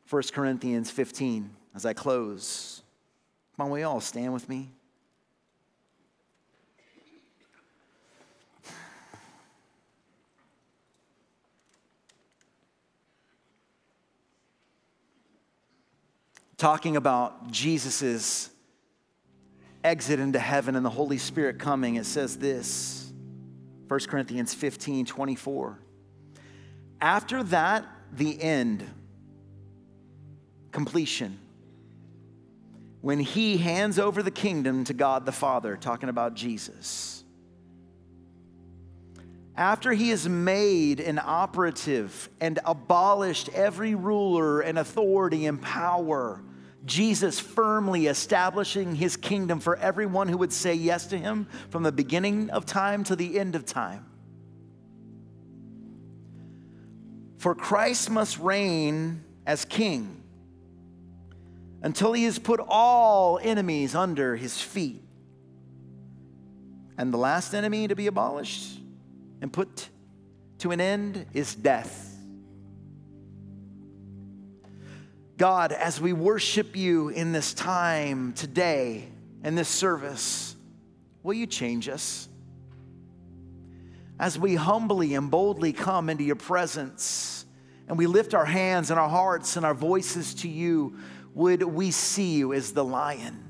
First 0.05 0.35
Corinthians 0.35 0.91
15, 0.91 1.49
as 1.75 1.87
I 1.87 1.95
close. 1.95 2.83
Come 3.57 3.65
on, 3.65 3.73
we 3.73 3.85
all 3.85 4.03
stand 4.03 4.35
with 4.35 4.47
me. 4.47 4.69
Talking 16.61 16.99
about 16.99 17.51
Jesus's 17.51 18.51
exit 19.83 20.21
into 20.21 20.39
heaven 20.39 20.77
and 20.77 20.85
the 20.85 20.91
Holy 20.91 21.17
Spirit 21.17 21.59
coming, 21.59 21.95
it 21.95 22.05
says 22.05 22.37
this 22.37 23.11
1 23.89 24.01
Corinthians 24.01 24.53
15 24.53 25.07
24. 25.07 25.79
After 27.01 27.43
that, 27.45 27.87
the 28.13 28.43
end, 28.43 28.85
completion. 30.71 31.39
When 33.01 33.21
he 33.21 33.57
hands 33.57 33.99
over 33.99 34.23
the 34.23 34.31
kingdom 34.31 34.85
to 34.85 34.93
God 34.93 35.25
the 35.25 35.33
Father, 35.33 35.79
talking 35.79 36.11
about 36.11 36.35
Jesus. 36.35 37.25
After 39.57 39.95
he 39.95 40.11
has 40.11 40.29
made 40.29 41.01
an 41.01 41.19
operative 41.25 42.29
and 42.39 42.59
abolished 42.67 43.49
every 43.55 43.95
ruler 43.95 44.61
and 44.61 44.79
authority 44.79 45.47
and 45.47 45.59
power 45.63 46.43
Jesus 46.85 47.39
firmly 47.39 48.07
establishing 48.07 48.95
his 48.95 49.17
kingdom 49.17 49.61
for 49.61 49.77
everyone 49.77 50.29
who 50.29 50.39
would 50.39 50.53
say 50.53 50.75
yes 50.75 51.07
to 51.09 51.19
him 51.19 51.47
from 51.69 51.83
the 51.83 51.93
beginning 51.93 52.51
of 52.51 52.65
time 52.65 53.05
to 53.05 53.17
the 53.17 53.39
end 53.39 53.55
of 53.55 53.67
time. 53.67 54.07
For 57.39 57.55
Christ 57.55 58.11
must 58.11 58.39
reign 58.39 59.25
as 59.47 59.65
king 59.65 60.23
until 61.83 62.13
he 62.13 62.25
has 62.25 62.39
put 62.39 62.61
all 62.61 63.39
enemies 63.43 63.95
under 63.95 64.37
his 64.37 64.61
feet. 64.61 65.03
And 66.99 67.13
the 67.13 67.19
last 67.19 67.55
enemy 67.55 67.89
to 67.89 67.97
be 67.97 68.07
abolished 68.07 68.79
and 69.41 69.51
put 69.51 69.89
to 70.59 70.71
an 70.71 70.81
end 70.81 71.25
is 71.33 71.55
death. 71.55 72.10
God, 75.41 75.73
as 75.73 75.99
we 75.99 76.13
worship 76.13 76.77
you 76.77 77.09
in 77.09 77.33
this 77.33 77.55
time 77.55 78.35
today, 78.35 79.09
in 79.43 79.55
this 79.55 79.71
service, 79.71 80.55
will 81.23 81.33
you 81.33 81.47
change 81.47 81.89
us? 81.89 82.29
As 84.19 84.39
we 84.39 84.55
humbly 84.55 85.15
and 85.15 85.31
boldly 85.31 85.73
come 85.73 86.11
into 86.11 86.25
your 86.25 86.37
presence 86.37 87.47
and 87.89 87.97
we 87.97 88.07
lift 88.07 88.35
our 88.35 88.45
hands 88.45 88.91
and 88.91 89.01
our 89.01 89.09
hearts 89.09 89.57
and 89.57 89.65
our 89.65 89.73
voices 89.73 90.35
to 90.35 90.49
you, 90.51 90.99
would 91.33 91.63
we 91.63 91.91
see 91.91 92.35
you 92.35 92.53
as 92.53 92.73
the 92.73 92.85
lion? 92.85 93.49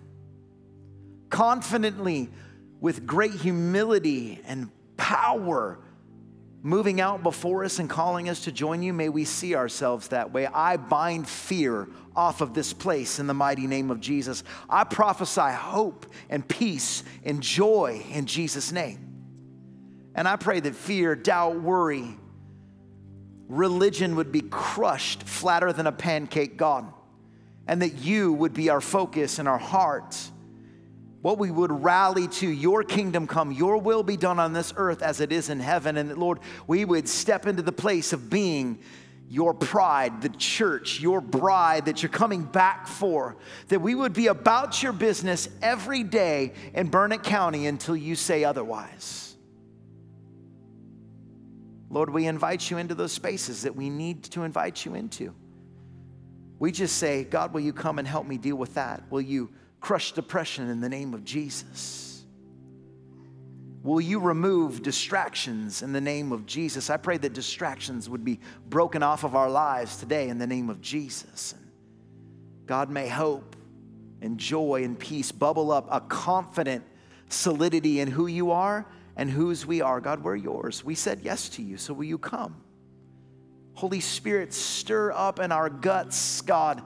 Confidently, 1.28 2.28
with 2.80 3.04
great 3.04 3.34
humility 3.34 4.40
and 4.46 4.70
power, 4.96 5.80
moving 6.62 7.00
out 7.00 7.22
before 7.22 7.64
us 7.64 7.78
and 7.78 7.88
calling 7.88 8.28
us 8.28 8.44
to 8.44 8.52
join 8.52 8.82
you, 8.82 8.92
may 8.92 9.08
we 9.08 9.24
see 9.24 9.54
ourselves 9.54 10.08
that 10.08 10.32
way. 10.32 10.46
I 10.46 10.76
bind 10.76 11.28
fear 11.28 11.88
off 12.14 12.40
of 12.40 12.54
this 12.54 12.72
place 12.72 13.18
in 13.18 13.26
the 13.26 13.34
mighty 13.34 13.66
name 13.66 13.90
of 13.90 14.00
Jesus. 14.00 14.44
I 14.68 14.84
prophesy 14.84 15.52
hope 15.52 16.06
and 16.28 16.46
peace 16.46 17.02
and 17.24 17.42
joy 17.42 18.04
in 18.12 18.26
Jesus' 18.26 18.72
name. 18.72 19.06
And 20.14 20.28
I 20.28 20.36
pray 20.36 20.60
that 20.60 20.74
fear, 20.74 21.14
doubt, 21.14 21.60
worry, 21.60 22.16
religion 23.48 24.16
would 24.16 24.32
be 24.32 24.42
crushed 24.42 25.22
flatter 25.22 25.72
than 25.72 25.86
a 25.86 25.92
pancake, 25.92 26.56
God, 26.56 26.92
and 27.66 27.80
that 27.82 27.98
you 27.98 28.32
would 28.32 28.52
be 28.52 28.68
our 28.68 28.80
focus 28.80 29.38
and 29.38 29.48
our 29.48 29.58
heart 29.58 30.16
what 31.22 31.38
we 31.38 31.50
would 31.50 31.70
rally 31.70 32.28
to 32.28 32.48
your 32.48 32.82
kingdom 32.82 33.26
come, 33.26 33.52
your 33.52 33.76
will 33.78 34.02
be 34.02 34.16
done 34.16 34.38
on 34.38 34.52
this 34.52 34.72
earth 34.76 35.02
as 35.02 35.20
it 35.20 35.32
is 35.32 35.50
in 35.50 35.60
heaven. 35.60 35.96
And 35.96 36.10
that, 36.10 36.18
Lord, 36.18 36.38
we 36.66 36.84
would 36.84 37.08
step 37.08 37.46
into 37.46 37.62
the 37.62 37.72
place 37.72 38.12
of 38.12 38.30
being 38.30 38.78
your 39.28 39.54
pride, 39.54 40.22
the 40.22 40.28
church, 40.30 40.98
your 40.98 41.20
bride 41.20 41.84
that 41.84 42.02
you're 42.02 42.10
coming 42.10 42.42
back 42.42 42.88
for. 42.88 43.36
That 43.68 43.80
we 43.80 43.94
would 43.94 44.12
be 44.12 44.26
about 44.26 44.82
your 44.82 44.92
business 44.92 45.48
every 45.62 46.02
day 46.02 46.54
in 46.74 46.88
Burnet 46.88 47.22
County 47.22 47.66
until 47.66 47.94
you 47.94 48.16
say 48.16 48.42
otherwise. 48.42 49.36
Lord, 51.90 52.10
we 52.10 52.26
invite 52.26 52.70
you 52.70 52.78
into 52.78 52.94
those 52.94 53.12
spaces 53.12 53.62
that 53.62 53.76
we 53.76 53.90
need 53.90 54.24
to 54.24 54.42
invite 54.42 54.84
you 54.84 54.94
into. 54.94 55.34
We 56.58 56.72
just 56.72 56.96
say, 56.96 57.24
God, 57.24 57.52
will 57.52 57.60
you 57.60 57.72
come 57.72 57.98
and 57.98 58.08
help 58.08 58.26
me 58.26 58.38
deal 58.38 58.56
with 58.56 58.74
that? 58.74 59.02
Will 59.10 59.20
you? 59.20 59.50
Crush 59.80 60.12
depression 60.12 60.68
in 60.68 60.80
the 60.80 60.88
name 60.88 61.14
of 61.14 61.24
Jesus? 61.24 62.24
Will 63.82 64.00
you 64.00 64.20
remove 64.20 64.82
distractions 64.82 65.82
in 65.82 65.92
the 65.92 66.00
name 66.00 66.32
of 66.32 66.44
Jesus? 66.44 66.90
I 66.90 66.98
pray 66.98 67.16
that 67.18 67.32
distractions 67.32 68.08
would 68.10 68.24
be 68.24 68.40
broken 68.68 69.02
off 69.02 69.24
of 69.24 69.34
our 69.34 69.48
lives 69.48 69.96
today 69.96 70.28
in 70.28 70.38
the 70.38 70.46
name 70.46 70.68
of 70.68 70.82
Jesus. 70.82 71.54
God, 72.66 72.90
may 72.90 73.08
hope 73.08 73.56
and 74.20 74.36
joy 74.38 74.84
and 74.84 74.98
peace 74.98 75.32
bubble 75.32 75.72
up 75.72 75.88
a 75.90 76.00
confident 76.00 76.84
solidity 77.30 78.00
in 78.00 78.08
who 78.08 78.26
you 78.26 78.50
are 78.50 78.86
and 79.16 79.30
whose 79.30 79.64
we 79.64 79.80
are. 79.80 80.00
God, 80.00 80.22
we're 80.22 80.36
yours. 80.36 80.84
We 80.84 80.94
said 80.94 81.20
yes 81.22 81.48
to 81.50 81.62
you, 81.62 81.78
so 81.78 81.94
will 81.94 82.04
you 82.04 82.18
come? 82.18 82.56
Holy 83.74 84.00
Spirit, 84.00 84.52
stir 84.52 85.10
up 85.12 85.40
in 85.40 85.52
our 85.52 85.70
guts, 85.70 86.42
God, 86.42 86.82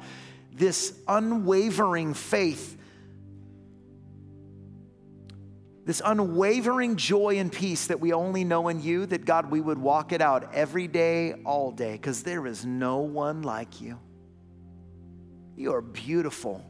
this 0.53 0.97
unwavering 1.09 2.15
faith 2.15 2.79
this 5.85 6.01
unwavering 6.05 6.97
joy 6.97 7.39
and 7.39 7.53
peace 7.53 7.89
that 7.89 8.01
we 8.01 8.13
only 8.13 8.43
know 8.43 8.69
in 8.69 8.83
you, 8.83 9.05
that 9.07 9.25
God, 9.25 9.51
we 9.51 9.61
would 9.61 9.79
walk 9.79 10.13
it 10.13 10.23
out 10.23 10.55
every 10.55 10.89
day, 10.89 11.35
all 11.45 11.71
day, 11.71 11.93
because 11.93 12.23
there 12.23 12.47
is 12.47 12.65
no 12.65 12.99
one 12.99 13.43
like 13.43 13.81
you. 13.81 13.99
You 15.57 15.75
are 15.75 15.83
beautiful. 15.83 16.65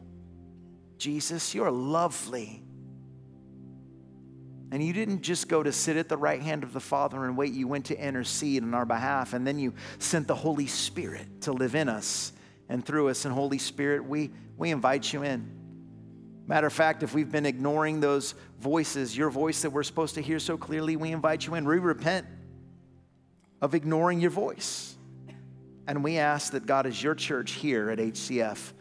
Jesus, 0.97 1.55
you're 1.55 1.71
lovely. 1.71 2.61
And 4.71 4.83
you 4.83 4.91
didn't 4.91 5.21
just 5.21 5.47
go 5.47 5.63
to 5.63 5.71
sit 5.71 5.95
at 5.95 6.09
the 6.09 6.17
right 6.17 6.41
hand 6.41 6.63
of 6.63 6.73
the 6.73 6.81
Father 6.81 7.23
and 7.23 7.37
wait, 7.37 7.53
you 7.53 7.67
went 7.67 7.85
to 7.85 7.97
intercede 7.97 8.63
on 8.63 8.73
our 8.73 8.85
behalf, 8.85 9.33
and 9.33 9.47
then 9.47 9.57
you 9.57 9.73
sent 9.99 10.27
the 10.27 10.35
Holy 10.35 10.67
Spirit 10.67 11.41
to 11.41 11.53
live 11.53 11.75
in 11.75 11.87
us 11.87 12.33
and 12.67 12.85
through 12.85 13.07
us. 13.07 13.23
And 13.23 13.33
Holy 13.33 13.59
Spirit, 13.59 14.03
we, 14.03 14.31
we 14.57 14.71
invite 14.71 15.13
you 15.13 15.23
in. 15.23 15.64
Matter 16.47 16.67
of 16.67 16.73
fact, 16.73 17.01
if 17.01 17.13
we've 17.13 17.31
been 17.31 17.45
ignoring 17.45 17.99
those 17.99 18.35
voices, 18.59 19.17
your 19.17 19.29
voice 19.29 19.63
that 19.63 19.71
we're 19.71 19.83
supposed 19.83 20.15
to 20.15 20.21
hear 20.21 20.39
so 20.39 20.57
clearly, 20.57 20.95
we 20.95 21.11
invite 21.11 21.47
you 21.47 21.55
in. 21.55 21.65
We 21.65 21.79
repent 21.79 22.27
of 23.61 23.73
ignoring 23.73 24.19
your 24.19 24.31
voice. 24.31 24.95
And 25.87 26.03
we 26.03 26.17
ask 26.17 26.51
that 26.53 26.65
God, 26.65 26.85
as 26.85 27.01
your 27.01 27.15
church 27.15 27.53
here 27.53 27.89
at 27.89 27.99
HCF, 27.99 28.73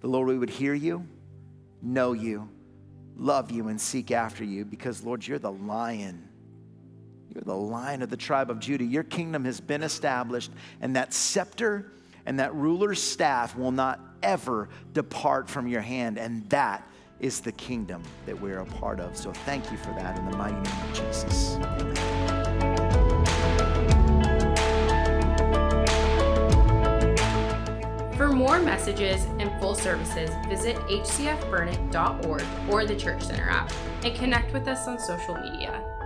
the 0.00 0.08
Lord, 0.08 0.28
we 0.28 0.38
would 0.38 0.50
hear 0.50 0.74
you, 0.74 1.06
know 1.80 2.12
you, 2.12 2.48
love 3.16 3.50
you, 3.50 3.68
and 3.68 3.80
seek 3.80 4.10
after 4.10 4.42
you 4.44 4.64
because, 4.64 5.04
Lord, 5.04 5.26
you're 5.26 5.38
the 5.38 5.52
lion. 5.52 6.28
You're 7.32 7.44
the 7.44 7.56
lion 7.56 8.02
of 8.02 8.10
the 8.10 8.16
tribe 8.16 8.50
of 8.50 8.58
Judah. 8.58 8.84
Your 8.84 9.04
kingdom 9.04 9.44
has 9.44 9.60
been 9.60 9.82
established, 9.82 10.50
and 10.80 10.96
that 10.96 11.14
scepter 11.14 11.92
and 12.26 12.38
that 12.38 12.54
ruler's 12.54 13.02
staff 13.02 13.56
will 13.56 13.72
not 13.72 14.00
ever 14.22 14.68
depart 14.92 15.48
from 15.48 15.66
your 15.66 15.80
hand. 15.80 16.18
And 16.18 16.48
that 16.50 16.86
is 17.22 17.40
the 17.40 17.52
kingdom 17.52 18.02
that 18.26 18.38
we're 18.38 18.58
a 18.58 18.66
part 18.66 19.00
of. 19.00 19.16
So 19.16 19.32
thank 19.32 19.70
you 19.70 19.78
for 19.78 19.90
that 19.92 20.18
in 20.18 20.30
the 20.30 20.36
mighty 20.36 20.54
name 20.54 20.64
of 20.64 20.92
Jesus. 20.92 21.56
For 28.16 28.28
more 28.28 28.60
messages 28.60 29.24
and 29.38 29.50
full 29.60 29.74
services, 29.74 30.30
visit 30.48 30.76
hcfburnet.org 30.76 32.44
or 32.68 32.84
the 32.84 32.96
Church 32.96 33.22
Center 33.22 33.48
app 33.48 33.72
and 34.04 34.14
connect 34.14 34.52
with 34.52 34.66
us 34.68 34.86
on 34.88 34.98
social 34.98 35.36
media. 35.36 36.01